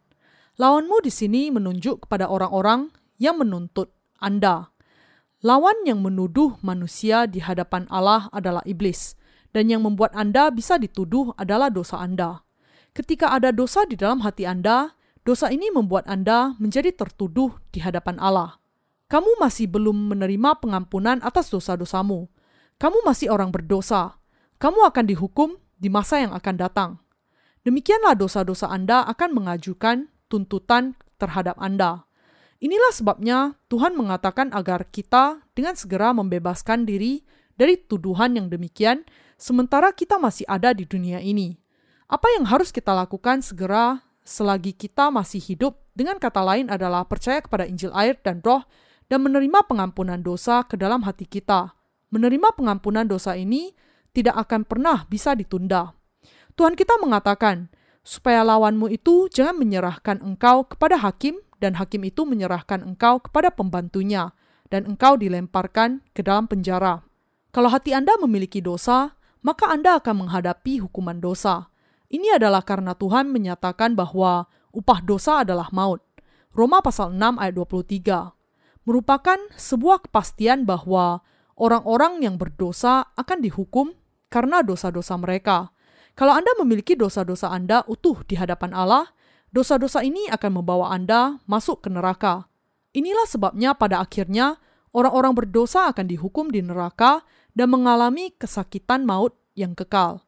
Lawanmu 0.59 0.99
di 1.07 1.14
sini 1.14 1.55
menunjuk 1.55 2.11
kepada 2.11 2.26
orang-orang 2.26 2.91
yang 3.22 3.38
menuntut 3.38 3.95
Anda. 4.18 4.74
Lawan 5.47 5.86
yang 5.86 6.03
menuduh 6.03 6.59
manusia 6.61 7.30
di 7.30 7.38
hadapan 7.38 7.86
Allah 7.88 8.26
adalah 8.34 8.61
iblis, 8.66 9.14
dan 9.55 9.70
yang 9.70 9.86
membuat 9.86 10.12
Anda 10.18 10.51
bisa 10.51 10.76
dituduh 10.76 11.32
adalah 11.38 11.70
dosa 11.70 12.03
Anda. 12.03 12.43
Ketika 12.91 13.30
ada 13.30 13.55
dosa 13.55 13.86
di 13.86 13.95
dalam 13.95 14.20
hati 14.26 14.45
Anda, 14.45 14.93
dosa 15.22 15.49
ini 15.49 15.70
membuat 15.70 16.11
Anda 16.11 16.59
menjadi 16.59 16.93
tertuduh 16.93 17.57
di 17.70 17.80
hadapan 17.80 18.18
Allah. 18.18 18.59
Kamu 19.07 19.38
masih 19.41 19.70
belum 19.70 20.12
menerima 20.12 20.61
pengampunan 20.61 21.22
atas 21.24 21.49
dosa-dosamu 21.49 22.28
kamu 22.80 23.05
masih 23.05 23.28
orang 23.28 23.53
berdosa. 23.53 24.16
Kamu 24.57 24.88
akan 24.88 25.05
dihukum 25.05 25.61
di 25.81 25.89
masa 25.89 26.20
yang 26.20 26.37
akan 26.37 26.55
datang. 26.61 26.91
Demikianlah 27.64 28.12
dosa-dosa 28.12 28.68
Anda 28.68 29.05
akan 29.09 29.33
mengajukan 29.33 30.12
tuntutan 30.28 31.01
terhadap 31.16 31.57
Anda. 31.57 32.05
Inilah 32.61 32.93
sebabnya 32.93 33.57
Tuhan 33.72 33.97
mengatakan 33.97 34.53
agar 34.53 34.93
kita 34.93 35.41
dengan 35.57 35.72
segera 35.74 36.12
membebaskan 36.12 36.85
diri 36.85 37.24
dari 37.57 37.81
tuduhan 37.81 38.37
yang 38.37 38.53
demikian, 38.53 39.09
sementara 39.41 39.97
kita 39.97 40.20
masih 40.20 40.45
ada 40.45 40.76
di 40.76 40.85
dunia 40.85 41.24
ini. 41.24 41.57
Apa 42.05 42.28
yang 42.37 42.45
harus 42.45 42.68
kita 42.68 42.93
lakukan 42.93 43.41
segera 43.41 44.05
selagi 44.20 44.76
kita 44.76 45.09
masih 45.09 45.41
hidup, 45.41 45.81
dengan 45.97 46.20
kata 46.20 46.45
lain 46.45 46.68
adalah 46.68 47.09
percaya 47.09 47.41
kepada 47.41 47.64
Injil 47.64 47.93
air 47.97 48.20
dan 48.20 48.45
Roh, 48.45 48.64
dan 49.09 49.24
menerima 49.24 49.64
pengampunan 49.64 50.20
dosa 50.20 50.62
ke 50.68 50.76
dalam 50.76 51.03
hati 51.03 51.24
kita 51.24 51.81
menerima 52.11 52.53
pengampunan 52.59 53.07
dosa 53.07 53.39
ini 53.39 53.72
tidak 54.11 54.37
akan 54.49 54.67
pernah 54.67 55.07
bisa 55.07 55.35
ditunda. 55.35 55.95
Tuhan 56.59 56.75
kita 56.75 56.99
mengatakan, 56.99 57.71
supaya 58.03 58.43
lawanmu 58.43 58.91
itu 58.91 59.31
jangan 59.31 59.57
menyerahkan 59.57 60.21
engkau 60.21 60.67
kepada 60.67 60.99
hakim, 61.01 61.39
dan 61.61 61.77
hakim 61.77 62.05
itu 62.09 62.25
menyerahkan 62.25 62.83
engkau 62.83 63.21
kepada 63.23 63.53
pembantunya, 63.53 64.33
dan 64.69 64.87
engkau 64.87 65.19
dilemparkan 65.19 66.03
ke 66.17 66.25
dalam 66.25 66.49
penjara. 66.51 67.05
Kalau 67.51 67.71
hati 67.71 67.95
Anda 67.95 68.15
memiliki 68.19 68.63
dosa, 68.63 69.19
maka 69.43 69.71
Anda 69.71 69.99
akan 69.99 70.27
menghadapi 70.27 70.85
hukuman 70.85 71.19
dosa. 71.19 71.71
Ini 72.11 72.39
adalah 72.39 72.63
karena 72.67 72.95
Tuhan 72.95 73.31
menyatakan 73.31 73.95
bahwa 73.95 74.51
upah 74.75 75.01
dosa 75.03 75.43
adalah 75.43 75.71
maut. 75.71 76.03
Roma 76.51 76.83
pasal 76.83 77.15
6 77.15 77.39
ayat 77.39 77.55
23 77.55 78.41
merupakan 78.89 79.39
sebuah 79.55 80.09
kepastian 80.09 80.65
bahwa 80.65 81.23
orang-orang 81.55 82.25
yang 82.25 82.35
berdosa 82.41 83.07
akan 83.15 83.39
dihukum 83.45 83.95
karena 84.31 84.62
dosa-dosa 84.62 85.18
mereka. 85.18 85.74
Kalau 86.14 86.33
Anda 86.33 86.55
memiliki 86.62 86.95
dosa-dosa 86.95 87.51
Anda 87.51 87.83
utuh 87.91 88.22
di 88.24 88.39
hadapan 88.39 88.72
Allah, 88.72 89.11
dosa-dosa 89.51 90.01
ini 90.07 90.31
akan 90.31 90.62
membawa 90.62 90.95
Anda 90.95 91.43
masuk 91.45 91.85
ke 91.85 91.89
neraka. 91.91 92.47
Inilah 92.95 93.26
sebabnya 93.26 93.74
pada 93.74 94.03
akhirnya 94.03 94.59
orang-orang 94.95 95.35
berdosa 95.35 95.91
akan 95.91 96.07
dihukum 96.07 96.51
di 96.51 96.62
neraka 96.62 97.22
dan 97.55 97.70
mengalami 97.70 98.35
kesakitan 98.35 99.07
maut 99.07 99.35
yang 99.55 99.74
kekal. 99.74 100.22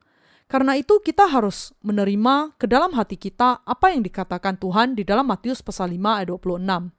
Karena 0.51 0.77
itu 0.77 1.01
kita 1.01 1.33
harus 1.33 1.73
menerima 1.81 2.53
ke 2.61 2.69
dalam 2.69 2.93
hati 2.93 3.17
kita 3.17 3.65
apa 3.65 3.89
yang 3.89 4.05
dikatakan 4.05 4.61
Tuhan 4.61 4.93
di 4.93 5.01
dalam 5.01 5.25
Matius 5.25 5.65
pasal 5.65 5.97
5 5.97 6.19
ayat 6.21 6.29
26. 6.29 6.93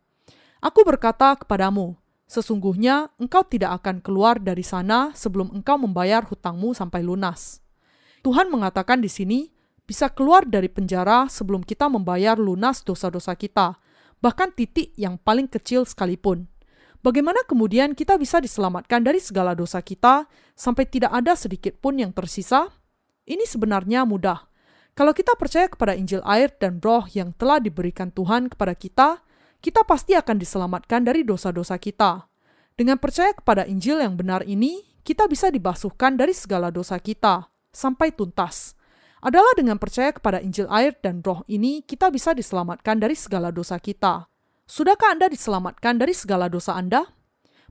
Aku 0.64 0.80
berkata 0.82 1.38
kepadamu, 1.38 1.94
Sesungguhnya 2.34 3.14
engkau 3.22 3.46
tidak 3.46 3.78
akan 3.86 4.02
keluar 4.02 4.42
dari 4.42 4.66
sana 4.66 5.14
sebelum 5.14 5.54
engkau 5.54 5.78
membayar 5.78 6.26
hutangmu 6.26 6.74
sampai 6.74 7.06
lunas. 7.06 7.62
Tuhan 8.26 8.50
mengatakan 8.50 9.06
di 9.06 9.12
sini, 9.12 9.54
bisa 9.86 10.10
keluar 10.10 10.42
dari 10.42 10.66
penjara 10.66 11.30
sebelum 11.30 11.62
kita 11.62 11.86
membayar 11.94 12.34
lunas 12.34 12.82
dosa-dosa 12.82 13.38
kita, 13.38 13.78
bahkan 14.18 14.50
titik 14.50 14.98
yang 14.98 15.22
paling 15.22 15.46
kecil 15.46 15.86
sekalipun. 15.86 16.50
Bagaimana 17.06 17.46
kemudian 17.46 17.94
kita 17.94 18.18
bisa 18.18 18.42
diselamatkan 18.42 19.06
dari 19.06 19.22
segala 19.22 19.54
dosa 19.54 19.86
kita 19.86 20.26
sampai 20.58 20.90
tidak 20.90 21.14
ada 21.14 21.38
sedikit 21.38 21.78
pun 21.78 22.02
yang 22.02 22.10
tersisa? 22.18 22.66
Ini 23.30 23.46
sebenarnya 23.46 24.10
mudah. 24.10 24.50
Kalau 24.98 25.14
kita 25.14 25.38
percaya 25.38 25.70
kepada 25.70 25.94
Injil 25.94 26.26
air 26.26 26.50
dan 26.58 26.82
roh 26.82 27.06
yang 27.14 27.30
telah 27.38 27.62
diberikan 27.62 28.10
Tuhan 28.10 28.50
kepada 28.50 28.74
kita, 28.74 29.22
kita 29.64 29.88
pasti 29.88 30.12
akan 30.12 30.36
diselamatkan 30.36 31.08
dari 31.08 31.24
dosa-dosa 31.24 31.80
kita. 31.80 32.28
Dengan 32.76 33.00
percaya 33.00 33.32
kepada 33.32 33.64
Injil 33.64 34.04
yang 34.04 34.20
benar 34.20 34.44
ini, 34.44 34.84
kita 35.08 35.24
bisa 35.32 35.48
dibasuhkan 35.48 36.20
dari 36.20 36.36
segala 36.36 36.68
dosa 36.68 37.00
kita 37.00 37.48
sampai 37.72 38.12
tuntas. 38.12 38.76
Adalah 39.24 39.56
dengan 39.56 39.80
percaya 39.80 40.12
kepada 40.12 40.44
Injil 40.44 40.68
air 40.68 41.00
dan 41.00 41.24
roh 41.24 41.48
ini, 41.48 41.80
kita 41.80 42.12
bisa 42.12 42.36
diselamatkan 42.36 43.00
dari 43.00 43.16
segala 43.16 43.56
dosa 43.56 43.80
kita. 43.80 44.28
Sudahkah 44.68 45.16
Anda 45.16 45.32
diselamatkan 45.32 45.96
dari 45.96 46.12
segala 46.12 46.52
dosa 46.52 46.76
Anda? 46.76 47.08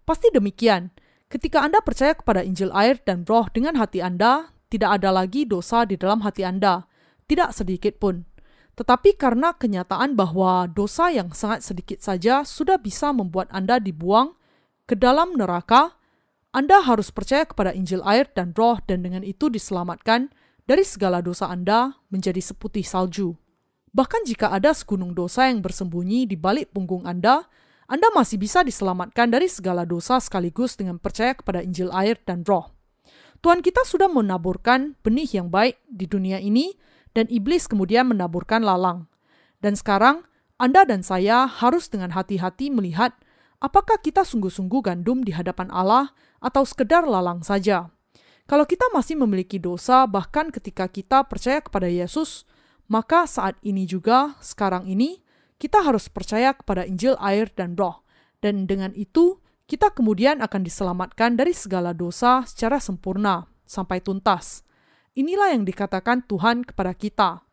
Pasti 0.09 0.32
demikian. 0.32 0.97
Ketika 1.28 1.61
Anda 1.61 1.84
percaya 1.84 2.16
kepada 2.16 2.40
Injil 2.40 2.72
air 2.72 3.05
dan 3.05 3.28
roh 3.28 3.53
dengan 3.53 3.76
hati 3.76 4.01
Anda, 4.01 4.49
tidak 4.72 4.97
ada 4.97 5.12
lagi 5.12 5.45
dosa 5.45 5.84
di 5.84 6.01
dalam 6.01 6.24
hati 6.24 6.40
Anda. 6.40 6.88
Tidak 7.28 7.53
sedikit 7.53 8.01
pun. 8.01 8.32
Tetapi 8.73 9.20
karena 9.20 9.53
kenyataan 9.53 10.16
bahwa 10.16 10.64
dosa 10.64 11.12
yang 11.12 11.29
sangat 11.37 11.61
sedikit 11.61 12.01
saja 12.01 12.41
sudah 12.41 12.81
bisa 12.81 13.12
membuat 13.12 13.53
Anda 13.53 13.77
dibuang 13.77 14.33
ke 14.89 14.97
dalam 14.97 15.37
neraka, 15.37 16.01
Anda 16.57 16.81
harus 16.81 17.12
percaya 17.12 17.45
kepada 17.45 17.77
Injil 17.77 18.01
air 18.05 18.29
dan 18.33 18.57
roh 18.57 18.81
dan 18.89 19.05
dengan 19.05 19.20
itu 19.20 19.53
diselamatkan 19.53 20.33
dari 20.64 20.85
segala 20.89 21.20
dosa 21.20 21.53
Anda 21.53 22.01
menjadi 22.09 22.41
seputih 22.41 22.85
salju. 22.85 23.37
Bahkan 23.93 24.25
jika 24.25 24.49
ada 24.49 24.73
segunung 24.73 25.12
dosa 25.12 25.53
yang 25.53 25.61
bersembunyi 25.61 26.25
di 26.25 26.37
balik 26.41 26.73
punggung 26.73 27.05
Anda, 27.05 27.45
Anda 27.85 28.09
masih 28.16 28.41
bisa 28.41 28.64
diselamatkan 28.64 29.29
dari 29.29 29.53
segala 29.53 29.85
dosa 29.85 30.16
sekaligus 30.16 30.81
dengan 30.81 30.97
percaya 30.97 31.37
kepada 31.37 31.61
Injil 31.61 31.93
air 31.93 32.16
dan 32.25 32.41
roh. 32.49 32.73
Tuhan 33.45 33.61
kita 33.61 33.85
sudah 33.85 34.09
menaburkan 34.09 34.97
benih 35.05 35.29
yang 35.29 35.53
baik 35.53 35.77
di 35.85 36.09
dunia 36.09 36.41
ini 36.41 36.73
dan 37.13 37.29
iblis 37.29 37.69
kemudian 37.69 38.09
menaburkan 38.09 38.65
lalang. 38.65 39.09
Dan 39.63 39.79
sekarang, 39.79 40.27
Anda 40.59 40.85
dan 40.85 41.07
saya 41.07 41.47
harus 41.47 41.89
dengan 41.89 42.13
hati-hati 42.13 42.69
melihat 42.73 43.15
apakah 43.63 44.03
kita 44.03 44.27
sungguh-sungguh 44.27 44.83
gandum 44.83 45.23
di 45.23 45.31
hadapan 45.31 45.71
Allah 45.71 46.11
atau 46.43 46.67
sekedar 46.67 47.07
lalang 47.07 47.47
saja. 47.47 47.89
Kalau 48.51 48.67
kita 48.67 48.91
masih 48.91 49.15
memiliki 49.17 49.63
dosa, 49.63 50.05
bahkan 50.11 50.51
ketika 50.51 50.91
kita 50.91 51.23
percaya 51.31 51.63
kepada 51.63 51.87
Yesus, 51.87 52.43
maka 52.91 53.25
saat 53.31 53.55
ini 53.63 53.87
juga, 53.87 54.35
sekarang 54.43 54.91
ini, 54.91 55.23
kita 55.63 55.79
harus 55.79 56.11
percaya 56.11 56.51
kepada 56.51 56.83
Injil, 56.83 57.15
air, 57.23 57.47
dan 57.55 57.79
Roh, 57.79 58.03
dan 58.43 58.67
dengan 58.67 58.91
itu 58.99 59.39
kita 59.71 59.95
kemudian 59.95 60.43
akan 60.43 60.67
diselamatkan 60.67 61.39
dari 61.39 61.55
segala 61.55 61.95
dosa 61.95 62.43
secara 62.45 62.83
sempurna 62.83 63.47
sampai 63.63 64.03
tuntas. 64.03 64.67
Inilah 65.13 65.53
yang 65.53 65.69
dikatakan 65.69 66.25
Tuhan 66.25 66.65
kepada 66.65 66.97
kita. 66.97 67.45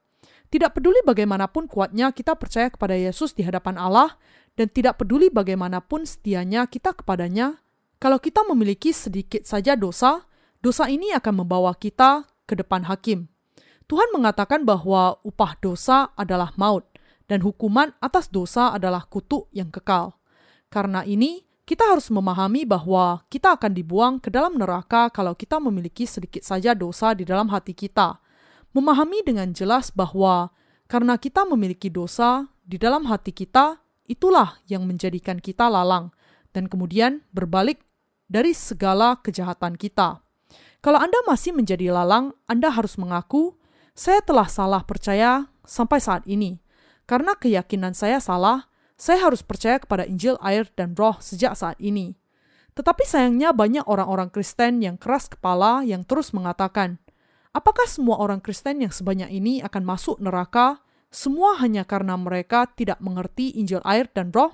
Tidak 0.47 0.71
peduli 0.71 1.03
bagaimanapun 1.03 1.67
kuatnya 1.67 2.09
kita 2.15 2.39
percaya 2.39 2.71
kepada 2.71 2.95
Yesus 2.95 3.35
di 3.35 3.43
hadapan 3.43 3.75
Allah, 3.75 4.15
dan 4.55 4.71
tidak 4.71 5.03
peduli 5.03 5.27
bagaimanapun 5.27 6.07
setianya 6.07 6.65
kita 6.71 6.95
kepadanya, 6.95 7.59
kalau 7.99 8.15
kita 8.15 8.47
memiliki 8.47 8.95
sedikit 8.95 9.43
saja 9.43 9.75
dosa, 9.75 10.23
dosa 10.63 10.87
ini 10.87 11.11
akan 11.11 11.43
membawa 11.43 11.75
kita 11.75 12.23
ke 12.47 12.55
depan 12.55 12.87
hakim. 12.87 13.27
Tuhan 13.91 14.07
mengatakan 14.15 14.63
bahwa 14.63 15.19
upah 15.27 15.59
dosa 15.59 16.15
adalah 16.15 16.55
maut, 16.55 16.87
dan 17.27 17.43
hukuman 17.43 17.91
atas 17.99 18.31
dosa 18.31 18.71
adalah 18.71 19.03
kutuk 19.03 19.51
yang 19.51 19.67
kekal. 19.67 20.15
Karena 20.71 21.03
ini, 21.03 21.43
kita 21.69 21.85
harus 21.85 22.09
memahami 22.09 22.65
bahwa 22.65 23.21
kita 23.29 23.53
akan 23.53 23.77
dibuang 23.77 24.17
ke 24.17 24.33
dalam 24.33 24.57
neraka 24.57 25.13
kalau 25.13 25.37
kita 25.37 25.61
memiliki 25.61 26.09
sedikit 26.09 26.41
saja 26.41 26.73
dosa 26.73 27.13
di 27.13 27.29
dalam 27.29 27.45
hati 27.53 27.77
kita. 27.77 28.17
Memahami 28.73 29.21
dengan 29.21 29.53
jelas 29.53 29.93
bahwa 29.93 30.49
karena 30.89 31.21
kita 31.21 31.45
memiliki 31.45 31.93
dosa 31.93 32.49
di 32.65 32.81
dalam 32.81 33.05
hati 33.05 33.29
kita, 33.29 33.77
itulah 34.09 34.57
yang 34.65 34.89
menjadikan 34.89 35.37
kita 35.37 35.69
lalang 35.69 36.09
dan 36.57 36.65
kemudian 36.65 37.21
berbalik 37.29 37.85
dari 38.25 38.57
segala 38.57 39.21
kejahatan 39.21 39.77
kita. 39.77 40.25
Kalau 40.81 40.97
Anda 40.97 41.21
masih 41.29 41.53
menjadi 41.53 41.93
lalang, 41.93 42.33
Anda 42.49 42.73
harus 42.73 42.97
mengaku, 42.97 43.61
Saya 43.93 44.23
telah 44.25 44.49
salah 44.49 44.81
percaya 44.87 45.51
sampai 45.67 45.99
saat 45.99 46.23
ini. 46.23 46.63
Karena 47.03 47.35
keyakinan 47.35 47.91
saya 47.91 48.23
salah, 48.23 48.68
saya 48.99 49.31
harus 49.31 49.39
percaya 49.39 49.79
kepada 49.79 50.03
Injil, 50.03 50.35
air, 50.43 50.67
dan 50.75 50.91
roh 50.99 51.15
sejak 51.23 51.55
saat 51.55 51.79
ini. 51.79 52.19
Tetapi 52.75 53.07
sayangnya 53.07 53.55
banyak 53.55 53.87
orang-orang 53.87 54.27
Kristen 54.27 54.83
yang 54.83 54.99
keras 54.99 55.31
kepala 55.31 55.87
yang 55.87 56.03
terus 56.03 56.35
mengatakan, 56.35 56.99
apakah 57.55 57.87
semua 57.87 58.19
orang 58.19 58.43
Kristen 58.43 58.83
yang 58.83 58.91
sebanyak 58.91 59.31
ini 59.31 59.63
akan 59.63 59.87
masuk 59.87 60.19
neraka 60.19 60.83
semua 61.09 61.57
hanya 61.63 61.87
karena 61.87 62.19
mereka 62.19 62.67
tidak 62.75 62.99
mengerti 62.99 63.55
Injil 63.55 63.79
air 63.87 64.11
dan 64.11 64.35
roh? 64.35 64.51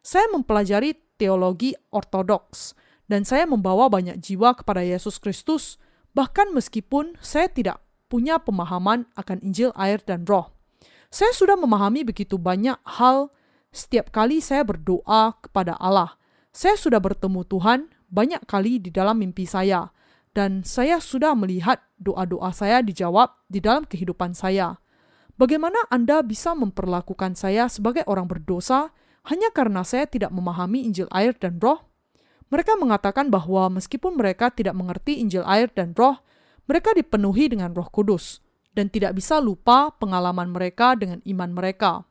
Saya 0.00 0.30
mempelajari 0.30 0.94
teologi 1.18 1.74
ortodoks 1.90 2.78
dan 3.10 3.26
saya 3.26 3.44
membawa 3.44 3.90
banyak 3.92 4.16
jiwa 4.22 4.56
kepada 4.56 4.80
Yesus 4.80 5.20
Kristus, 5.20 5.76
bahkan 6.16 6.54
meskipun 6.54 7.18
saya 7.20 7.50
tidak 7.50 7.84
punya 8.08 8.40
pemahaman 8.40 9.10
akan 9.18 9.42
Injil, 9.42 9.74
air, 9.76 10.00
dan 10.00 10.22
Roh. 10.24 10.52
Saya 11.10 11.34
sudah 11.34 11.58
memahami 11.58 12.06
begitu 12.06 12.40
banyak 12.40 12.78
hal 12.86 13.30
setiap 13.74 14.14
kali 14.14 14.38
saya 14.38 14.62
berdoa 14.62 15.34
kepada 15.42 15.74
Allah. 15.82 16.14
Saya 16.54 16.78
sudah 16.78 17.02
bertemu 17.02 17.42
Tuhan 17.42 17.90
banyak 18.06 18.46
kali 18.46 18.78
di 18.78 18.94
dalam 18.94 19.18
mimpi 19.18 19.42
saya, 19.42 19.90
dan 20.30 20.62
saya 20.62 21.02
sudah 21.02 21.34
melihat 21.34 21.82
doa-doa 21.98 22.54
saya 22.54 22.78
dijawab 22.78 23.34
di 23.50 23.58
dalam 23.58 23.82
kehidupan 23.82 24.38
saya. 24.38 24.78
Bagaimana 25.34 25.90
Anda 25.90 26.22
bisa 26.22 26.54
memperlakukan 26.54 27.34
saya 27.34 27.66
sebagai 27.66 28.06
orang 28.06 28.30
berdosa 28.30 28.94
hanya 29.26 29.50
karena 29.50 29.82
saya 29.82 30.06
tidak 30.06 30.30
memahami 30.30 30.86
Injil 30.86 31.10
air 31.10 31.34
dan 31.34 31.58
Roh? 31.58 31.82
Mereka 32.54 32.78
mengatakan 32.78 33.34
bahwa 33.34 33.66
meskipun 33.74 34.14
mereka 34.14 34.54
tidak 34.54 34.78
mengerti 34.78 35.18
Injil 35.18 35.42
air 35.42 35.66
dan 35.74 35.90
Roh, 35.98 36.22
mereka 36.70 36.94
dipenuhi 36.94 37.50
dengan 37.50 37.74
Roh 37.74 37.90
Kudus 37.90 38.38
dan 38.78 38.86
tidak 38.94 39.18
bisa 39.18 39.42
lupa 39.42 39.90
pengalaman 39.98 40.54
mereka 40.54 40.94
dengan 40.94 41.18
iman 41.26 41.50
mereka. 41.50 42.06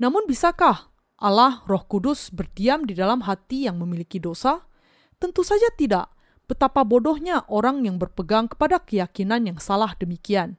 Namun, 0.00 0.24
bisakah 0.24 0.88
Allah 1.20 1.60
Roh 1.68 1.84
Kudus 1.84 2.32
berdiam 2.32 2.88
di 2.88 2.96
dalam 2.96 3.20
hati 3.28 3.68
yang 3.68 3.76
memiliki 3.76 4.16
dosa? 4.16 4.64
Tentu 5.20 5.44
saja 5.44 5.68
tidak. 5.76 6.08
Betapa 6.48 6.82
bodohnya 6.82 7.44
orang 7.52 7.84
yang 7.84 8.00
berpegang 8.00 8.48
kepada 8.48 8.80
keyakinan 8.80 9.44
yang 9.44 9.58
salah 9.60 9.92
demikian. 10.00 10.56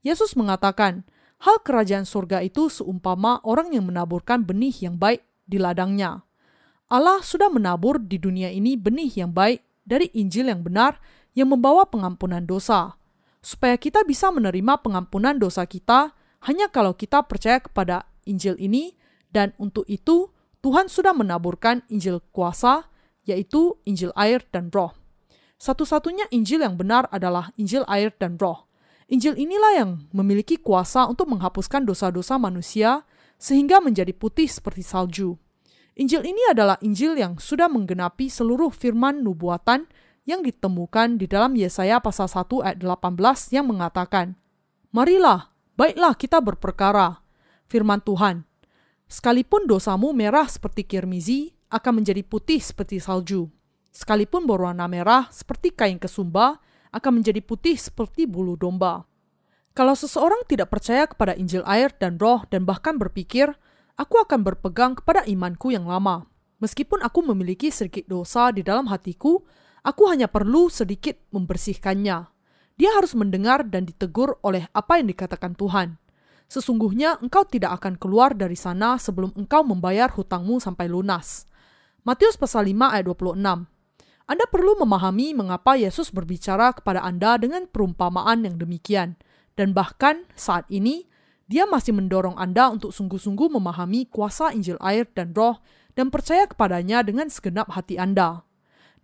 Yesus 0.00 0.38
mengatakan, 0.38 1.02
hal 1.42 1.58
kerajaan 1.66 2.06
surga 2.06 2.46
itu 2.46 2.70
seumpama 2.70 3.42
orang 3.42 3.74
yang 3.74 3.90
menaburkan 3.90 4.46
benih 4.46 4.72
yang 4.78 4.94
baik 4.96 5.26
di 5.44 5.58
ladangnya. 5.58 6.22
Allah 6.88 7.20
sudah 7.20 7.52
menabur 7.52 8.00
di 8.00 8.16
dunia 8.16 8.48
ini 8.48 8.78
benih 8.78 9.12
yang 9.12 9.34
baik 9.34 9.60
dari 9.84 10.08
Injil 10.16 10.48
yang 10.48 10.64
benar 10.64 11.02
yang 11.36 11.52
membawa 11.52 11.84
pengampunan 11.84 12.46
dosa, 12.46 12.96
supaya 13.44 13.76
kita 13.76 14.06
bisa 14.08 14.32
menerima 14.32 14.80
pengampunan 14.80 15.36
dosa 15.36 15.68
kita 15.68 16.16
hanya 16.46 16.70
kalau 16.70 16.96
kita 16.96 17.26
percaya 17.26 17.60
kepada 17.60 18.08
Injil 18.28 18.60
ini, 18.60 18.92
dan 19.32 19.56
untuk 19.56 19.88
itu 19.88 20.28
Tuhan 20.60 20.92
sudah 20.92 21.16
menaburkan 21.16 21.80
Injil 21.88 22.20
kuasa, 22.30 22.92
yaitu 23.24 23.80
Injil 23.88 24.12
air 24.12 24.44
dan 24.52 24.68
roh. 24.68 24.92
Satu-satunya 25.58 26.30
Injil 26.30 26.62
yang 26.62 26.76
benar 26.78 27.10
adalah 27.10 27.50
Injil 27.58 27.82
air 27.88 28.14
dan 28.14 28.36
roh. 28.36 28.68
Injil 29.08 29.34
inilah 29.40 29.72
yang 29.74 29.90
memiliki 30.12 30.60
kuasa 30.60 31.08
untuk 31.08 31.32
menghapuskan 31.32 31.88
dosa-dosa 31.88 32.36
manusia 32.36 33.08
sehingga 33.40 33.80
menjadi 33.80 34.12
putih 34.12 34.46
seperti 34.46 34.84
salju. 34.84 35.40
Injil 35.98 36.22
ini 36.22 36.38
adalah 36.46 36.78
Injil 36.78 37.18
yang 37.18 37.42
sudah 37.42 37.66
menggenapi 37.66 38.30
seluruh 38.30 38.70
firman 38.70 39.24
nubuatan 39.26 39.90
yang 40.28 40.44
ditemukan 40.44 41.18
di 41.18 41.26
dalam 41.26 41.56
Yesaya 41.56 41.98
pasal 41.98 42.30
1 42.30 42.46
ayat 42.62 42.78
18 42.78 43.18
yang 43.56 43.66
mengatakan, 43.66 44.36
Marilah, 44.94 45.50
baiklah 45.74 46.14
kita 46.14 46.38
berperkara. 46.38 47.24
Firman 47.68 48.00
Tuhan, 48.00 48.48
sekalipun 49.06 49.68
dosamu 49.68 50.16
merah 50.16 50.48
seperti 50.48 50.88
kirmizi, 50.88 51.52
akan 51.68 52.00
menjadi 52.00 52.24
putih 52.24 52.64
seperti 52.64 52.96
salju. 52.96 53.52
Sekalipun 53.92 54.48
berwarna 54.48 54.88
merah 54.88 55.28
seperti 55.28 55.76
kain 55.76 56.00
kesumba, 56.00 56.64
akan 56.90 57.20
menjadi 57.20 57.44
putih 57.44 57.76
seperti 57.76 58.24
bulu 58.24 58.56
domba. 58.56 59.04
Kalau 59.76 59.92
seseorang 59.92 60.48
tidak 60.48 60.72
percaya 60.72 61.04
kepada 61.04 61.36
Injil 61.36 61.62
air 61.68 61.92
dan 62.00 62.16
roh 62.16 62.42
dan 62.48 62.64
bahkan 62.64 62.96
berpikir, 62.96 63.52
aku 64.00 64.16
akan 64.24 64.40
berpegang 64.42 64.96
kepada 64.96 65.28
imanku 65.28 65.70
yang 65.70 65.84
lama. 65.84 66.24
Meskipun 66.58 67.04
aku 67.04 67.22
memiliki 67.22 67.70
sedikit 67.70 68.08
dosa 68.10 68.50
di 68.50 68.66
dalam 68.66 68.90
hatiku, 68.90 69.44
Aku 69.88 70.10
hanya 70.10 70.26
perlu 70.26 70.66
sedikit 70.68 71.16
membersihkannya. 71.30 72.18
Dia 72.78 72.90
harus 72.94 73.16
mendengar 73.16 73.66
dan 73.66 73.86
ditegur 73.86 74.38
oleh 74.42 74.66
apa 74.76 75.00
yang 75.00 75.10
dikatakan 75.10 75.56
Tuhan. 75.56 75.98
Sesungguhnya 76.48 77.20
engkau 77.20 77.44
tidak 77.44 77.76
akan 77.80 78.00
keluar 78.00 78.32
dari 78.32 78.56
sana 78.56 78.96
sebelum 78.96 79.36
engkau 79.36 79.60
membayar 79.62 80.08
hutangmu 80.08 80.58
sampai 80.58 80.88
lunas. 80.88 81.44
Matius 82.08 82.40
pasal 82.40 82.72
5 82.72 82.94
ayat 82.96 83.04
26. 83.04 83.68
Anda 84.28 84.44
perlu 84.48 84.76
memahami 84.80 85.36
mengapa 85.36 85.76
Yesus 85.76 86.08
berbicara 86.08 86.72
kepada 86.72 87.04
Anda 87.04 87.36
dengan 87.36 87.68
perumpamaan 87.68 88.48
yang 88.48 88.56
demikian. 88.56 89.20
Dan 89.56 89.76
bahkan 89.76 90.24
saat 90.32 90.64
ini, 90.72 91.04
dia 91.48 91.68
masih 91.68 91.92
mendorong 91.92 92.36
Anda 92.40 92.72
untuk 92.72 92.96
sungguh-sungguh 92.96 93.48
memahami 93.52 94.08
kuasa 94.08 94.52
Injil 94.52 94.80
air 94.80 95.08
dan 95.12 95.36
roh 95.36 95.60
dan 95.96 96.08
percaya 96.08 96.48
kepadanya 96.48 97.04
dengan 97.04 97.28
segenap 97.28 97.72
hati 97.72 98.00
Anda. 98.00 98.44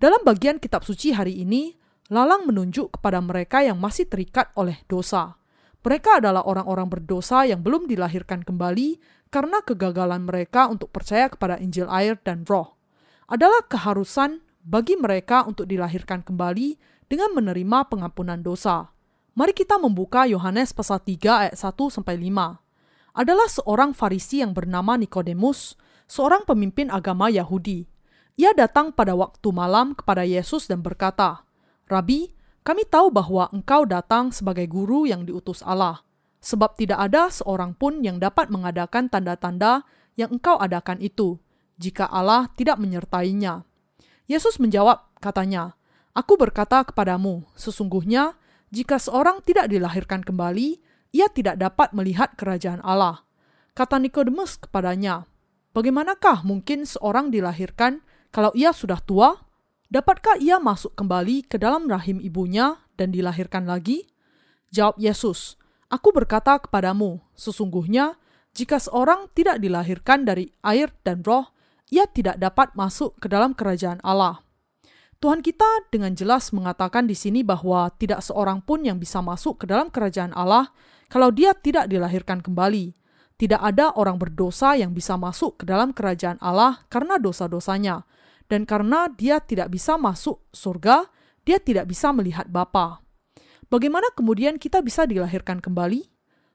Dalam 0.01 0.24
bagian 0.24 0.61
kitab 0.61 0.84
suci 0.84 1.12
hari 1.12 1.40
ini, 1.40 1.76
Lalang 2.12 2.45
menunjuk 2.45 3.01
kepada 3.01 3.16
mereka 3.24 3.64
yang 3.64 3.80
masih 3.80 4.05
terikat 4.05 4.53
oleh 4.61 4.76
dosa. 4.84 5.40
Mereka 5.85 6.24
adalah 6.24 6.49
orang-orang 6.49 6.89
berdosa 6.89 7.45
yang 7.45 7.61
belum 7.61 7.85
dilahirkan 7.85 8.41
kembali 8.41 8.97
karena 9.28 9.61
kegagalan 9.61 10.24
mereka 10.24 10.72
untuk 10.72 10.89
percaya 10.89 11.28
kepada 11.28 11.61
Injil 11.61 11.93
air 11.93 12.16
dan 12.24 12.49
roh. 12.49 12.80
Adalah 13.28 13.68
keharusan 13.68 14.41
bagi 14.64 14.97
mereka 14.97 15.45
untuk 15.45 15.68
dilahirkan 15.68 16.24
kembali 16.24 16.80
dengan 17.05 17.37
menerima 17.37 17.93
pengampunan 17.93 18.41
dosa. 18.41 18.89
Mari 19.37 19.53
kita 19.53 19.76
membuka 19.76 20.24
Yohanes 20.24 20.72
pasal 20.72 21.05
3 21.05 21.53
ayat 21.53 21.57
1 21.61 21.76
sampai 21.93 22.16
5. 22.16 23.20
Adalah 23.20 23.49
seorang 23.53 23.93
Farisi 23.93 24.41
yang 24.41 24.57
bernama 24.57 24.97
Nikodemus, 24.97 25.76
seorang 26.09 26.49
pemimpin 26.49 26.89
agama 26.89 27.28
Yahudi. 27.28 27.87
Ia 28.41 28.57
datang 28.57 28.91
pada 28.91 29.14
waktu 29.14 29.47
malam 29.55 29.95
kepada 29.95 30.26
Yesus 30.26 30.66
dan 30.66 30.82
berkata, 30.82 31.47
Rabi, 31.87 32.34
kami 32.64 32.88
tahu 32.88 33.12
bahwa 33.12 33.52
engkau 33.52 33.84
datang 33.84 34.32
sebagai 34.32 34.64
guru 34.64 35.04
yang 35.04 35.28
diutus 35.28 35.60
Allah, 35.60 36.00
sebab 36.40 36.80
tidak 36.80 36.96
ada 36.96 37.28
seorang 37.28 37.76
pun 37.76 38.00
yang 38.00 38.16
dapat 38.16 38.48
mengadakan 38.48 39.12
tanda-tanda 39.12 39.84
yang 40.16 40.32
engkau 40.32 40.56
adakan 40.56 40.96
itu, 41.04 41.36
jika 41.76 42.08
Allah 42.08 42.48
tidak 42.56 42.80
menyertainya. 42.80 43.68
Yesus 44.24 44.56
menjawab, 44.56 45.04
katanya, 45.20 45.76
Aku 46.16 46.40
berkata 46.40 46.80
kepadamu, 46.88 47.44
sesungguhnya 47.52 48.32
jika 48.72 48.96
seorang 48.96 49.44
tidak 49.44 49.68
dilahirkan 49.68 50.24
kembali, 50.24 50.80
ia 51.12 51.28
tidak 51.28 51.60
dapat 51.60 51.92
melihat 51.92 52.32
kerajaan 52.32 52.80
Allah. 52.80 53.28
Kata 53.76 54.00
Nikodemus 54.00 54.56
kepadanya, 54.56 55.28
Bagaimanakah 55.74 56.46
mungkin 56.46 56.86
seorang 56.86 57.28
dilahirkan 57.34 58.00
kalau 58.30 58.54
ia 58.56 58.70
sudah 58.70 59.02
tua, 59.02 59.43
dapatkah 59.95 60.42
ia 60.42 60.59
masuk 60.59 60.99
kembali 60.99 61.47
ke 61.47 61.55
dalam 61.55 61.86
rahim 61.86 62.18
ibunya 62.18 62.82
dan 62.99 63.14
dilahirkan 63.14 63.62
lagi? 63.62 64.11
Jawab 64.74 64.99
Yesus, 64.99 65.55
Aku 65.95 66.11
berkata 66.11 66.59
kepadamu, 66.59 67.22
sesungguhnya 67.38 68.18
jika 68.51 68.82
seorang 68.82 69.30
tidak 69.30 69.62
dilahirkan 69.62 70.26
dari 70.26 70.51
air 70.66 70.90
dan 71.07 71.22
roh, 71.22 71.55
ia 71.86 72.11
tidak 72.11 72.42
dapat 72.42 72.74
masuk 72.74 73.14
ke 73.22 73.30
dalam 73.30 73.55
kerajaan 73.55 74.03
Allah. 74.03 74.42
Tuhan 75.22 75.38
kita 75.38 75.86
dengan 75.95 76.11
jelas 76.18 76.51
mengatakan 76.51 77.07
di 77.07 77.14
sini 77.14 77.47
bahwa 77.47 77.95
tidak 77.95 78.26
seorang 78.26 78.59
pun 78.66 78.82
yang 78.82 78.99
bisa 78.99 79.22
masuk 79.22 79.62
ke 79.62 79.70
dalam 79.70 79.86
kerajaan 79.88 80.34
Allah 80.34 80.74
kalau 81.07 81.30
dia 81.30 81.55
tidak 81.55 81.86
dilahirkan 81.86 82.42
kembali. 82.42 82.99
Tidak 83.34 83.59
ada 83.59 83.90
orang 83.95 84.18
berdosa 84.18 84.78
yang 84.78 84.95
bisa 84.95 85.18
masuk 85.18 85.62
ke 85.62 85.64
dalam 85.66 85.90
kerajaan 85.90 86.38
Allah 86.38 86.86
karena 86.90 87.18
dosa-dosanya, 87.18 88.07
dan 88.49 88.68
karena 88.68 89.09
dia 89.12 89.40
tidak 89.40 89.72
bisa 89.72 89.97
masuk 89.97 90.45
surga, 90.53 91.09
dia 91.45 91.61
tidak 91.61 91.88
bisa 91.88 92.12
melihat 92.12 92.49
Bapa. 92.49 93.01
Bagaimana 93.68 94.12
kemudian 94.12 94.61
kita 94.61 94.84
bisa 94.84 95.09
dilahirkan 95.09 95.61
kembali? 95.61 96.07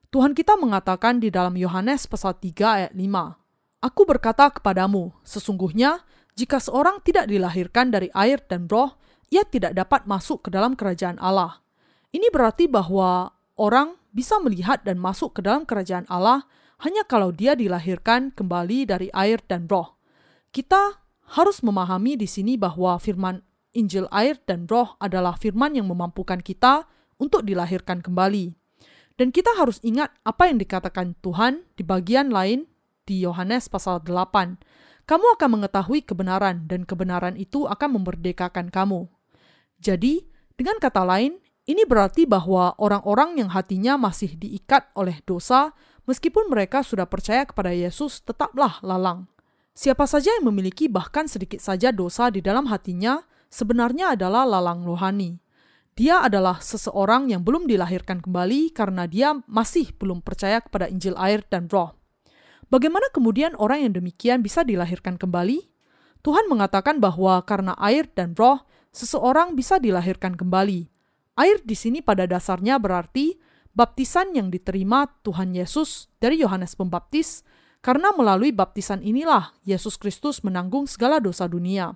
Tuhan 0.10 0.34
kita 0.34 0.58
mengatakan 0.58 1.22
di 1.22 1.30
dalam 1.30 1.54
Yohanes 1.54 2.10
pasal 2.10 2.38
3 2.38 2.50
ayat 2.66 2.94
5, 2.94 3.86
Aku 3.86 4.04
berkata 4.04 4.52
kepadamu, 4.52 5.14
sesungguhnya 5.24 6.04
jika 6.36 6.60
seorang 6.60 7.00
tidak 7.04 7.28
dilahirkan 7.28 7.92
dari 7.92 8.12
air 8.12 8.42
dan 8.48 8.68
roh, 8.68 8.96
ia 9.30 9.46
tidak 9.46 9.78
dapat 9.78 10.08
masuk 10.10 10.48
ke 10.48 10.50
dalam 10.50 10.74
kerajaan 10.74 11.20
Allah. 11.22 11.62
Ini 12.10 12.28
berarti 12.34 12.66
bahwa 12.66 13.30
orang 13.60 14.00
bisa 14.10 14.42
melihat 14.42 14.82
dan 14.82 14.98
masuk 14.98 15.38
ke 15.38 15.42
dalam 15.46 15.64
kerajaan 15.68 16.10
Allah 16.10 16.48
hanya 16.82 17.06
kalau 17.06 17.30
dia 17.30 17.54
dilahirkan 17.54 18.34
kembali 18.34 18.90
dari 18.90 19.08
air 19.14 19.44
dan 19.46 19.70
roh. 19.70 20.00
Kita 20.50 20.98
harus 21.30 21.62
memahami 21.62 22.18
di 22.18 22.26
sini 22.26 22.58
bahwa 22.58 22.98
firman 22.98 23.46
Injil 23.70 24.10
air 24.10 24.42
dan 24.50 24.66
roh 24.66 24.98
adalah 24.98 25.38
firman 25.38 25.78
yang 25.78 25.86
memampukan 25.86 26.42
kita 26.42 26.90
untuk 27.22 27.46
dilahirkan 27.46 28.02
kembali. 28.02 28.58
Dan 29.14 29.30
kita 29.30 29.54
harus 29.60 29.78
ingat 29.86 30.10
apa 30.26 30.50
yang 30.50 30.58
dikatakan 30.58 31.14
Tuhan 31.22 31.68
di 31.78 31.84
bagian 31.86 32.34
lain 32.34 32.66
di 33.06 33.22
Yohanes 33.22 33.70
pasal 33.70 34.02
8. 34.02 34.58
Kamu 35.06 35.26
akan 35.38 35.50
mengetahui 35.60 36.06
kebenaran 36.06 36.66
dan 36.66 36.88
kebenaran 36.88 37.36
itu 37.38 37.70
akan 37.70 38.00
memerdekakan 38.00 38.74
kamu. 38.74 39.10
Jadi, 39.78 40.26
dengan 40.56 40.78
kata 40.82 41.06
lain, 41.06 41.38
ini 41.70 41.86
berarti 41.86 42.26
bahwa 42.26 42.74
orang-orang 42.82 43.38
yang 43.38 43.50
hatinya 43.54 43.98
masih 43.98 44.34
diikat 44.34 44.90
oleh 44.98 45.22
dosa, 45.26 45.78
meskipun 46.10 46.50
mereka 46.50 46.82
sudah 46.82 47.06
percaya 47.06 47.46
kepada 47.46 47.70
Yesus, 47.70 48.22
tetaplah 48.26 48.82
lalang. 48.82 49.30
Siapa 49.80 50.04
saja 50.12 50.36
yang 50.36 50.52
memiliki 50.52 50.92
bahkan 50.92 51.32
sedikit 51.32 51.64
saja 51.64 51.96
dosa 51.96 52.28
di 52.28 52.44
dalam 52.44 52.68
hatinya, 52.68 53.24
sebenarnya 53.48 54.12
adalah 54.12 54.44
lalang 54.44 54.84
rohani. 54.84 55.40
Dia 55.96 56.20
adalah 56.20 56.60
seseorang 56.60 57.32
yang 57.32 57.48
belum 57.48 57.64
dilahirkan 57.64 58.20
kembali 58.20 58.76
karena 58.76 59.08
dia 59.08 59.40
masih 59.48 59.96
belum 59.96 60.20
percaya 60.20 60.60
kepada 60.60 60.92
Injil 60.92 61.16
air 61.16 61.48
dan 61.48 61.72
roh. 61.72 61.96
Bagaimana 62.68 63.08
kemudian 63.16 63.56
orang 63.56 63.88
yang 63.88 63.96
demikian 63.96 64.44
bisa 64.44 64.68
dilahirkan 64.68 65.16
kembali? 65.16 65.72
Tuhan 66.28 66.52
mengatakan 66.52 67.00
bahwa 67.00 67.40
karena 67.48 67.72
air 67.80 68.04
dan 68.12 68.36
roh, 68.36 68.60
seseorang 68.92 69.56
bisa 69.56 69.80
dilahirkan 69.80 70.36
kembali. 70.36 70.92
Air 71.40 71.64
di 71.64 71.80
sini 71.80 72.04
pada 72.04 72.28
dasarnya 72.28 72.84
berarti 72.84 73.40
baptisan 73.72 74.36
yang 74.36 74.52
diterima 74.52 75.08
Tuhan 75.24 75.56
Yesus 75.56 76.12
dari 76.20 76.44
Yohanes 76.44 76.76
Pembaptis, 76.76 77.48
karena 77.80 78.12
melalui 78.12 78.52
baptisan 78.52 79.00
inilah 79.00 79.56
Yesus 79.64 79.96
Kristus 79.96 80.44
menanggung 80.44 80.88
segala 80.88 81.24
dosa 81.24 81.48
dunia. 81.48 81.96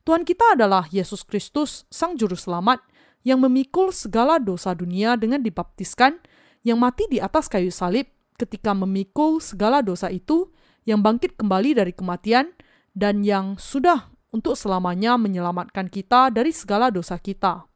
Tuhan 0.00 0.24
kita 0.24 0.56
adalah 0.56 0.88
Yesus 0.88 1.24
Kristus, 1.28 1.84
Sang 1.92 2.16
Juru 2.16 2.36
Selamat, 2.36 2.80
yang 3.20 3.44
memikul 3.44 3.92
segala 3.92 4.40
dosa 4.40 4.72
dunia 4.72 5.12
dengan 5.20 5.44
dibaptiskan, 5.44 6.16
yang 6.64 6.80
mati 6.80 7.04
di 7.12 7.20
atas 7.20 7.52
kayu 7.52 7.68
salib 7.68 8.08
ketika 8.40 8.72
memikul 8.72 9.44
segala 9.44 9.84
dosa 9.84 10.08
itu, 10.08 10.48
yang 10.88 11.04
bangkit 11.04 11.36
kembali 11.36 11.76
dari 11.76 11.92
kematian, 11.92 12.56
dan 12.96 13.20
yang 13.20 13.60
sudah 13.60 14.08
untuk 14.32 14.56
selamanya 14.56 15.20
menyelamatkan 15.20 15.92
kita 15.92 16.32
dari 16.32 16.48
segala 16.56 16.88
dosa 16.88 17.20
kita. 17.20 17.68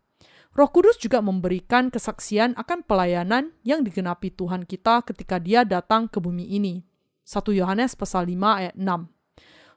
Roh 0.55 0.70
Kudus 0.70 0.97
juga 1.03 1.18
memberikan 1.18 1.90
kesaksian 1.90 2.55
akan 2.55 2.86
pelayanan 2.86 3.53
yang 3.66 3.82
digenapi 3.82 4.30
Tuhan 4.32 4.64
kita 4.64 5.03
ketika 5.03 5.42
Dia 5.42 5.66
datang 5.66 6.07
ke 6.07 6.22
bumi 6.22 6.47
ini. 6.57 6.93
1 7.24 7.56
Yohanes 7.56 7.96
pasal 7.96 8.28
5 8.28 8.36
ayat 8.60 8.74
6. 8.76 8.84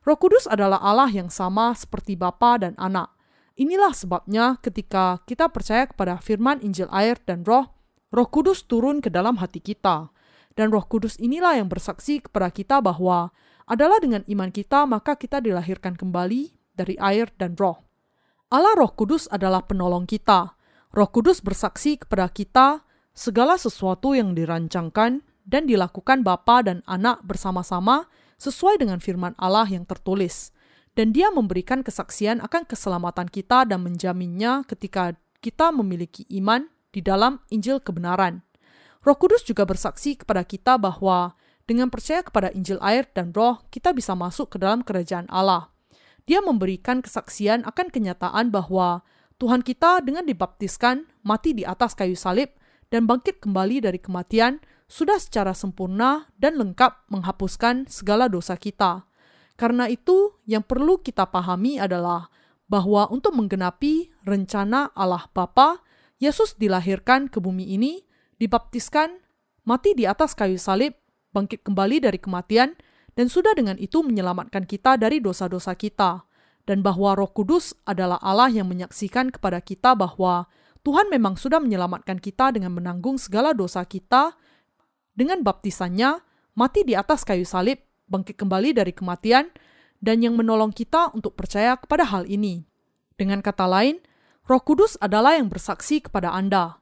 Roh 0.07 0.19
Kudus 0.19 0.47
adalah 0.47 0.79
Allah 0.83 1.11
yang 1.11 1.31
sama 1.31 1.71
seperti 1.75 2.19
Bapa 2.19 2.59
dan 2.59 2.75
Anak. 2.75 3.11
Inilah 3.57 3.91
sebabnya 3.91 4.61
ketika 4.61 5.19
kita 5.25 5.49
percaya 5.49 5.89
kepada 5.89 6.21
firman 6.21 6.61
Injil 6.61 6.85
air 6.93 7.17
dan 7.25 7.41
roh, 7.41 7.73
roh 8.13 8.29
kudus 8.29 8.69
turun 8.69 9.01
ke 9.01 9.09
dalam 9.09 9.41
hati 9.41 9.59
kita. 9.59 10.13
Dan 10.53 10.69
roh 10.69 10.85
kudus 10.85 11.17
inilah 11.17 11.57
yang 11.57 11.65
bersaksi 11.65 12.21
kepada 12.21 12.53
kita 12.53 12.79
bahwa 12.85 13.33
adalah 13.65 13.97
dengan 13.97 14.21
iman 14.29 14.53
kita 14.53 14.85
maka 14.85 15.17
kita 15.17 15.41
dilahirkan 15.41 15.97
kembali 15.97 16.53
dari 16.77 16.95
air 17.01 17.33
dan 17.35 17.57
roh. 17.57 17.81
Allah 18.53 18.77
roh 18.77 18.93
kudus 18.93 19.25
adalah 19.27 19.65
penolong 19.65 20.05
kita. 20.05 20.53
Roh 20.93 21.09
kudus 21.09 21.41
bersaksi 21.41 21.97
kepada 21.97 22.29
kita 22.29 22.85
segala 23.17 23.57
sesuatu 23.57 24.13
yang 24.13 24.37
dirancangkan 24.37 25.25
dan 25.47 25.63
dilakukan 25.63 26.27
Bapa 26.27 26.59
dan 26.67 26.83
Anak 26.83 27.23
bersama-sama 27.23 28.11
sesuai 28.35 28.83
dengan 28.83 28.99
firman 28.99 29.31
Allah 29.39 29.65
yang 29.65 29.87
tertulis 29.87 30.51
dan 30.97 31.13
dia 31.15 31.29
memberikan 31.29 31.85
kesaksian 31.85 32.43
akan 32.43 32.67
keselamatan 32.67 33.31
kita 33.31 33.69
dan 33.69 33.85
menjaminnya 33.85 34.67
ketika 34.67 35.15
kita 35.39 35.69
memiliki 35.69 36.27
iman 36.41 36.67
di 36.89 37.05
dalam 37.05 37.39
Injil 37.53 37.77
kebenaran. 37.77 38.41
Roh 39.05 39.15
Kudus 39.15 39.45
juga 39.45 39.63
bersaksi 39.63 40.17
kepada 40.17 40.41
kita 40.41 40.75
bahwa 40.81 41.37
dengan 41.69 41.93
percaya 41.93 42.25
kepada 42.25 42.49
Injil 42.49 42.81
air 42.81 43.05
dan 43.13 43.29
roh, 43.35 43.61
kita 43.69 43.93
bisa 43.93 44.17
masuk 44.17 44.55
ke 44.55 44.57
dalam 44.57 44.81
kerajaan 44.81 45.29
Allah. 45.29 45.69
Dia 46.25 46.41
memberikan 46.41 46.99
kesaksian 47.03 47.63
akan 47.63 47.93
kenyataan 47.93 48.49
bahwa 48.49 49.05
Tuhan 49.37 49.61
kita 49.61 50.01
dengan 50.01 50.25
dibaptiskan, 50.25 51.05
mati 51.21 51.53
di 51.53 51.61
atas 51.61 51.93
kayu 51.93 52.17
salib, 52.17 52.49
dan 52.89 53.05
bangkit 53.05 53.37
kembali 53.43 53.83
dari 53.83 53.99
kematian, 54.01 54.63
sudah 54.87 55.19
secara 55.19 55.51
sempurna 55.51 56.31
dan 56.39 56.55
lengkap 56.55 57.11
menghapuskan 57.11 57.91
segala 57.91 58.31
dosa 58.31 58.55
kita. 58.55 59.03
Karena 59.59 59.91
itu, 59.91 60.39
yang 60.47 60.63
perlu 60.63 61.03
kita 61.03 61.27
pahami 61.27 61.75
adalah 61.75 62.31
bahwa 62.71 63.07
untuk 63.11 63.35
menggenapi 63.35 64.11
rencana 64.23 64.91
Allah 64.95 65.27
Bapa, 65.35 65.83
Yesus 66.17 66.55
dilahirkan 66.55 67.27
ke 67.27 67.43
bumi 67.43 67.75
ini, 67.75 68.03
dibaptiskan, 68.39 69.19
mati 69.67 69.91
di 69.91 70.07
atas 70.07 70.33
kayu 70.33 70.55
salib, 70.55 70.95
bangkit 71.35 71.67
kembali 71.67 72.03
dari 72.07 72.19
kematian, 72.19 72.79
dan 73.17 73.27
sudah 73.27 73.51
dengan 73.57 73.75
itu 73.81 74.05
menyelamatkan 74.05 74.63
kita 74.63 74.95
dari 74.95 75.19
dosa-dosa 75.19 75.75
kita. 75.75 76.23
Dan 76.67 76.83
bahwa 76.83 77.15
Roh 77.15 77.31
Kudus 77.31 77.71
adalah 77.87 78.19
Allah 78.19 78.51
yang 78.51 78.67
menyaksikan 78.67 79.31
kepada 79.31 79.63
kita 79.63 79.95
bahwa 79.95 80.51
Tuhan 80.83 81.07
memang 81.07 81.39
sudah 81.39 81.63
menyelamatkan 81.63 82.19
kita 82.19 82.51
dengan 82.51 82.75
menanggung 82.75 83.15
segala 83.15 83.55
dosa 83.55 83.87
kita 83.87 84.35
dengan 85.17 85.41
baptisannya, 85.41 86.21
mati 86.53 86.85
di 86.85 86.93
atas 86.93 87.25
kayu 87.25 87.41
salib, 87.41 87.81
bangkit 88.05 88.37
kembali 88.37 88.77
dari 88.77 88.93
kematian, 88.93 89.49
dan 89.97 90.21
yang 90.21 90.37
menolong 90.37 90.69
kita 90.69 91.09
untuk 91.17 91.33
percaya 91.33 91.73
kepada 91.73 92.05
hal 92.05 92.29
ini. 92.29 92.69
Dengan 93.17 93.41
kata 93.41 93.65
lain, 93.65 93.97
Roh 94.45 94.61
Kudus 94.61 94.93
adalah 95.01 95.35
yang 95.41 95.49
bersaksi 95.49 96.05
kepada 96.05 96.29
Anda. 96.29 96.77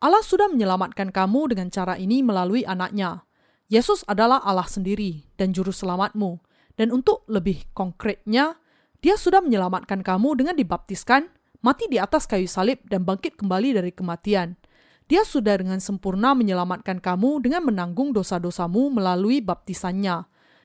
Allah 0.00 0.24
sudah 0.24 0.48
menyelamatkan 0.48 1.12
kamu 1.12 1.52
dengan 1.52 1.68
cara 1.68 2.00
ini 2.00 2.24
melalui 2.24 2.64
anaknya. 2.64 3.28
Yesus 3.68 4.00
adalah 4.08 4.40
Allah 4.42 4.66
sendiri 4.66 5.28
dan 5.36 5.52
juru 5.52 5.70
selamatmu. 5.70 6.40
Dan 6.74 6.90
untuk 6.90 7.22
lebih 7.30 7.70
konkretnya, 7.70 8.58
dia 8.98 9.14
sudah 9.14 9.38
menyelamatkan 9.44 10.02
kamu 10.02 10.40
dengan 10.40 10.56
dibaptiskan, 10.58 11.30
mati 11.62 11.86
di 11.86 12.02
atas 12.02 12.26
kayu 12.26 12.50
salib 12.50 12.82
dan 12.88 13.06
bangkit 13.06 13.38
kembali 13.38 13.78
dari 13.78 13.92
kematian. 13.94 14.58
Dia 15.04 15.20
sudah 15.20 15.60
dengan 15.60 15.84
sempurna 15.84 16.32
menyelamatkan 16.32 16.96
kamu 16.96 17.44
dengan 17.44 17.68
menanggung 17.68 18.16
dosa-dosamu 18.16 18.88
melalui 18.88 19.44
baptisannya 19.44 20.24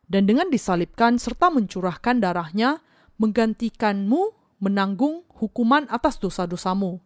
dan 0.09 0.25
dengan 0.25 0.47
disalibkan 0.47 1.19
serta 1.19 1.53
mencurahkan 1.53 2.23
darahnya, 2.23 2.81
menggantikanmu 3.19 4.33
menanggung 4.63 5.27
hukuman 5.37 5.85
atas 5.91 6.17
dosa-dosamu. 6.17 6.99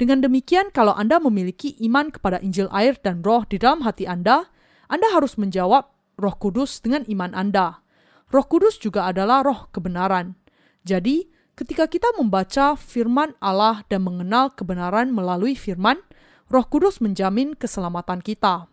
Dengan 0.00 0.24
demikian, 0.24 0.72
kalau 0.72 0.96
Anda 0.96 1.20
memiliki 1.20 1.76
iman 1.84 2.08
kepada 2.08 2.40
Injil 2.40 2.72
air 2.72 2.96
dan 2.96 3.20
roh 3.20 3.44
di 3.44 3.60
dalam 3.60 3.84
hati 3.84 4.08
Anda, 4.08 4.48
Anda 4.88 5.12
harus 5.12 5.36
menjawab 5.36 5.92
roh 6.16 6.36
kudus 6.40 6.80
dengan 6.80 7.04
iman 7.04 7.36
Anda. 7.36 7.84
Roh 8.32 8.46
kudus 8.48 8.80
juga 8.80 9.04
adalah 9.04 9.44
roh 9.44 9.68
kebenaran. 9.68 10.40
Jadi, 10.88 11.28
ketika 11.52 11.84
kita 11.84 12.08
membaca 12.16 12.72
firman 12.80 13.36
Allah 13.44 13.84
dan 13.92 14.00
mengenal 14.00 14.56
kebenaran 14.56 15.12
melalui 15.12 15.52
firman, 15.52 16.00
roh 16.50 16.66
kudus 16.66 16.98
menjamin 17.00 17.54
keselamatan 17.54 18.20
kita. 18.20 18.68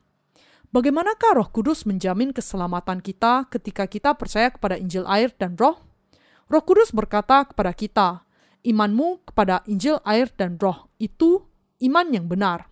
Bagaimanakah 0.67 1.39
Roh 1.39 1.47
Kudus 1.47 1.87
menjamin 1.87 2.35
keselamatan 2.35 2.99
kita 2.99 3.47
ketika 3.47 3.87
kita 3.87 4.11
percaya 4.19 4.51
kepada 4.51 4.75
Injil 4.75 5.07
air 5.07 5.31
dan 5.39 5.55
Roh? 5.55 5.79
Roh 6.51 6.63
Kudus 6.67 6.91
berkata 6.91 7.47
kepada 7.47 7.71
kita, 7.71 8.27
"Imanmu 8.67 9.23
kepada 9.23 9.63
Injil 9.71 10.03
air 10.03 10.27
dan 10.35 10.59
Roh 10.59 10.91
itu 10.99 11.47
iman 11.87 12.07
yang 12.11 12.27
benar. 12.27 12.67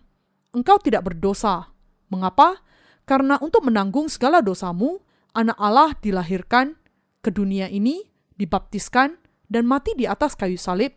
Engkau 0.52 0.76
tidak 0.76 1.08
berdosa. 1.08 1.72
Mengapa? 2.12 2.60
Karena 3.08 3.38
untuk 3.40 3.64
menanggung 3.64 4.10
segala 4.10 4.42
dosamu, 4.42 5.00
Anak 5.36 5.60
Allah 5.60 5.92
dilahirkan 6.00 6.80
ke 7.20 7.28
dunia 7.28 7.68
ini, 7.68 8.08
dibaptiskan, 8.40 9.20
dan 9.52 9.68
mati 9.68 9.92
di 9.92 10.08
atas 10.08 10.32
kayu 10.32 10.56
salib. 10.56 10.96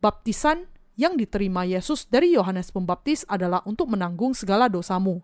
Baptisan 0.00 0.72
yang 0.94 1.18
diterima 1.18 1.66
Yesus 1.66 2.06
dari 2.06 2.34
Yohanes 2.34 2.70
Pembaptis 2.70 3.26
adalah 3.26 3.62
untuk 3.66 3.90
menanggung 3.90 4.32
segala 4.32 4.70
dosamu." 4.70 5.22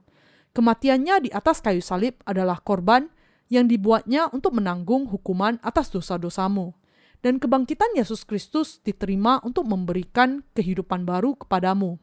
Kematiannya 0.50 1.26
di 1.26 1.30
atas 1.30 1.62
kayu 1.62 1.78
salib 1.78 2.18
adalah 2.26 2.58
korban 2.58 3.06
yang 3.50 3.70
dibuatnya 3.70 4.30
untuk 4.34 4.58
menanggung 4.58 5.06
hukuman 5.06 5.62
atas 5.62 5.90
dosa-dosamu. 5.94 6.74
Dan 7.20 7.36
kebangkitan 7.36 7.92
Yesus 7.94 8.24
Kristus 8.24 8.80
diterima 8.80 9.44
untuk 9.44 9.68
memberikan 9.68 10.40
kehidupan 10.56 11.04
baru 11.04 11.36
kepadamu. 11.36 12.00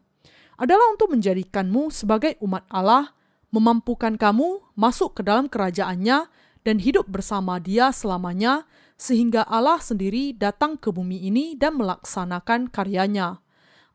Adalah 0.62 0.94
untuk 0.94 1.10
menjadikanmu 1.12 1.90
sebagai 1.90 2.38
umat 2.40 2.64
Allah, 2.70 3.18
memampukan 3.50 4.14
kamu 4.14 4.62
masuk 4.78 5.18
ke 5.18 5.22
dalam 5.26 5.50
kerajaannya 5.50 6.30
dan 6.62 6.78
hidup 6.78 7.10
bersama 7.10 7.58
dia 7.58 7.90
selamanya, 7.90 8.70
sehingga 8.94 9.42
Allah 9.46 9.82
sendiri 9.82 10.38
datang 10.38 10.78
ke 10.78 10.94
bumi 10.94 11.26
ini 11.26 11.58
dan 11.58 11.78
melaksanakan 11.82 12.70
karyanya. 12.70 13.42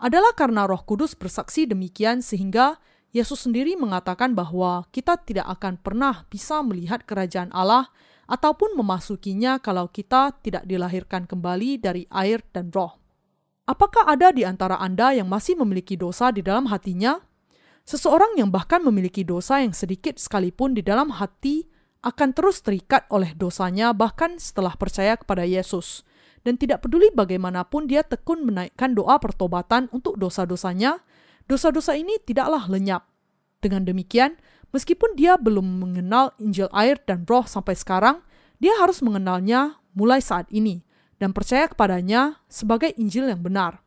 Adalah 0.03 0.35
karena 0.35 0.67
roh 0.67 0.83
kudus 0.83 1.15
bersaksi 1.15 1.63
demikian 1.63 2.27
sehingga 2.27 2.83
Yesus 3.15 3.47
sendiri 3.47 3.79
mengatakan 3.79 4.35
bahwa 4.35 4.83
kita 4.91 5.15
tidak 5.23 5.47
akan 5.47 5.79
pernah 5.79 6.27
bisa 6.27 6.59
melihat 6.67 7.07
kerajaan 7.07 7.55
Allah 7.55 7.87
ataupun 8.27 8.75
memasukinya 8.75 9.63
kalau 9.63 9.87
kita 9.87 10.35
tidak 10.43 10.67
dilahirkan 10.67 11.31
kembali 11.31 11.79
dari 11.79 12.03
air 12.11 12.43
dan 12.51 12.75
roh. 12.75 12.99
Apakah 13.63 14.11
ada 14.11 14.35
di 14.35 14.43
antara 14.43 14.75
Anda 14.83 15.15
yang 15.15 15.31
masih 15.31 15.55
memiliki 15.63 15.95
dosa 15.95 16.35
di 16.35 16.43
dalam 16.43 16.67
hatinya? 16.67 17.23
Seseorang 17.87 18.35
yang 18.43 18.51
bahkan 18.51 18.83
memiliki 18.83 19.23
dosa 19.23 19.63
yang 19.63 19.71
sedikit 19.71 20.19
sekalipun 20.19 20.75
di 20.75 20.83
dalam 20.83 21.15
hati 21.15 21.71
akan 22.03 22.35
terus 22.35 22.59
terikat 22.59 23.07
oleh 23.07 23.39
dosanya 23.39 23.95
bahkan 23.95 24.35
setelah 24.35 24.75
percaya 24.75 25.15
kepada 25.15 25.47
Yesus. 25.47 26.03
Dan 26.43 26.59
tidak 26.59 26.83
peduli 26.83 27.11
bagaimanapun 27.15 27.87
dia 27.87 28.03
tekun 28.03 28.43
menaikkan 28.43 28.99
doa 28.99 29.23
pertobatan 29.23 29.87
untuk 29.95 30.19
dosa-dosanya, 30.19 30.99
dosa-dosa 31.47 31.95
ini 31.95 32.19
tidaklah 32.19 32.67
lenyap. 32.67 33.07
Dengan 33.63 33.87
demikian, 33.87 34.35
meskipun 34.75 35.15
dia 35.15 35.39
belum 35.39 35.63
mengenal 35.79 36.35
Injil 36.43 36.67
air 36.75 36.99
dan 37.07 37.23
roh 37.31 37.47
sampai 37.47 37.79
sekarang, 37.79 38.27
dia 38.59 38.75
harus 38.83 38.99
mengenalnya 39.07 39.79
mulai 39.95 40.19
saat 40.19 40.51
ini 40.51 40.83
dan 41.23 41.31
percaya 41.31 41.71
kepadanya 41.71 42.43
sebagai 42.51 42.91
Injil 42.99 43.31
yang 43.31 43.39
benar. 43.39 43.79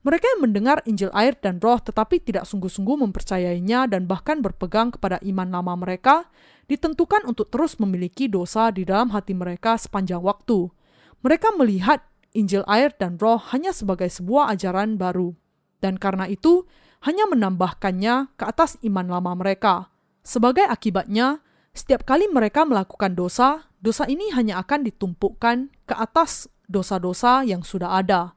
Mereka 0.00 0.24
yang 0.24 0.40
mendengar 0.48 0.80
Injil 0.88 1.12
air 1.12 1.36
dan 1.36 1.60
roh 1.60 1.76
tetapi 1.76 2.24
tidak 2.24 2.48
sungguh-sungguh 2.48 3.04
mempercayainya 3.04 3.84
dan 3.92 4.08
bahkan 4.08 4.40
berpegang 4.40 4.88
kepada 4.96 5.20
iman 5.20 5.52
lama 5.52 5.76
mereka, 5.76 6.24
ditentukan 6.72 7.28
untuk 7.28 7.52
terus 7.52 7.76
memiliki 7.76 8.24
dosa 8.24 8.72
di 8.72 8.88
dalam 8.88 9.12
hati 9.12 9.36
mereka 9.36 9.76
sepanjang 9.76 10.24
waktu. 10.24 10.72
Mereka 11.20 11.56
melihat 11.56 12.04
Injil 12.32 12.62
air 12.70 12.94
dan 12.94 13.18
roh 13.18 13.40
hanya 13.50 13.74
sebagai 13.74 14.08
sebuah 14.08 14.54
ajaran 14.54 14.96
baru. 14.96 15.34
Dan 15.80 15.96
karena 15.96 16.28
itu, 16.28 16.68
hanya 17.04 17.24
menambahkannya 17.28 18.36
ke 18.36 18.44
atas 18.44 18.76
iman 18.84 19.08
lama 19.08 19.32
mereka. 19.34 19.88
Sebagai 20.20 20.68
akibatnya, 20.68 21.40
setiap 21.72 22.04
kali 22.04 22.28
mereka 22.28 22.68
melakukan 22.68 23.16
dosa, 23.16 23.68
dosa 23.80 24.04
ini 24.04 24.28
hanya 24.36 24.60
akan 24.60 24.84
ditumpukkan 24.84 25.72
ke 25.88 25.94
atas 25.96 26.46
dosa-dosa 26.68 27.42
yang 27.42 27.64
sudah 27.64 27.98
ada 27.98 28.36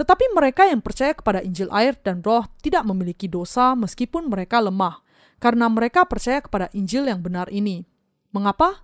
tetapi 0.00 0.32
mereka 0.32 0.64
yang 0.64 0.80
percaya 0.80 1.12
kepada 1.12 1.44
Injil 1.44 1.68
air 1.68 1.92
dan 2.00 2.24
roh 2.24 2.48
tidak 2.64 2.88
memiliki 2.88 3.28
dosa 3.28 3.76
meskipun 3.76 4.32
mereka 4.32 4.56
lemah, 4.56 5.04
karena 5.36 5.68
mereka 5.68 6.08
percaya 6.08 6.40
kepada 6.40 6.72
Injil 6.72 7.04
yang 7.04 7.20
benar 7.20 7.52
ini. 7.52 7.84
Mengapa? 8.32 8.80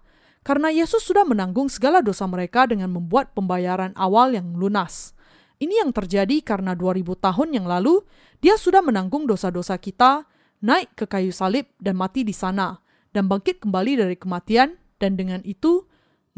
Karena 0.47 0.70
Yesus 0.70 1.03
sudah 1.03 1.26
menanggung 1.26 1.66
segala 1.66 1.99
dosa 1.99 2.22
mereka 2.30 2.70
dengan 2.70 2.94
membuat 2.94 3.34
pembayaran 3.34 3.90
awal 3.99 4.30
yang 4.30 4.55
lunas. 4.55 5.11
Ini 5.59 5.82
yang 5.82 5.90
terjadi 5.90 6.38
karena 6.38 6.78
2000 6.78 7.18
tahun 7.18 7.49
yang 7.51 7.66
lalu, 7.66 8.07
dia 8.38 8.55
sudah 8.55 8.78
menanggung 8.78 9.26
dosa-dosa 9.26 9.74
kita, 9.74 10.22
naik 10.62 10.94
ke 10.94 11.11
kayu 11.11 11.34
salib 11.34 11.66
dan 11.82 11.99
mati 11.99 12.22
di 12.22 12.30
sana, 12.30 12.78
dan 13.11 13.26
bangkit 13.26 13.59
kembali 13.59 14.07
dari 14.07 14.14
kematian, 14.14 14.78
dan 15.03 15.18
dengan 15.18 15.42
itu 15.42 15.82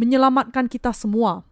menyelamatkan 0.00 0.72
kita 0.72 0.96
semua. 0.96 1.44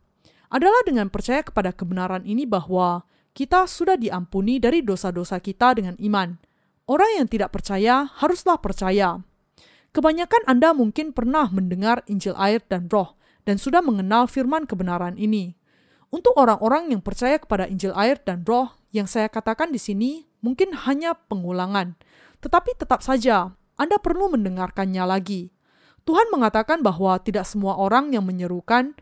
Adalah 0.48 0.80
dengan 0.88 1.12
percaya 1.12 1.44
kepada 1.44 1.76
kebenaran 1.76 2.24
ini 2.24 2.48
bahwa 2.48 3.04
kita 3.36 3.68
sudah 3.68 4.00
diampuni 4.00 4.56
dari 4.56 4.80
dosa-dosa 4.80 5.44
kita 5.44 5.76
dengan 5.76 5.92
iman. 6.00 6.40
Orang 6.88 7.20
yang 7.20 7.28
tidak 7.28 7.52
percaya 7.52 8.08
haruslah 8.16 8.56
percaya. 8.64 9.20
Kebanyakan 9.96 10.44
Anda 10.44 10.76
mungkin 10.76 11.16
pernah 11.16 11.48
mendengar 11.48 12.04
Injil 12.04 12.36
air 12.36 12.60
dan 12.68 12.84
roh 12.92 13.16
dan 13.48 13.56
sudah 13.56 13.80
mengenal 13.80 14.28
firman 14.28 14.68
kebenaran 14.68 15.16
ini. 15.16 15.56
Untuk 16.12 16.36
orang-orang 16.36 16.92
yang 16.92 17.00
percaya 17.00 17.40
kepada 17.40 17.64
Injil 17.64 17.96
air 17.96 18.20
dan 18.20 18.44
roh, 18.44 18.76
yang 18.92 19.08
saya 19.08 19.32
katakan 19.32 19.72
di 19.72 19.80
sini 19.80 20.28
mungkin 20.44 20.76
hanya 20.84 21.16
pengulangan. 21.16 21.96
Tetapi 22.44 22.76
tetap 22.76 23.00
saja, 23.00 23.56
Anda 23.80 23.96
perlu 23.96 24.36
mendengarkannya 24.36 25.00
lagi. 25.08 25.48
Tuhan 26.04 26.28
mengatakan 26.28 26.84
bahwa 26.84 27.16
tidak 27.16 27.48
semua 27.48 27.80
orang 27.80 28.12
yang 28.12 28.28
menyerukan 28.28 28.92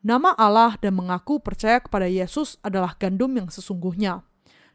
Nama 0.00 0.32
Allah 0.38 0.78
dan 0.80 0.96
mengaku 0.96 1.44
percaya 1.44 1.76
kepada 1.82 2.08
Yesus 2.08 2.56
adalah 2.64 2.96
gandum 2.96 3.34
yang 3.36 3.52
sesungguhnya. 3.52 4.24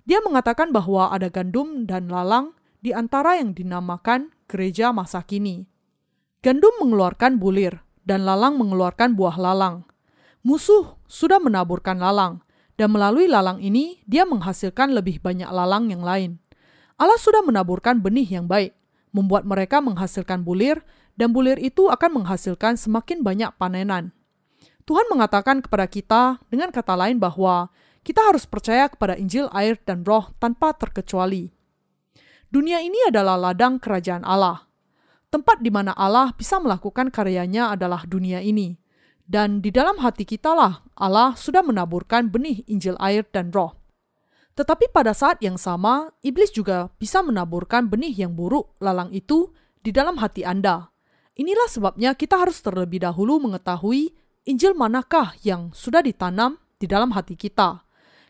Dia 0.05 0.21
mengatakan 0.21 0.69
bahwa 0.69 1.09
ada 1.09 1.31
gandum 1.33 1.89
dan 1.89 2.11
lalang 2.11 2.53
di 2.83 2.91
antara 2.91 3.39
yang 3.39 3.55
dinamakan 3.55 4.35
gereja 4.51 4.91
masa 4.91 5.23
kini. 5.23 5.63
Gandum 6.43 6.83
mengeluarkan 6.83 7.39
bulir 7.39 7.79
dan 8.03 8.27
lalang 8.27 8.59
mengeluarkan 8.59 9.15
buah 9.15 9.39
lalang. 9.39 9.87
Musuh 10.43 10.99
sudah 11.07 11.39
menaburkan 11.39 11.95
lalang, 11.95 12.43
dan 12.75 12.91
melalui 12.91 13.31
lalang 13.31 13.63
ini 13.63 14.03
dia 14.03 14.27
menghasilkan 14.27 14.91
lebih 14.91 15.23
banyak 15.23 15.47
lalang 15.47 15.87
yang 15.87 16.03
lain. 16.03 16.43
Allah 16.99 17.15
sudah 17.15 17.39
menaburkan 17.39 18.03
benih 18.03 18.27
yang 18.27 18.51
baik, 18.51 18.75
membuat 19.15 19.47
mereka 19.47 19.79
menghasilkan 19.79 20.43
bulir, 20.43 20.83
dan 21.15 21.31
bulir 21.31 21.55
itu 21.63 21.87
akan 21.87 22.19
menghasilkan 22.19 22.75
semakin 22.75 23.23
banyak 23.23 23.55
panenan. 23.55 24.11
Tuhan 24.83 25.07
mengatakan 25.07 25.63
kepada 25.63 25.87
kita 25.87 26.43
dengan 26.51 26.67
kata 26.75 26.99
lain 26.99 27.15
bahwa 27.15 27.71
kita 28.03 28.19
harus 28.19 28.43
percaya 28.43 28.91
kepada 28.91 29.15
Injil, 29.15 29.47
air, 29.55 29.79
dan 29.87 30.03
roh 30.03 30.27
tanpa 30.43 30.75
terkecuali. 30.75 31.62
Dunia 32.53 32.85
ini 32.85 33.01
adalah 33.09 33.33
ladang 33.33 33.81
kerajaan 33.81 34.21
Allah. 34.21 34.69
Tempat 35.33 35.65
di 35.65 35.73
mana 35.73 35.89
Allah 35.97 36.37
bisa 36.37 36.61
melakukan 36.61 37.09
karyanya 37.09 37.73
adalah 37.73 38.05
dunia 38.05 38.45
ini. 38.45 38.77
Dan 39.25 39.57
di 39.57 39.73
dalam 39.73 39.97
hati 39.97 40.21
kita 40.21 40.53
lah 40.53 40.85
Allah 40.93 41.33
sudah 41.33 41.65
menaburkan 41.65 42.29
benih 42.29 42.61
Injil 42.69 42.93
air 43.01 43.25
dan 43.33 43.49
roh. 43.49 43.73
Tetapi 44.53 44.93
pada 44.93 45.17
saat 45.17 45.41
yang 45.41 45.57
sama, 45.57 46.13
iblis 46.21 46.53
juga 46.53 46.93
bisa 47.01 47.25
menaburkan 47.25 47.89
benih 47.89 48.13
yang 48.13 48.37
buruk 48.37 48.77
lalang 48.77 49.09
itu 49.09 49.49
di 49.81 49.89
dalam 49.89 50.21
hati 50.21 50.45
Anda. 50.45 50.93
Inilah 51.33 51.65
sebabnya 51.65 52.13
kita 52.13 52.37
harus 52.37 52.61
terlebih 52.61 53.01
dahulu 53.01 53.41
mengetahui 53.41 54.13
Injil 54.45 54.77
manakah 54.77 55.33
yang 55.41 55.73
sudah 55.73 56.05
ditanam 56.05 56.61
di 56.77 56.85
dalam 56.85 57.17
hati 57.17 57.33
kita? 57.33 57.81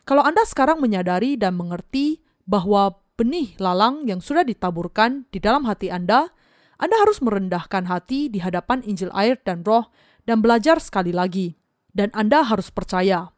Kalau 0.08 0.24
Anda 0.24 0.48
sekarang 0.48 0.80
menyadari 0.80 1.36
dan 1.36 1.60
mengerti 1.60 2.24
bahwa 2.48 3.03
benih 3.14 3.54
lalang 3.62 4.06
yang 4.06 4.18
sudah 4.18 4.42
ditaburkan 4.42 5.26
di 5.30 5.38
dalam 5.38 5.66
hati 5.66 5.90
Anda, 5.90 6.30
Anda 6.78 6.96
harus 7.02 7.22
merendahkan 7.22 7.86
hati 7.86 8.30
di 8.30 8.42
hadapan 8.42 8.82
Injil 8.82 9.10
air 9.14 9.38
dan 9.42 9.62
roh 9.62 9.90
dan 10.26 10.42
belajar 10.42 10.82
sekali 10.82 11.14
lagi. 11.14 11.54
Dan 11.94 12.10
Anda 12.10 12.42
harus 12.42 12.74
percaya. 12.74 13.30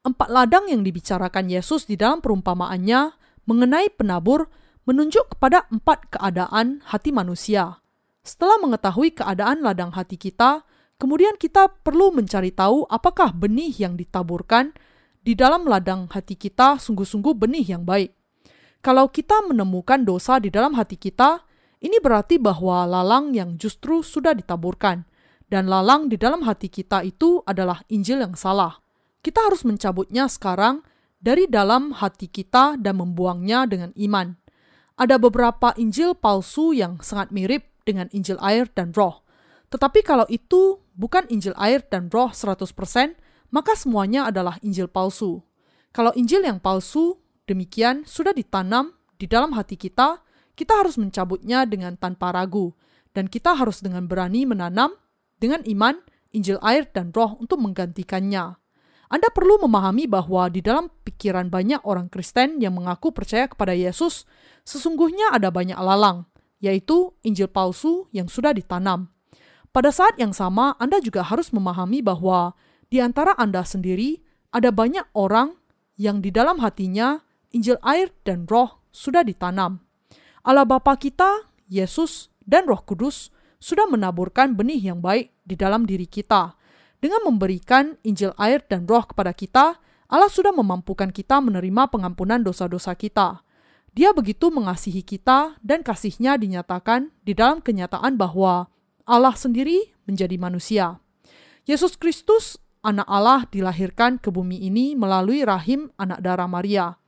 Empat 0.00 0.32
ladang 0.32 0.64
yang 0.72 0.80
dibicarakan 0.80 1.52
Yesus 1.52 1.84
di 1.84 2.00
dalam 2.00 2.24
perumpamaannya 2.24 3.12
mengenai 3.44 3.92
penabur 3.92 4.48
menunjuk 4.88 5.36
kepada 5.36 5.68
empat 5.68 6.16
keadaan 6.16 6.80
hati 6.88 7.12
manusia. 7.12 7.84
Setelah 8.24 8.56
mengetahui 8.64 9.12
keadaan 9.12 9.60
ladang 9.60 9.92
hati 9.92 10.16
kita, 10.16 10.64
Kemudian 11.02 11.34
kita 11.34 11.66
perlu 11.82 12.14
mencari 12.14 12.54
tahu 12.54 12.86
apakah 12.86 13.34
benih 13.34 13.74
yang 13.74 13.98
ditaburkan 13.98 14.70
di 15.18 15.34
dalam 15.34 15.66
ladang 15.66 16.06
hati 16.06 16.38
kita 16.38 16.78
sungguh-sungguh 16.78 17.34
benih 17.34 17.74
yang 17.74 17.82
baik. 17.82 18.14
Kalau 18.82 19.06
kita 19.14 19.46
menemukan 19.46 20.02
dosa 20.02 20.42
di 20.42 20.50
dalam 20.50 20.74
hati 20.74 20.98
kita, 20.98 21.46
ini 21.78 22.02
berarti 22.02 22.42
bahwa 22.42 22.82
lalang 22.82 23.30
yang 23.30 23.54
justru 23.54 24.02
sudah 24.02 24.34
ditaburkan, 24.34 25.06
dan 25.46 25.70
lalang 25.70 26.10
di 26.10 26.18
dalam 26.18 26.42
hati 26.42 26.66
kita 26.66 27.06
itu 27.06 27.46
adalah 27.46 27.86
Injil 27.94 28.18
yang 28.18 28.34
salah. 28.34 28.82
Kita 29.22 29.46
harus 29.46 29.62
mencabutnya 29.62 30.26
sekarang 30.26 30.82
dari 31.22 31.46
dalam 31.46 31.94
hati 31.94 32.26
kita 32.26 32.74
dan 32.74 32.98
membuangnya 32.98 33.70
dengan 33.70 33.94
iman. 33.94 34.34
Ada 34.98 35.14
beberapa 35.14 35.70
Injil 35.78 36.18
palsu 36.18 36.74
yang 36.74 36.98
sangat 37.06 37.30
mirip 37.30 37.70
dengan 37.86 38.10
Injil 38.10 38.34
air 38.42 38.66
dan 38.74 38.90
roh. 38.90 39.22
Tetapi 39.70 40.02
kalau 40.02 40.26
itu 40.26 40.82
bukan 40.98 41.30
Injil 41.30 41.54
air 41.54 41.86
dan 41.86 42.10
roh 42.10 42.34
100%, 42.34 42.66
maka 43.54 43.72
semuanya 43.78 44.26
adalah 44.26 44.58
Injil 44.66 44.90
palsu. 44.90 45.46
Kalau 45.94 46.10
Injil 46.18 46.42
yang 46.42 46.58
palsu 46.58 47.21
demikian 47.46 48.06
sudah 48.06 48.34
ditanam 48.34 48.94
di 49.18 49.30
dalam 49.30 49.54
hati 49.54 49.78
kita, 49.78 50.22
kita 50.52 50.82
harus 50.82 50.98
mencabutnya 50.98 51.64
dengan 51.64 51.94
tanpa 51.96 52.34
ragu, 52.34 52.74
dan 53.12 53.28
kita 53.28 53.54
harus 53.56 53.80
dengan 53.80 54.08
berani 54.08 54.44
menanam 54.48 54.92
dengan 55.38 55.62
iman 55.66 55.96
Injil 56.32 56.56
air 56.64 56.88
dan 56.88 57.12
roh 57.12 57.36
untuk 57.36 57.60
menggantikannya. 57.60 58.56
Anda 59.12 59.28
perlu 59.28 59.60
memahami 59.60 60.08
bahwa 60.08 60.48
di 60.48 60.64
dalam 60.64 60.88
pikiran 61.04 61.52
banyak 61.52 61.84
orang 61.84 62.08
Kristen 62.08 62.56
yang 62.64 62.72
mengaku 62.80 63.12
percaya 63.12 63.44
kepada 63.44 63.76
Yesus, 63.76 64.24
sesungguhnya 64.64 65.28
ada 65.36 65.52
banyak 65.52 65.76
lalang, 65.76 66.24
yaitu 66.64 67.12
Injil 67.20 67.52
palsu 67.52 68.08
yang 68.16 68.32
sudah 68.32 68.56
ditanam. 68.56 69.12
Pada 69.68 69.92
saat 69.92 70.16
yang 70.16 70.32
sama, 70.32 70.72
Anda 70.80 71.04
juga 71.04 71.20
harus 71.20 71.52
memahami 71.52 72.00
bahwa 72.00 72.56
di 72.88 73.04
antara 73.04 73.36
Anda 73.36 73.68
sendiri 73.68 74.24
ada 74.48 74.72
banyak 74.72 75.04
orang 75.12 75.60
yang 76.00 76.24
di 76.24 76.32
dalam 76.32 76.60
hatinya 76.64 77.20
Injil 77.52 77.76
air 77.84 78.12
dan 78.24 78.48
roh 78.48 78.82
sudah 78.92 79.24
ditanam. 79.24 79.80
Allah 80.42 80.66
Bapa 80.66 80.98
kita, 80.98 81.46
Yesus, 81.70 82.32
dan 82.42 82.66
Roh 82.66 82.82
Kudus 82.82 83.30
sudah 83.62 83.86
menaburkan 83.86 84.58
benih 84.58 84.90
yang 84.90 84.98
baik 84.98 85.30
di 85.46 85.54
dalam 85.54 85.86
diri 85.86 86.10
kita. 86.10 86.58
Dengan 86.98 87.30
memberikan 87.30 87.98
Injil 88.02 88.34
air 88.38 88.62
dan 88.66 88.86
roh 88.86 89.06
kepada 89.06 89.30
kita, 89.34 89.78
Allah 90.10 90.30
sudah 90.30 90.50
memampukan 90.50 91.10
kita 91.10 91.38
menerima 91.38 91.90
pengampunan 91.90 92.42
dosa-dosa 92.42 92.94
kita. 92.98 93.42
Dia 93.92 94.10
begitu 94.14 94.48
mengasihi 94.48 95.04
kita 95.04 95.58
dan 95.60 95.84
kasihnya 95.84 96.38
dinyatakan 96.38 97.12
di 97.22 97.36
dalam 97.36 97.60
kenyataan 97.60 98.16
bahwa 98.16 98.70
Allah 99.04 99.34
sendiri 99.34 99.94
menjadi 100.06 100.38
manusia. 100.38 101.02
Yesus 101.66 101.94
Kristus, 101.98 102.58
anak 102.82 103.06
Allah 103.06 103.46
dilahirkan 103.50 104.18
ke 104.18 104.30
bumi 104.30 104.62
ini 104.66 104.94
melalui 104.98 105.46
rahim 105.46 105.90
anak 105.98 106.22
darah 106.22 106.50
Maria. 106.50 107.01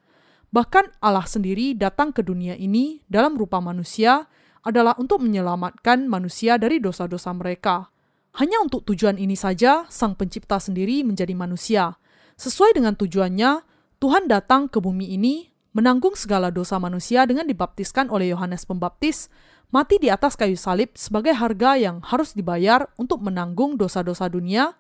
Bahkan 0.55 1.03
Allah 1.03 1.27
sendiri 1.27 1.75
datang 1.75 2.15
ke 2.15 2.23
dunia 2.23 2.55
ini 2.55 3.03
dalam 3.11 3.35
rupa 3.35 3.59
manusia 3.59 4.31
adalah 4.63 4.95
untuk 5.03 5.19
menyelamatkan 5.27 6.07
manusia 6.07 6.63
dari 6.63 6.79
dosa-dosa 6.79 7.35
mereka. 7.35 7.91
Hanya 8.39 8.63
untuk 8.63 8.87
tujuan 8.87 9.19
ini 9.19 9.35
saja 9.35 9.83
Sang 9.91 10.15
Pencipta 10.15 10.63
sendiri 10.63 11.03
menjadi 11.03 11.35
manusia. 11.35 11.99
Sesuai 12.39 12.71
dengan 12.79 12.95
tujuannya, 12.95 13.67
Tuhan 13.99 14.31
datang 14.31 14.71
ke 14.71 14.79
bumi 14.79 15.19
ini 15.19 15.51
menanggung 15.75 16.15
segala 16.15 16.55
dosa 16.55 16.79
manusia 16.79 17.27
dengan 17.27 17.51
dibaptiskan 17.51 18.07
oleh 18.07 18.31
Yohanes 18.31 18.63
Pembaptis, 18.63 19.27
mati 19.75 19.99
di 19.99 20.07
atas 20.07 20.39
kayu 20.39 20.55
salib 20.55 20.95
sebagai 20.95 21.35
harga 21.35 21.75
yang 21.75 21.99
harus 22.07 22.31
dibayar 22.31 22.87
untuk 22.95 23.27
menanggung 23.27 23.75
dosa-dosa 23.75 24.31
dunia, 24.31 24.71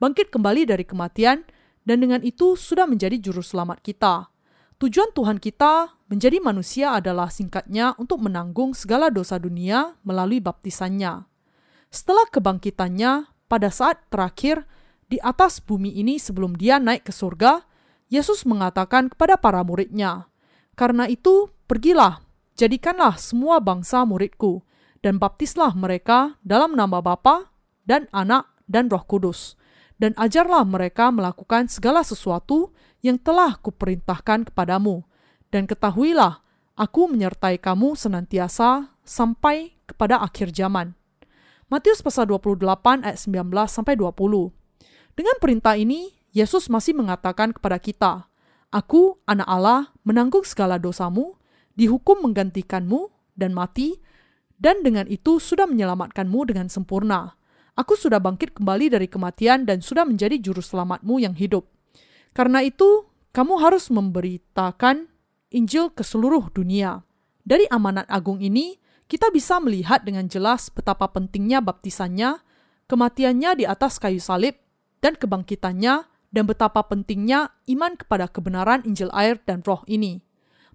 bangkit 0.00 0.32
kembali 0.32 0.64
dari 0.64 0.88
kematian, 0.88 1.44
dan 1.84 2.00
dengan 2.00 2.24
itu 2.24 2.56
sudah 2.56 2.88
menjadi 2.88 3.20
juru 3.20 3.44
selamat 3.44 3.84
kita. 3.84 4.32
Tujuan 4.78 5.10
Tuhan 5.10 5.42
kita 5.42 5.90
menjadi 6.06 6.38
manusia 6.38 6.94
adalah 6.94 7.34
singkatnya 7.34 7.98
untuk 7.98 8.22
menanggung 8.22 8.78
segala 8.78 9.10
dosa 9.10 9.34
dunia 9.34 9.98
melalui 10.06 10.38
baptisannya. 10.38 11.26
Setelah 11.90 12.30
kebangkitannya, 12.30 13.26
pada 13.50 13.74
saat 13.74 14.06
terakhir 14.06 14.70
di 15.10 15.18
atas 15.18 15.58
bumi 15.58 15.98
ini 15.98 16.22
sebelum 16.22 16.54
dia 16.54 16.78
naik 16.78 17.10
ke 17.10 17.12
surga, 17.12 17.66
Yesus 18.06 18.46
mengatakan 18.46 19.10
kepada 19.10 19.34
para 19.34 19.66
muridnya, 19.66 20.30
Karena 20.78 21.10
itu, 21.10 21.50
pergilah, 21.66 22.22
jadikanlah 22.54 23.18
semua 23.18 23.58
bangsa 23.58 24.06
muridku, 24.06 24.62
dan 25.02 25.18
baptislah 25.18 25.74
mereka 25.74 26.38
dalam 26.46 26.78
nama 26.78 27.02
Bapa 27.02 27.50
dan 27.82 28.06
Anak 28.14 28.46
dan 28.70 28.86
Roh 28.86 29.02
Kudus, 29.02 29.58
dan 29.98 30.14
ajarlah 30.14 30.62
mereka 30.62 31.10
melakukan 31.10 31.66
segala 31.66 32.06
sesuatu 32.06 32.70
yang 33.04 33.18
telah 33.18 33.58
kuperintahkan 33.58 34.50
kepadamu. 34.50 35.06
Dan 35.48 35.64
ketahuilah, 35.64 36.44
aku 36.76 37.08
menyertai 37.08 37.56
kamu 37.58 37.96
senantiasa 37.96 38.92
sampai 39.06 39.78
kepada 39.88 40.20
akhir 40.20 40.52
zaman. 40.52 40.92
Matius 41.68 42.00
pasal 42.00 42.28
28 42.28 43.04
ayat 43.04 43.18
19 43.20 43.52
sampai 43.68 43.94
20. 43.96 44.52
Dengan 45.16 45.36
perintah 45.40 45.76
ini, 45.76 46.16
Yesus 46.32 46.68
masih 46.72 46.96
mengatakan 46.96 47.52
kepada 47.52 47.76
kita, 47.80 48.12
Aku, 48.68 49.16
anak 49.24 49.48
Allah, 49.48 49.80
menanggung 50.04 50.44
segala 50.44 50.76
dosamu, 50.76 51.40
dihukum 51.76 52.20
menggantikanmu, 52.20 53.08
dan 53.32 53.56
mati, 53.56 53.96
dan 54.58 54.82
dengan 54.82 55.06
itu 55.06 55.38
sudah 55.38 55.64
menyelamatkanmu 55.64 56.40
dengan 56.50 56.68
sempurna. 56.68 57.38
Aku 57.78 57.94
sudah 57.94 58.18
bangkit 58.18 58.58
kembali 58.58 58.90
dari 58.90 59.06
kematian 59.06 59.62
dan 59.62 59.78
sudah 59.78 60.02
menjadi 60.02 60.34
juru 60.42 60.58
selamatmu 60.58 61.22
yang 61.22 61.32
hidup. 61.38 61.70
Karena 62.36 62.64
itu, 62.64 63.08
kamu 63.32 63.60
harus 63.60 63.92
memberitakan 63.92 65.06
Injil 65.54 65.94
ke 65.94 66.04
seluruh 66.04 66.52
dunia. 66.52 67.06
Dari 67.46 67.64
amanat 67.72 68.04
agung 68.12 68.42
ini, 68.44 68.76
kita 69.08 69.32
bisa 69.32 69.56
melihat 69.62 70.04
dengan 70.04 70.28
jelas 70.28 70.68
betapa 70.68 71.08
pentingnya 71.08 71.64
baptisannya, 71.64 72.44
kematiannya 72.84 73.50
di 73.56 73.64
atas 73.64 73.96
kayu 73.96 74.20
salib, 74.20 74.60
dan 75.00 75.16
kebangkitannya, 75.16 76.04
dan 76.28 76.44
betapa 76.44 76.84
pentingnya 76.84 77.48
iman 77.72 77.96
kepada 77.96 78.28
kebenaran 78.28 78.84
Injil 78.84 79.08
air 79.16 79.40
dan 79.48 79.64
roh 79.64 79.80
ini. 79.88 80.20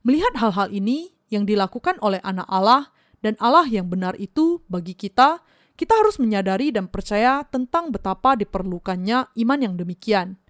Melihat 0.01 0.33
hal-hal 0.41 0.73
ini 0.73 1.13
yang 1.29 1.45
dilakukan 1.45 2.01
oleh 2.01 2.17
anak 2.25 2.49
Allah 2.49 2.89
dan 3.21 3.37
Allah 3.37 3.69
yang 3.69 3.87
benar 3.87 4.17
itu 4.17 4.65
bagi 4.65 4.97
kita, 4.97 5.45
kita 5.77 5.93
harus 5.93 6.17
menyadari 6.17 6.73
dan 6.73 6.89
percaya 6.89 7.45
tentang 7.45 7.93
betapa 7.93 8.33
diperlukannya 8.33 9.29
iman 9.37 9.59
yang 9.61 9.77
demikian 9.77 10.41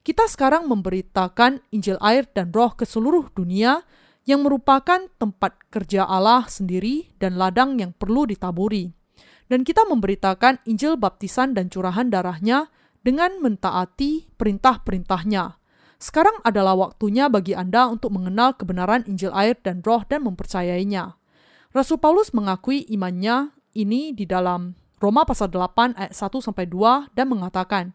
kita 0.00 0.24
sekarang 0.28 0.64
memberitakan 0.64 1.60
Injil 1.72 2.00
air 2.00 2.24
dan 2.32 2.48
roh 2.50 2.72
ke 2.72 2.88
seluruh 2.88 3.28
dunia 3.36 3.84
yang 4.24 4.44
merupakan 4.44 5.08
tempat 5.20 5.56
kerja 5.68 6.04
Allah 6.04 6.48
sendiri 6.48 7.12
dan 7.20 7.36
ladang 7.36 7.76
yang 7.80 7.92
perlu 7.92 8.24
ditaburi. 8.28 8.92
Dan 9.50 9.66
kita 9.66 9.82
memberitakan 9.84 10.62
Injil 10.64 10.94
baptisan 10.94 11.52
dan 11.52 11.66
curahan 11.68 12.06
darahnya 12.06 12.70
dengan 13.02 13.42
mentaati 13.42 14.30
perintah-perintahnya. 14.38 15.58
Sekarang 16.00 16.40
adalah 16.48 16.78
waktunya 16.80 17.28
bagi 17.28 17.52
Anda 17.52 17.90
untuk 17.90 18.14
mengenal 18.16 18.56
kebenaran 18.56 19.04
Injil 19.04 19.34
air 19.36 19.58
dan 19.60 19.84
roh 19.84 20.00
dan 20.08 20.24
mempercayainya. 20.24 21.18
Rasul 21.76 22.00
Paulus 22.00 22.32
mengakui 22.32 22.88
imannya 22.88 23.52
ini 23.76 24.16
di 24.16 24.24
dalam 24.24 24.74
Roma 24.96 25.28
pasal 25.28 25.52
8 25.52 25.96
ayat 25.96 26.12
1 26.16 26.40
sampai 26.40 26.64
2 26.68 27.12
dan 27.12 27.26
mengatakan, 27.28 27.92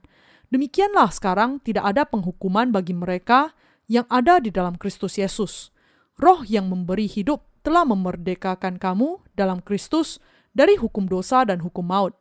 Demikianlah 0.56 1.12
sekarang 1.12 1.60
tidak 1.60 1.84
ada 1.84 2.08
penghukuman 2.08 2.72
bagi 2.72 2.96
mereka 2.96 3.52
yang 3.92 4.08
ada 4.08 4.40
di 4.40 4.56
dalam 4.56 4.80
Kristus 4.80 5.20
Yesus. 5.20 5.76
Roh 6.16 6.48
yang 6.48 6.72
memberi 6.72 7.12
hidup 7.12 7.44
telah 7.60 7.84
memerdekakan 7.84 8.80
kamu 8.80 9.20
dalam 9.36 9.60
Kristus 9.60 10.16
dari 10.56 10.80
hukum 10.80 11.12
dosa 11.12 11.44
dan 11.44 11.60
hukum 11.60 11.84
maut. 11.84 12.16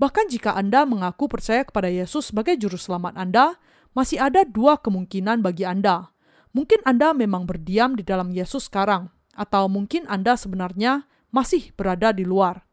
Bahkan 0.00 0.32
jika 0.32 0.56
Anda 0.56 0.88
mengaku 0.88 1.28
percaya 1.28 1.60
kepada 1.60 1.92
Yesus 1.92 2.32
sebagai 2.32 2.56
juru 2.56 2.80
selamat 2.80 3.20
Anda, 3.20 3.60
masih 3.92 4.16
ada 4.16 4.48
dua 4.48 4.80
kemungkinan 4.80 5.44
bagi 5.44 5.68
Anda. 5.68 6.08
Mungkin 6.56 6.88
Anda 6.88 7.12
memang 7.12 7.44
berdiam 7.44 8.00
di 8.00 8.00
dalam 8.00 8.32
Yesus 8.32 8.72
sekarang, 8.72 9.12
atau 9.36 9.68
mungkin 9.68 10.08
Anda 10.08 10.40
sebenarnya 10.40 11.04
masih 11.28 11.76
berada 11.76 12.16
di 12.16 12.24
luar. 12.24 12.63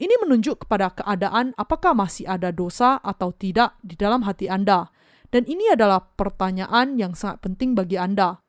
Ini 0.00 0.16
menunjuk 0.16 0.64
kepada 0.64 0.96
keadaan 0.96 1.52
apakah 1.60 1.92
masih 1.92 2.24
ada 2.24 2.48
dosa 2.48 2.96
atau 3.04 3.36
tidak 3.36 3.76
di 3.84 4.00
dalam 4.00 4.24
hati 4.24 4.48
Anda. 4.48 4.88
Dan 5.28 5.44
ini 5.44 5.68
adalah 5.68 6.00
pertanyaan 6.16 6.96
yang 6.96 7.12
sangat 7.12 7.44
penting 7.44 7.76
bagi 7.76 8.00
Anda. 8.00 8.40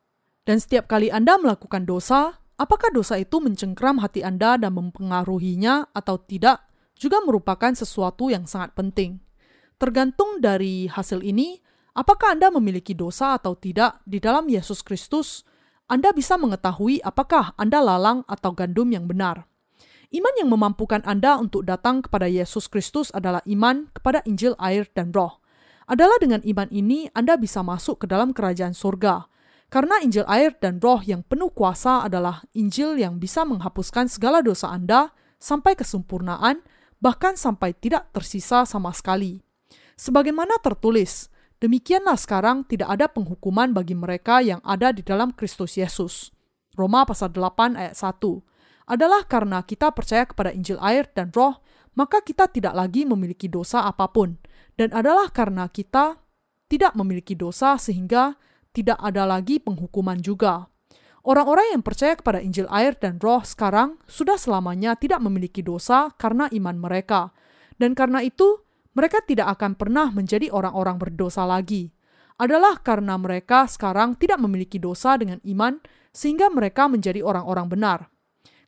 Dan 0.48 0.58
setiap 0.58 0.88
kali 0.88 1.12
Anda 1.12 1.36
melakukan 1.36 1.84
dosa, 1.84 2.40
apakah 2.56 2.88
dosa 2.88 3.20
itu 3.20 3.36
mencengkram 3.36 4.00
hati 4.00 4.24
Anda 4.24 4.56
dan 4.56 4.72
mempengaruhinya 4.80 5.92
atau 5.92 6.16
tidak, 6.24 6.64
juga 6.96 7.20
merupakan 7.20 7.76
sesuatu 7.76 8.32
yang 8.32 8.48
sangat 8.48 8.72
penting. 8.72 9.20
Tergantung 9.76 10.40
dari 10.40 10.88
hasil 10.88 11.20
ini, 11.20 11.60
apakah 11.92 12.32
Anda 12.32 12.48
memiliki 12.48 12.96
dosa 12.96 13.36
atau 13.36 13.60
tidak 13.60 14.00
di 14.08 14.24
dalam 14.24 14.48
Yesus 14.48 14.80
Kristus, 14.80 15.44
Anda 15.84 16.16
bisa 16.16 16.40
mengetahui 16.40 17.04
apakah 17.04 17.52
Anda 17.60 17.84
lalang 17.84 18.24
atau 18.24 18.56
gandum 18.56 18.88
yang 18.88 19.04
benar. 19.04 19.51
Iman 20.12 20.36
yang 20.36 20.52
memampukan 20.52 21.00
Anda 21.08 21.40
untuk 21.40 21.64
datang 21.64 22.04
kepada 22.04 22.28
Yesus 22.28 22.68
Kristus 22.68 23.08
adalah 23.16 23.40
iman 23.48 23.88
kepada 23.96 24.20
Injil 24.28 24.52
air 24.60 24.84
dan 24.92 25.08
roh. 25.08 25.40
Adalah 25.88 26.20
dengan 26.20 26.44
iman 26.44 26.68
ini 26.68 27.08
Anda 27.16 27.40
bisa 27.40 27.64
masuk 27.64 28.04
ke 28.04 28.06
dalam 28.12 28.36
kerajaan 28.36 28.76
surga. 28.76 29.24
Karena 29.72 30.04
Injil 30.04 30.28
air 30.28 30.52
dan 30.60 30.84
roh 30.84 31.00
yang 31.00 31.24
penuh 31.24 31.48
kuasa 31.48 32.04
adalah 32.04 32.44
Injil 32.52 33.00
yang 33.00 33.16
bisa 33.16 33.48
menghapuskan 33.48 34.04
segala 34.12 34.44
dosa 34.44 34.68
Anda 34.68 35.16
sampai 35.40 35.80
kesempurnaan, 35.80 36.60
bahkan 37.00 37.32
sampai 37.40 37.72
tidak 37.72 38.12
tersisa 38.12 38.68
sama 38.68 38.92
sekali. 38.92 39.40
Sebagaimana 39.96 40.60
tertulis, 40.60 41.32
demikianlah 41.56 42.20
sekarang 42.20 42.68
tidak 42.68 42.92
ada 43.00 43.08
penghukuman 43.08 43.72
bagi 43.72 43.96
mereka 43.96 44.44
yang 44.44 44.60
ada 44.60 44.92
di 44.92 45.00
dalam 45.00 45.32
Kristus 45.32 45.80
Yesus. 45.80 46.36
Roma 46.76 47.08
pasal 47.08 47.32
8 47.32 47.80
ayat 47.80 47.96
1 47.96 48.51
adalah 48.86 49.26
karena 49.26 49.62
kita 49.62 49.94
percaya 49.94 50.26
kepada 50.26 50.50
Injil 50.50 50.78
air 50.82 51.06
dan 51.14 51.30
roh, 51.30 51.62
maka 51.94 52.24
kita 52.24 52.48
tidak 52.48 52.74
lagi 52.74 53.04
memiliki 53.04 53.46
dosa 53.46 53.86
apa 53.86 54.08
pun. 54.10 54.38
Dan 54.74 54.90
adalah 54.96 55.28
karena 55.28 55.68
kita 55.68 56.16
tidak 56.66 56.96
memiliki 56.96 57.36
dosa 57.36 57.76
sehingga 57.76 58.40
tidak 58.72 58.96
ada 58.98 59.28
lagi 59.28 59.60
penghukuman 59.60 60.16
juga. 60.18 60.72
Orang-orang 61.22 61.78
yang 61.78 61.82
percaya 61.86 62.18
kepada 62.18 62.42
Injil 62.42 62.66
air 62.66 62.98
dan 62.98 63.22
roh 63.22 63.46
sekarang 63.46 64.00
sudah 64.10 64.34
selamanya 64.34 64.98
tidak 64.98 65.22
memiliki 65.22 65.62
dosa 65.62 66.10
karena 66.18 66.50
iman 66.50 66.76
mereka. 66.82 67.30
Dan 67.78 67.94
karena 67.94 68.26
itu, 68.26 68.58
mereka 68.98 69.22
tidak 69.22 69.54
akan 69.54 69.78
pernah 69.78 70.10
menjadi 70.10 70.50
orang-orang 70.50 70.98
berdosa 70.98 71.46
lagi. 71.46 71.94
Adalah 72.42 72.82
karena 72.82 73.14
mereka 73.20 73.70
sekarang 73.70 74.18
tidak 74.18 74.42
memiliki 74.42 74.82
dosa 74.82 75.14
dengan 75.14 75.38
iman 75.46 75.78
sehingga 76.10 76.50
mereka 76.50 76.90
menjadi 76.90 77.22
orang-orang 77.22 77.70
benar. 77.70 77.98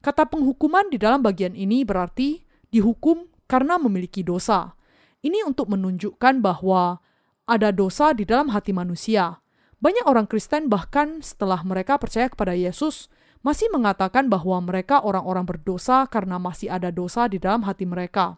Kata 0.04 0.28
penghukuman 0.28 0.92
di 0.92 1.00
dalam 1.00 1.24
bagian 1.24 1.56
ini 1.56 1.80
berarti 1.80 2.44
dihukum 2.68 3.24
karena 3.48 3.80
memiliki 3.80 4.20
dosa. 4.20 4.76
Ini 5.24 5.48
untuk 5.48 5.72
menunjukkan 5.72 6.44
bahwa 6.44 7.00
ada 7.48 7.72
dosa 7.72 8.12
di 8.12 8.28
dalam 8.28 8.52
hati 8.52 8.76
manusia. 8.76 9.40
Banyak 9.80 10.04
orang 10.04 10.28
Kristen 10.28 10.68
bahkan 10.68 11.24
setelah 11.24 11.64
mereka 11.64 11.96
percaya 11.96 12.28
kepada 12.28 12.52
Yesus 12.52 13.08
masih 13.40 13.72
mengatakan 13.72 14.28
bahwa 14.28 14.60
mereka 14.60 15.00
orang-orang 15.00 15.48
berdosa 15.48 16.04
karena 16.12 16.36
masih 16.36 16.68
ada 16.68 16.92
dosa 16.92 17.24
di 17.24 17.40
dalam 17.40 17.64
hati 17.64 17.88
mereka. 17.88 18.36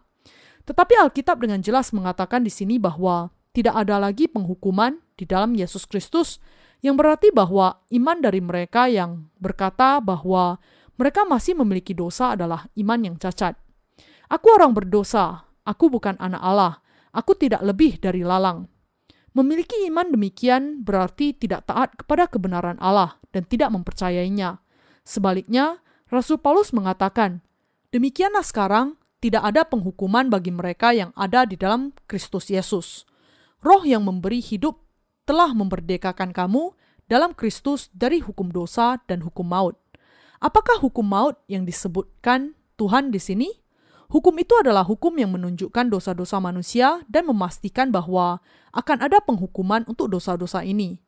Tetapi 0.63 0.99
Alkitab 1.03 1.43
dengan 1.43 1.59
jelas 1.59 1.91
mengatakan 1.91 2.47
di 2.47 2.51
sini 2.51 2.79
bahwa 2.79 3.31
tidak 3.51 3.75
ada 3.75 3.99
lagi 3.99 4.31
penghukuman 4.31 5.03
di 5.19 5.27
dalam 5.27 5.51
Yesus 5.51 5.83
Kristus, 5.83 6.39
yang 6.79 6.95
berarti 6.95 7.31
bahwa 7.31 7.83
iman 7.91 8.23
dari 8.23 8.39
mereka 8.39 8.87
yang 8.87 9.27
berkata 9.39 9.99
bahwa 10.03 10.59
mereka 10.97 11.23
masih 11.29 11.53
memiliki 11.53 11.93
dosa 11.93 12.33
adalah 12.33 12.65
iman 12.73 12.99
yang 13.05 13.15
cacat. 13.21 13.53
Aku 14.27 14.51
orang 14.51 14.73
berdosa, 14.75 15.47
aku 15.63 15.87
bukan 15.93 16.17
anak 16.19 16.41
Allah, 16.41 16.73
aku 17.13 17.37
tidak 17.37 17.63
lebih 17.63 18.01
dari 18.01 18.25
lalang. 18.25 18.67
Memiliki 19.37 19.85
iman 19.87 20.09
demikian 20.09 20.81
berarti 20.81 21.37
tidak 21.37 21.69
taat 21.69 21.93
kepada 21.93 22.25
kebenaran 22.25 22.81
Allah 22.81 23.21
dan 23.29 23.45
tidak 23.45 23.69
mempercayainya. 23.69 24.57
Sebaliknya, 25.05 25.79
Rasul 26.09 26.41
Paulus 26.41 26.73
mengatakan, 26.73 27.45
"Demikianlah 27.93 28.41
sekarang 28.41 28.97
tidak 29.21 29.45
ada 29.45 29.61
penghukuman 29.69 30.33
bagi 30.33 30.49
mereka 30.49 30.91
yang 30.91 31.13
ada 31.13 31.45
di 31.45 31.53
dalam 31.53 31.93
Kristus 32.09 32.49
Yesus. 32.49 33.05
Roh 33.61 33.85
yang 33.85 34.03
memberi 34.03 34.41
hidup 34.41 34.81
telah 35.29 35.53
memerdekakan 35.53 36.33
kamu 36.33 36.73
dalam 37.05 37.37
Kristus 37.37 37.93
dari 37.93 38.17
hukum 38.19 38.49
dosa 38.49 38.97
dan 39.05 39.21
hukum 39.21 39.45
maut." 39.45 39.86
Apakah 40.37 40.77
hukum 40.77 41.05
maut 41.05 41.41
yang 41.49 41.65
disebutkan 41.65 42.53
Tuhan 42.77 43.09
di 43.09 43.17
sini? 43.17 43.49
Hukum 44.07 44.37
itu 44.39 44.55
adalah 44.55 44.87
hukum 44.87 45.11
yang 45.19 45.35
menunjukkan 45.35 45.91
dosa-dosa 45.91 46.39
manusia 46.39 47.03
dan 47.11 47.27
memastikan 47.27 47.91
bahwa 47.91 48.39
akan 48.71 49.03
ada 49.03 49.19
penghukuman 49.19 49.83
untuk 49.89 50.07
dosa-dosa 50.07 50.63
ini. 50.63 51.03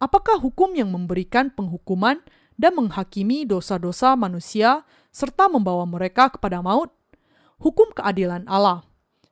Apakah 0.00 0.40
hukum 0.40 0.74
yang 0.74 0.90
memberikan 0.90 1.52
penghukuman 1.52 2.18
dan 2.56 2.72
menghakimi 2.74 3.46
dosa-dosa 3.46 4.16
manusia 4.16 4.82
serta 5.12 5.46
membawa 5.46 5.84
mereka 5.86 6.32
kepada 6.32 6.64
maut? 6.64 6.90
Hukum 7.60 7.92
keadilan 7.92 8.48
Allah. 8.48 8.82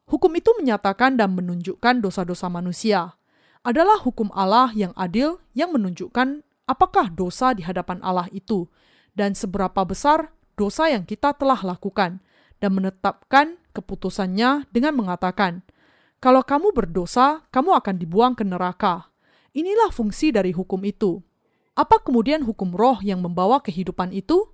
Hukum 0.07 0.31
itu 0.37 0.53
menyatakan 0.61 1.17
dan 1.17 1.33
menunjukkan 1.33 2.05
dosa-dosa 2.05 2.47
manusia. 2.53 3.17
Adalah 3.65 3.99
hukum 4.05 4.29
Allah 4.37 4.71
yang 4.77 4.93
adil 4.95 5.41
yang 5.57 5.73
menunjukkan 5.73 6.45
apakah 6.69 7.11
dosa 7.11 7.57
di 7.57 7.65
hadapan 7.65 7.99
Allah 8.05 8.29
itu 8.31 8.69
dan 9.19 9.35
seberapa 9.35 9.83
besar 9.83 10.31
dosa 10.55 10.87
yang 10.87 11.03
kita 11.03 11.35
telah 11.35 11.59
lakukan 11.59 12.23
dan 12.63 12.71
menetapkan 12.71 13.59
keputusannya 13.75 14.71
dengan 14.71 14.95
mengatakan, 14.95 15.67
"Kalau 16.23 16.47
kamu 16.47 16.71
berdosa, 16.71 17.43
kamu 17.51 17.75
akan 17.83 17.95
dibuang 17.99 18.39
ke 18.39 18.47
neraka." 18.47 19.11
Inilah 19.59 19.91
fungsi 19.91 20.31
dari 20.31 20.55
hukum 20.55 20.79
itu. 20.87 21.19
Apa 21.75 21.99
kemudian 22.03 22.47
hukum 22.47 22.75
roh 22.75 23.03
yang 23.03 23.19
membawa 23.19 23.59
kehidupan 23.59 24.15
itu? 24.15 24.47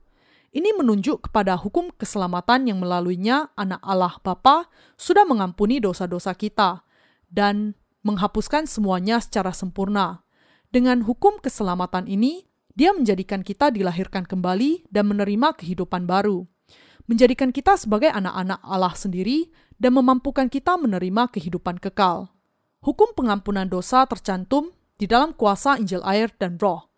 Ini 0.55 0.71
menunjuk 0.77 1.29
kepada 1.29 1.59
hukum 1.59 1.91
keselamatan 1.93 2.71
yang 2.71 2.79
melaluinya 2.79 3.51
anak 3.59 3.83
Allah 3.83 4.17
Bapa 4.23 4.71
sudah 4.95 5.27
mengampuni 5.27 5.83
dosa-dosa 5.83 6.31
kita 6.33 6.87
dan 7.27 7.75
menghapuskan 8.07 8.71
semuanya 8.71 9.19
secara 9.19 9.51
sempurna. 9.51 10.23
Dengan 10.71 11.03
hukum 11.03 11.43
keselamatan 11.43 12.07
ini, 12.07 12.47
dia 12.75 12.91
menjadikan 12.91 13.47
kita 13.47 13.71
dilahirkan 13.71 14.27
kembali 14.27 14.91
dan 14.91 15.11
menerima 15.11 15.55
kehidupan 15.57 16.07
baru 16.07 16.47
menjadikan 17.05 17.53
kita 17.53 17.77
sebagai 17.77 18.09
anak-anak 18.13 18.61
Allah 18.65 18.95
sendiri 18.97 19.53
dan 19.77 19.97
memampukan 19.97 20.49
kita 20.49 20.81
menerima 20.81 21.29
kehidupan 21.29 21.77
kekal. 21.77 22.33
Hukum 22.85 23.13
pengampunan 23.17 23.69
dosa 23.69 24.05
tercantum 24.09 24.73
di 24.97 25.09
dalam 25.09 25.33
kuasa 25.37 25.81
Injil 25.81 26.05
air 26.05 26.33
dan 26.37 26.61
roh. 26.61 26.93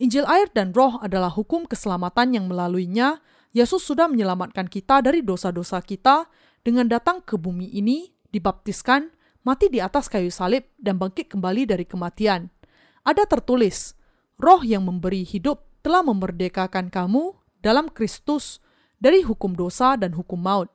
Injil 0.00 0.24
air 0.24 0.48
dan 0.52 0.72
roh 0.72 0.96
adalah 1.04 1.28
hukum 1.28 1.68
keselamatan 1.68 2.36
yang 2.36 2.48
melaluinya 2.48 3.20
Yesus 3.50 3.82
sudah 3.82 4.06
menyelamatkan 4.06 4.70
kita 4.70 5.02
dari 5.02 5.26
dosa-dosa 5.26 5.82
kita 5.82 6.30
dengan 6.62 6.86
datang 6.86 7.18
ke 7.18 7.34
bumi 7.34 7.74
ini, 7.74 8.14
dibaptiskan, 8.30 9.10
mati 9.42 9.66
di 9.66 9.82
atas 9.82 10.06
kayu 10.06 10.30
salib, 10.30 10.70
dan 10.78 11.02
bangkit 11.02 11.26
kembali 11.34 11.66
dari 11.66 11.82
kematian. 11.82 12.46
Ada 13.02 13.26
tertulis, 13.26 13.98
roh 14.40 14.64
yang 14.64 14.88
memberi 14.88 15.22
hidup 15.22 15.68
telah 15.84 16.00
memerdekakan 16.00 16.88
kamu 16.88 17.36
dalam 17.60 17.92
Kristus 17.92 18.64
dari 18.96 19.20
hukum 19.20 19.52
dosa 19.52 20.00
dan 20.00 20.16
hukum 20.16 20.40
maut. 20.40 20.72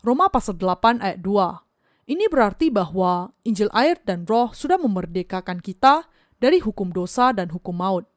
Roma 0.00 0.32
pasal 0.32 0.56
8 0.56 1.04
ayat 1.04 1.20
2. 1.20 2.08
Ini 2.08 2.26
berarti 2.32 2.72
bahwa 2.72 3.30
Injil 3.44 3.70
air 3.70 4.00
dan 4.02 4.24
roh 4.24 4.50
sudah 4.56 4.80
memerdekakan 4.80 5.60
kita 5.62 6.08
dari 6.40 6.58
hukum 6.58 6.90
dosa 6.90 7.30
dan 7.30 7.52
hukum 7.52 7.78
maut. 7.78 8.08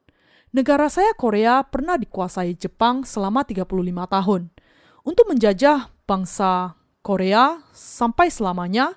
Negara 0.50 0.88
saya 0.88 1.12
Korea 1.14 1.60
pernah 1.62 2.00
dikuasai 2.00 2.56
Jepang 2.56 3.04
selama 3.04 3.44
35 3.44 3.68
tahun. 4.08 4.42
Untuk 5.06 5.28
menjajah 5.28 5.92
bangsa 6.08 6.74
Korea 7.04 7.62
sampai 7.70 8.32
selamanya, 8.32 8.96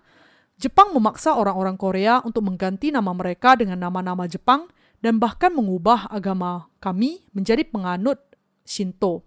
Jepang 0.57 0.95
memaksa 0.95 1.35
orang-orang 1.35 1.77
Korea 1.77 2.23
untuk 2.25 2.47
mengganti 2.47 2.89
nama 2.89 3.13
mereka 3.13 3.53
dengan 3.59 3.77
nama-nama 3.79 4.25
Jepang 4.25 4.67
dan 4.99 5.17
bahkan 5.17 5.51
mengubah 5.55 6.07
agama 6.11 6.67
kami 6.83 7.23
menjadi 7.31 7.63
penganut 7.67 8.19
Shinto. 8.67 9.23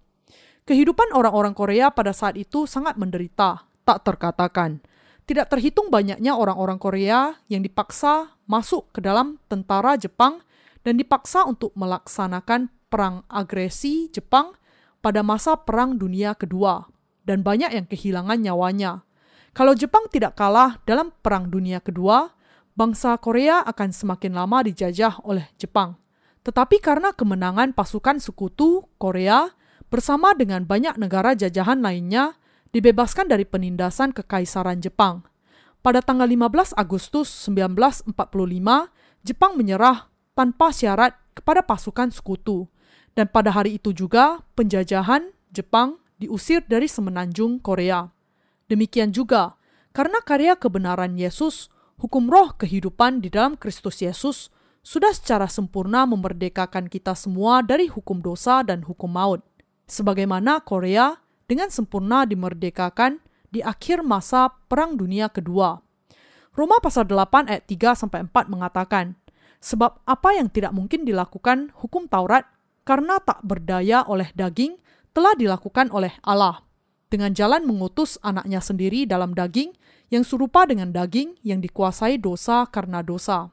Kehidupan 0.63 1.11
orang-orang 1.11 1.57
Korea 1.59 1.91
pada 1.91 2.15
saat 2.15 2.39
itu 2.39 2.71
sangat 2.71 2.95
menderita, 2.95 3.67
tak 3.83 4.07
terkatakan. 4.07 4.79
Tidak 5.27 5.47
terhitung 5.51 5.91
banyaknya 5.91 6.35
orang-orang 6.35 6.79
Korea 6.79 7.35
yang 7.51 7.63
dipaksa 7.63 8.35
masuk 8.47 8.91
ke 8.95 9.03
dalam 9.03 9.39
tentara 9.47 9.99
Jepang 9.99 10.43
dan 10.83 10.99
dipaksa 10.99 11.47
untuk 11.47 11.75
melaksanakan 11.79 12.71
perang 12.91 13.27
agresi 13.31 14.11
Jepang 14.13 14.55
pada 15.03 15.25
masa 15.27 15.59
Perang 15.59 15.99
Dunia 15.99 16.39
Kedua, 16.39 16.87
dan 17.27 17.43
banyak 17.43 17.75
yang 17.75 17.87
kehilangan 17.91 18.39
nyawanya. 18.39 19.03
Kalau 19.53 19.75
Jepang 19.75 20.07
tidak 20.09 20.39
kalah 20.39 20.79
dalam 20.87 21.11
Perang 21.23 21.51
Dunia 21.51 21.83
Kedua, 21.83 22.31
bangsa 22.77 23.17
Korea 23.21 23.61
akan 23.65 23.91
semakin 23.93 24.33
lama 24.37 24.65
dijajah 24.65 25.21
oleh 25.25 25.49
Jepang. 25.61 25.97
Tetapi 26.43 26.83
karena 26.83 27.15
kemenangan 27.15 27.71
pasukan 27.77 28.19
sekutu 28.19 28.89
Korea 28.99 29.53
bersama 29.93 30.35
dengan 30.35 30.67
banyak 30.67 30.99
negara 30.99 31.37
jajahan 31.39 31.79
lainnya 31.85 32.35
dibebaskan 32.73 33.29
dari 33.29 33.45
penindasan 33.47 34.11
kekaisaran 34.11 34.81
Jepang. 34.81 35.23
Pada 35.83 35.99
tanggal 35.99 36.27
15 36.27 36.79
Agustus 36.79 37.29
1945, 37.51 38.15
Jepang 39.23 39.53
menyerah 39.59 40.11
tanpa 40.33 40.71
syarat 40.71 41.19
kepada 41.35 41.63
pasukan 41.63 42.11
sekutu. 42.15 42.71
Dan 43.13 43.29
pada 43.29 43.53
hari 43.53 43.77
itu 43.77 43.93
juga 43.93 44.41
penjajahan 44.57 45.37
Jepang 45.53 46.01
diusir 46.17 46.65
dari 46.65 46.89
semenanjung 46.89 47.61
Korea. 47.61 48.09
Demikian 48.71 49.13
juga, 49.13 49.61
karena 49.93 50.23
karya 50.25 50.57
kebenaran 50.57 51.19
Yesus, 51.19 51.69
hukum 51.99 52.29
roh 52.31 52.55
kehidupan 52.57 53.21
di 53.21 53.29
dalam 53.29 53.59
Kristus 53.59 54.01
Yesus 54.01 54.53
sudah 54.83 55.15
secara 55.15 55.47
sempurna 55.47 56.09
memerdekakan 56.09 56.91
kita 56.91 57.15
semua 57.15 57.63
dari 57.63 57.87
hukum 57.87 58.19
dosa 58.19 58.67
dan 58.67 58.83
hukum 58.83 59.11
maut 59.11 59.41
sebagaimana 59.87 60.63
Korea 60.65 61.21
dengan 61.47 61.69
sempurna 61.69 62.25
dimerdekakan 62.25 63.21
di 63.53 63.61
akhir 63.61 64.01
masa 64.01 64.49
Perang 64.67 64.97
Dunia 64.97 65.29
Kedua. 65.29 65.77
Roma 66.53 66.81
pasal 66.81 67.09
8 67.09 67.49
ayat 67.49 67.65
3 67.69 68.01
sampai 68.01 68.25
4 68.25 68.49
mengatakan, 68.49 69.17
sebab 69.61 70.01
apa 70.05 70.37
yang 70.37 70.49
tidak 70.49 70.73
mungkin 70.73 71.05
dilakukan 71.05 71.73
hukum 71.77 72.09
Taurat 72.09 72.49
karena 72.83 73.21
tak 73.23 73.45
berdaya 73.47 74.03
oleh 74.09 74.29
daging 74.35 74.81
telah 75.13 75.37
dilakukan 75.37 75.93
oleh 75.93 76.13
Allah 76.25 76.65
dengan 77.13 77.37
jalan 77.37 77.69
mengutus 77.69 78.17
anaknya 78.25 78.65
sendiri 78.65 79.05
dalam 79.05 79.37
daging 79.37 79.77
yang 80.13 80.29
serupa 80.29 80.69
dengan 80.69 80.93
daging 80.93 81.41
yang 81.41 81.65
dikuasai 81.65 82.21
dosa 82.21 82.69
karena 82.69 83.01
dosa. 83.01 83.49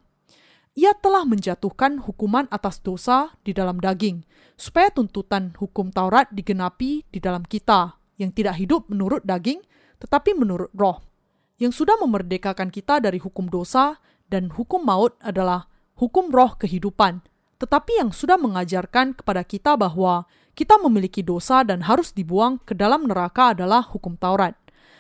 Ia 0.75 0.91
telah 0.99 1.23
menjatuhkan 1.23 2.03
hukuman 2.03 2.51
atas 2.51 2.83
dosa 2.83 3.31
di 3.47 3.55
dalam 3.55 3.79
daging, 3.79 4.27
supaya 4.59 4.91
tuntutan 4.91 5.55
hukum 5.55 5.87
Taurat 5.95 6.27
digenapi 6.35 7.07
di 7.07 7.19
dalam 7.23 7.47
kita 7.47 7.95
yang 8.19 8.35
tidak 8.35 8.59
hidup 8.59 8.85
menurut 8.91 9.23
daging 9.23 9.63
tetapi 10.03 10.35
menurut 10.35 10.67
roh 10.75 10.99
yang 11.59 11.71
sudah 11.71 11.95
memerdekakan 12.03 12.67
kita 12.67 12.99
dari 12.99 13.17
hukum 13.23 13.47
dosa 13.47 14.03
dan 14.27 14.51
hukum 14.51 14.83
maut 14.83 15.15
adalah 15.23 15.71
hukum 15.95 16.27
roh 16.27 16.59
kehidupan 16.59 17.23
tetapi 17.59 18.03
yang 18.03 18.11
sudah 18.11 18.35
mengajarkan 18.35 19.15
kepada 19.15 19.43
kita 19.47 19.79
bahwa 19.79 20.27
kita 20.55 20.75
memiliki 20.79 21.23
dosa 21.23 21.63
dan 21.63 21.87
harus 21.87 22.11
dibuang 22.11 22.59
ke 22.63 22.75
dalam 22.75 23.07
neraka 23.07 23.55
adalah 23.55 23.83
hukum 23.83 24.19
Taurat. 24.19 24.55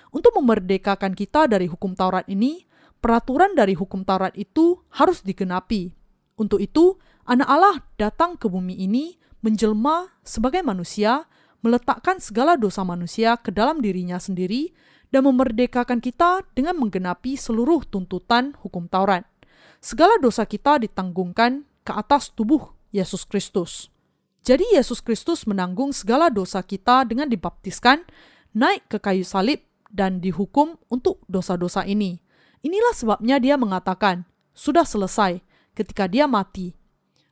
Untuk 0.09 0.33
memerdekakan 0.37 1.13
kita 1.13 1.45
dari 1.45 1.69
hukum 1.69 1.93
Taurat 1.93 2.25
ini, 2.25 2.65
peraturan 2.97 3.53
dari 3.53 3.77
hukum 3.77 4.01
Taurat 4.01 4.33
itu 4.33 4.81
harus 4.93 5.21
digenapi. 5.21 5.93
Untuk 6.39 6.63
itu, 6.63 6.97
Anak 7.29 7.45
Allah 7.45 7.85
datang 8.01 8.41
ke 8.41 8.49
bumi 8.49 8.73
ini 8.73 9.13
menjelma 9.45 10.09
sebagai 10.25 10.65
manusia, 10.65 11.29
meletakkan 11.61 12.17
segala 12.17 12.57
dosa 12.57 12.81
manusia 12.81 13.37
ke 13.37 13.53
dalam 13.53 13.85
dirinya 13.85 14.17
sendiri, 14.17 14.73
dan 15.13 15.29
memerdekakan 15.29 16.01
kita 16.01 16.41
dengan 16.57 16.73
menggenapi 16.81 17.37
seluruh 17.37 17.85
tuntutan 17.85 18.57
hukum 18.65 18.89
Taurat. 18.89 19.29
Segala 19.77 20.17
dosa 20.17 20.41
kita 20.49 20.81
ditanggungkan 20.81 21.69
ke 21.85 21.93
atas 21.93 22.33
tubuh 22.33 22.73
Yesus 22.89 23.29
Kristus. 23.29 23.93
Jadi 24.41 24.65
Yesus 24.73 24.97
Kristus 24.97 25.45
menanggung 25.45 25.93
segala 25.93 26.33
dosa 26.33 26.65
kita 26.65 27.05
dengan 27.05 27.29
dibaptiskan, 27.29 28.09
naik 28.57 28.89
ke 28.89 28.97
kayu 28.97 29.21
salib, 29.21 29.68
dan 29.89 30.21
dihukum 30.21 30.77
untuk 30.87 31.25
dosa-dosa 31.25 31.83
ini. 31.83 32.21
Inilah 32.61 32.93
sebabnya 32.93 33.41
dia 33.41 33.57
mengatakan, 33.57 34.23
sudah 34.53 34.85
selesai 34.85 35.41
ketika 35.73 36.05
dia 36.05 36.29
mati. 36.29 36.75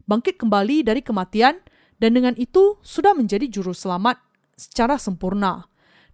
Bangkit 0.07 0.39
kembali 0.39 0.87
dari 0.87 1.03
kematian 1.03 1.59
dan 1.99 2.11
dengan 2.15 2.33
itu 2.39 2.79
sudah 2.79 3.11
menjadi 3.11 3.45
juru 3.51 3.75
selamat 3.75 4.17
secara 4.55 4.95
sempurna. 4.95 5.67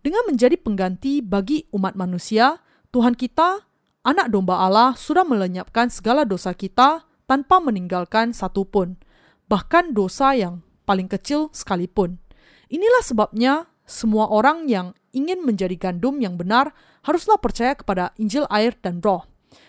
Dengan 0.04 0.28
menjadi 0.28 0.60
pengganti 0.60 1.24
bagi 1.24 1.70
umat 1.72 1.96
manusia, 1.96 2.60
Tuhan 2.92 3.16
kita 3.16 3.64
anak 4.04 4.28
domba 4.34 4.60
Allah 4.60 4.98
sudah 5.00 5.24
melenyapkan 5.24 5.88
segala 5.88 6.28
dosa 6.28 6.52
kita 6.52 7.08
tanpa 7.24 7.64
meninggalkan 7.64 8.36
satupun, 8.36 9.00
bahkan 9.48 9.96
dosa 9.96 10.36
yang 10.36 10.60
paling 10.84 11.08
kecil 11.08 11.48
sekalipun. 11.56 12.20
Inilah 12.68 13.04
sebabnya 13.06 13.70
semua 13.84 14.32
orang 14.32 14.68
yang 14.72 14.96
ingin 15.12 15.44
menjadi 15.44 15.76
gandum 15.76 16.20
yang 16.24 16.40
benar 16.40 16.72
haruslah 17.04 17.38
percaya 17.38 17.76
kepada 17.76 18.16
Injil 18.16 18.48
air 18.48 18.74
dan 18.80 19.04
roh. 19.04 19.28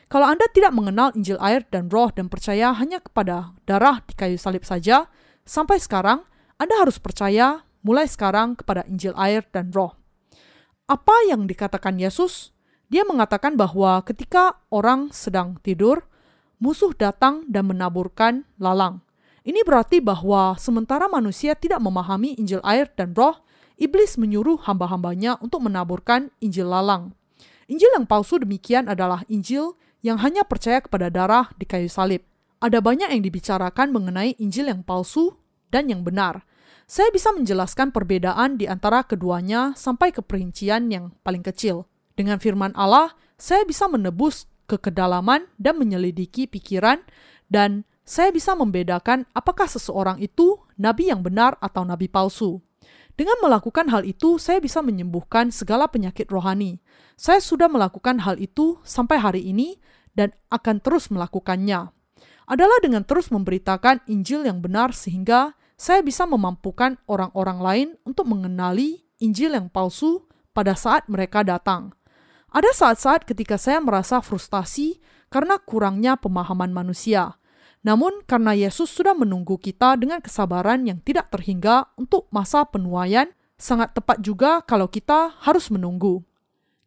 Kalau 0.09 0.31
Anda 0.31 0.47
tidak 0.55 0.73
mengenal 0.73 1.11
Injil 1.19 1.37
air 1.43 1.67
dan 1.69 1.91
roh 1.91 2.09
dan 2.15 2.31
percaya 2.31 2.71
hanya 2.73 3.03
kepada 3.03 3.53
darah 3.67 4.01
di 4.07 4.15
kayu 4.15 4.39
salib 4.39 4.63
saja, 4.63 5.11
sampai 5.43 5.83
sekarang 5.83 6.23
Anda 6.57 6.79
harus 6.81 7.03
percaya 7.03 7.67
mulai 7.85 8.09
sekarang 8.09 8.57
kepada 8.57 8.87
Injil 8.89 9.13
air 9.19 9.45
dan 9.51 9.75
roh. 9.75 9.93
Apa 10.89 11.29
yang 11.29 11.45
dikatakan 11.45 12.01
Yesus? 12.01 12.55
Dia 12.89 13.03
mengatakan 13.03 13.57
bahwa 13.57 14.01
ketika 14.05 14.61
orang 14.69 15.11
sedang 15.11 15.57
tidur, 15.65 16.05
musuh 16.63 16.93
datang 16.97 17.45
dan 17.49 17.69
menaburkan 17.69 18.45
lalang. 18.61 19.05
Ini 19.45 19.61
berarti 19.61 20.01
bahwa 20.01 20.57
sementara 20.57 21.05
manusia 21.05 21.53
tidak 21.53 21.81
memahami 21.85 22.33
Injil 22.41 22.65
air 22.65 22.89
dan 22.97 23.13
roh, 23.13 23.44
iblis 23.81 24.17
menyuruh 24.21 24.61
hamba-hambanya 24.65 25.39
untuk 25.43 25.65
menaburkan 25.67 26.31
Injil 26.39 26.71
lalang. 26.71 27.15
Injil 27.67 27.91
yang 27.97 28.05
palsu 28.05 28.39
demikian 28.41 28.87
adalah 28.93 29.25
Injil 29.27 29.77
yang 30.05 30.21
hanya 30.21 30.45
percaya 30.45 30.85
kepada 30.85 31.09
darah 31.09 31.49
di 31.57 31.65
kayu 31.65 31.89
salib. 31.89 32.21
Ada 32.61 32.81
banyak 32.81 33.13
yang 33.13 33.23
dibicarakan 33.25 33.93
mengenai 33.93 34.37
Injil 34.37 34.69
yang 34.69 34.85
palsu 34.85 35.33
dan 35.73 35.89
yang 35.89 36.05
benar. 36.05 36.45
Saya 36.85 37.09
bisa 37.09 37.33
menjelaskan 37.33 37.97
perbedaan 37.97 38.61
di 38.61 38.69
antara 38.69 39.01
keduanya 39.09 39.73
sampai 39.73 40.13
ke 40.13 40.21
perincian 40.21 40.93
yang 40.93 41.17
paling 41.25 41.41
kecil. 41.41 41.89
Dengan 42.13 42.37
firman 42.37 42.77
Allah, 42.77 43.17
saya 43.41 43.65
bisa 43.65 43.89
menebus 43.89 44.45
ke 44.69 44.77
kedalaman 44.77 45.49
dan 45.57 45.81
menyelidiki 45.81 46.47
pikiran 46.49 47.01
dan 47.49 47.89
saya 48.05 48.29
bisa 48.29 48.53
membedakan 48.53 49.25
apakah 49.33 49.65
seseorang 49.65 50.21
itu 50.21 50.61
nabi 50.77 51.09
yang 51.09 51.25
benar 51.25 51.57
atau 51.65 51.89
nabi 51.89 52.05
palsu. 52.09 52.61
Dengan 53.15 53.39
melakukan 53.47 53.87
hal 53.95 54.03
itu, 54.03 54.43
saya 54.43 54.59
bisa 54.59 54.83
menyembuhkan 54.83 55.55
segala 55.55 55.87
penyakit 55.87 56.27
rohani. 56.35 56.83
Saya 57.15 57.39
sudah 57.39 57.71
melakukan 57.71 58.19
hal 58.27 58.43
itu 58.43 58.83
sampai 58.83 59.23
hari 59.23 59.43
ini 59.47 59.79
dan 60.19 60.35
akan 60.51 60.83
terus 60.83 61.15
melakukannya. 61.15 61.95
Adalah 62.45 62.79
dengan 62.83 63.07
terus 63.07 63.31
memberitakan 63.31 64.03
Injil 64.11 64.43
yang 64.43 64.59
benar 64.59 64.91
sehingga 64.91 65.55
saya 65.79 66.03
bisa 66.03 66.27
memampukan 66.27 66.99
orang-orang 67.07 67.59
lain 67.63 67.89
untuk 68.03 68.27
mengenali 68.27 69.07
Injil 69.23 69.55
yang 69.55 69.71
palsu 69.71 70.27
pada 70.51 70.75
saat 70.75 71.07
mereka 71.07 71.47
datang. 71.47 71.95
Ada 72.55 72.71
saat-saat 72.71 73.27
ketika 73.27 73.59
saya 73.59 73.83
merasa 73.83 74.23
frustasi 74.23 75.03
karena 75.31 75.59
kurangnya 75.59 76.15
pemahaman 76.15 76.71
manusia. 76.71 77.35
Namun, 77.85 78.25
karena 78.25 78.57
Yesus 78.57 78.89
sudah 78.89 79.13
menunggu 79.13 79.61
kita 79.61 80.01
dengan 80.01 80.25
kesabaran 80.25 80.89
yang 80.89 81.05
tidak 81.05 81.29
terhingga 81.29 81.93
untuk 82.01 82.33
masa 82.33 82.65
penuaian, 82.65 83.29
sangat 83.61 83.93
tepat 83.93 84.25
juga 84.25 84.65
kalau 84.65 84.89
kita 84.89 85.37
harus 85.45 85.69
menunggu. 85.69 86.25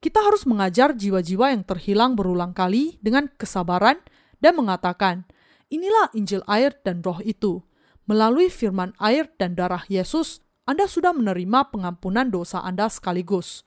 Kita 0.02 0.26
harus 0.26 0.50
mengajar 0.50 0.98
jiwa-jiwa 0.98 1.54
yang 1.54 1.62
terhilang 1.62 2.18
berulang 2.18 2.50
kali 2.50 2.98
dengan 2.98 3.30
kesabaran 3.38 4.02
dan 4.42 4.58
mengatakan, 4.58 5.30
"Inilah 5.70 6.10
Injil 6.18 6.42
air 6.50 6.74
dan 6.82 7.06
Roh 7.06 7.22
itu." 7.22 7.62
Melalui 8.10 8.50
firman 8.50 8.98
air 8.98 9.30
dan 9.38 9.54
darah 9.54 9.86
Yesus, 9.86 10.42
Anda 10.66 10.90
sudah 10.90 11.14
menerima 11.14 11.70
pengampunan 11.70 12.34
dosa 12.34 12.66
Anda 12.66 12.90
sekaligus. 12.90 13.62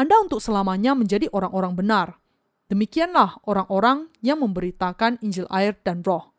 Anda 0.00 0.16
untuk 0.16 0.40
selamanya 0.40 0.96
menjadi 0.96 1.28
orang-orang 1.28 1.76
benar. 1.76 2.08
Demikianlah 2.72 3.42
orang-orang 3.44 4.08
yang 4.24 4.40
memberitakan 4.40 5.18
Injil 5.20 5.50
air 5.50 5.74
dan 5.82 6.06
Roh 6.06 6.29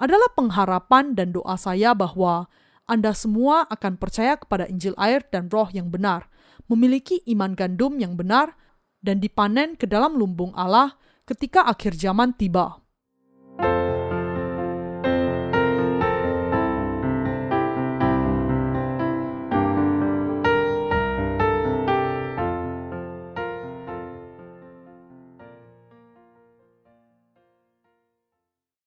adalah 0.00 0.32
pengharapan 0.32 1.12
dan 1.12 1.36
doa 1.36 1.60
saya 1.60 1.92
bahwa 1.92 2.48
Anda 2.88 3.12
semua 3.12 3.68
akan 3.68 4.00
percaya 4.00 4.40
kepada 4.40 4.64
Injil 4.64 4.96
air 4.96 5.20
dan 5.28 5.52
roh 5.52 5.68
yang 5.68 5.92
benar, 5.92 6.32
memiliki 6.66 7.20
iman 7.36 7.52
gandum 7.52 8.00
yang 8.00 8.16
benar, 8.16 8.56
dan 9.04 9.20
dipanen 9.20 9.76
ke 9.76 9.84
dalam 9.84 10.16
lumbung 10.16 10.56
Allah 10.56 10.96
ketika 11.28 11.68
akhir 11.68 11.94
zaman 12.00 12.32
tiba. 12.32 12.80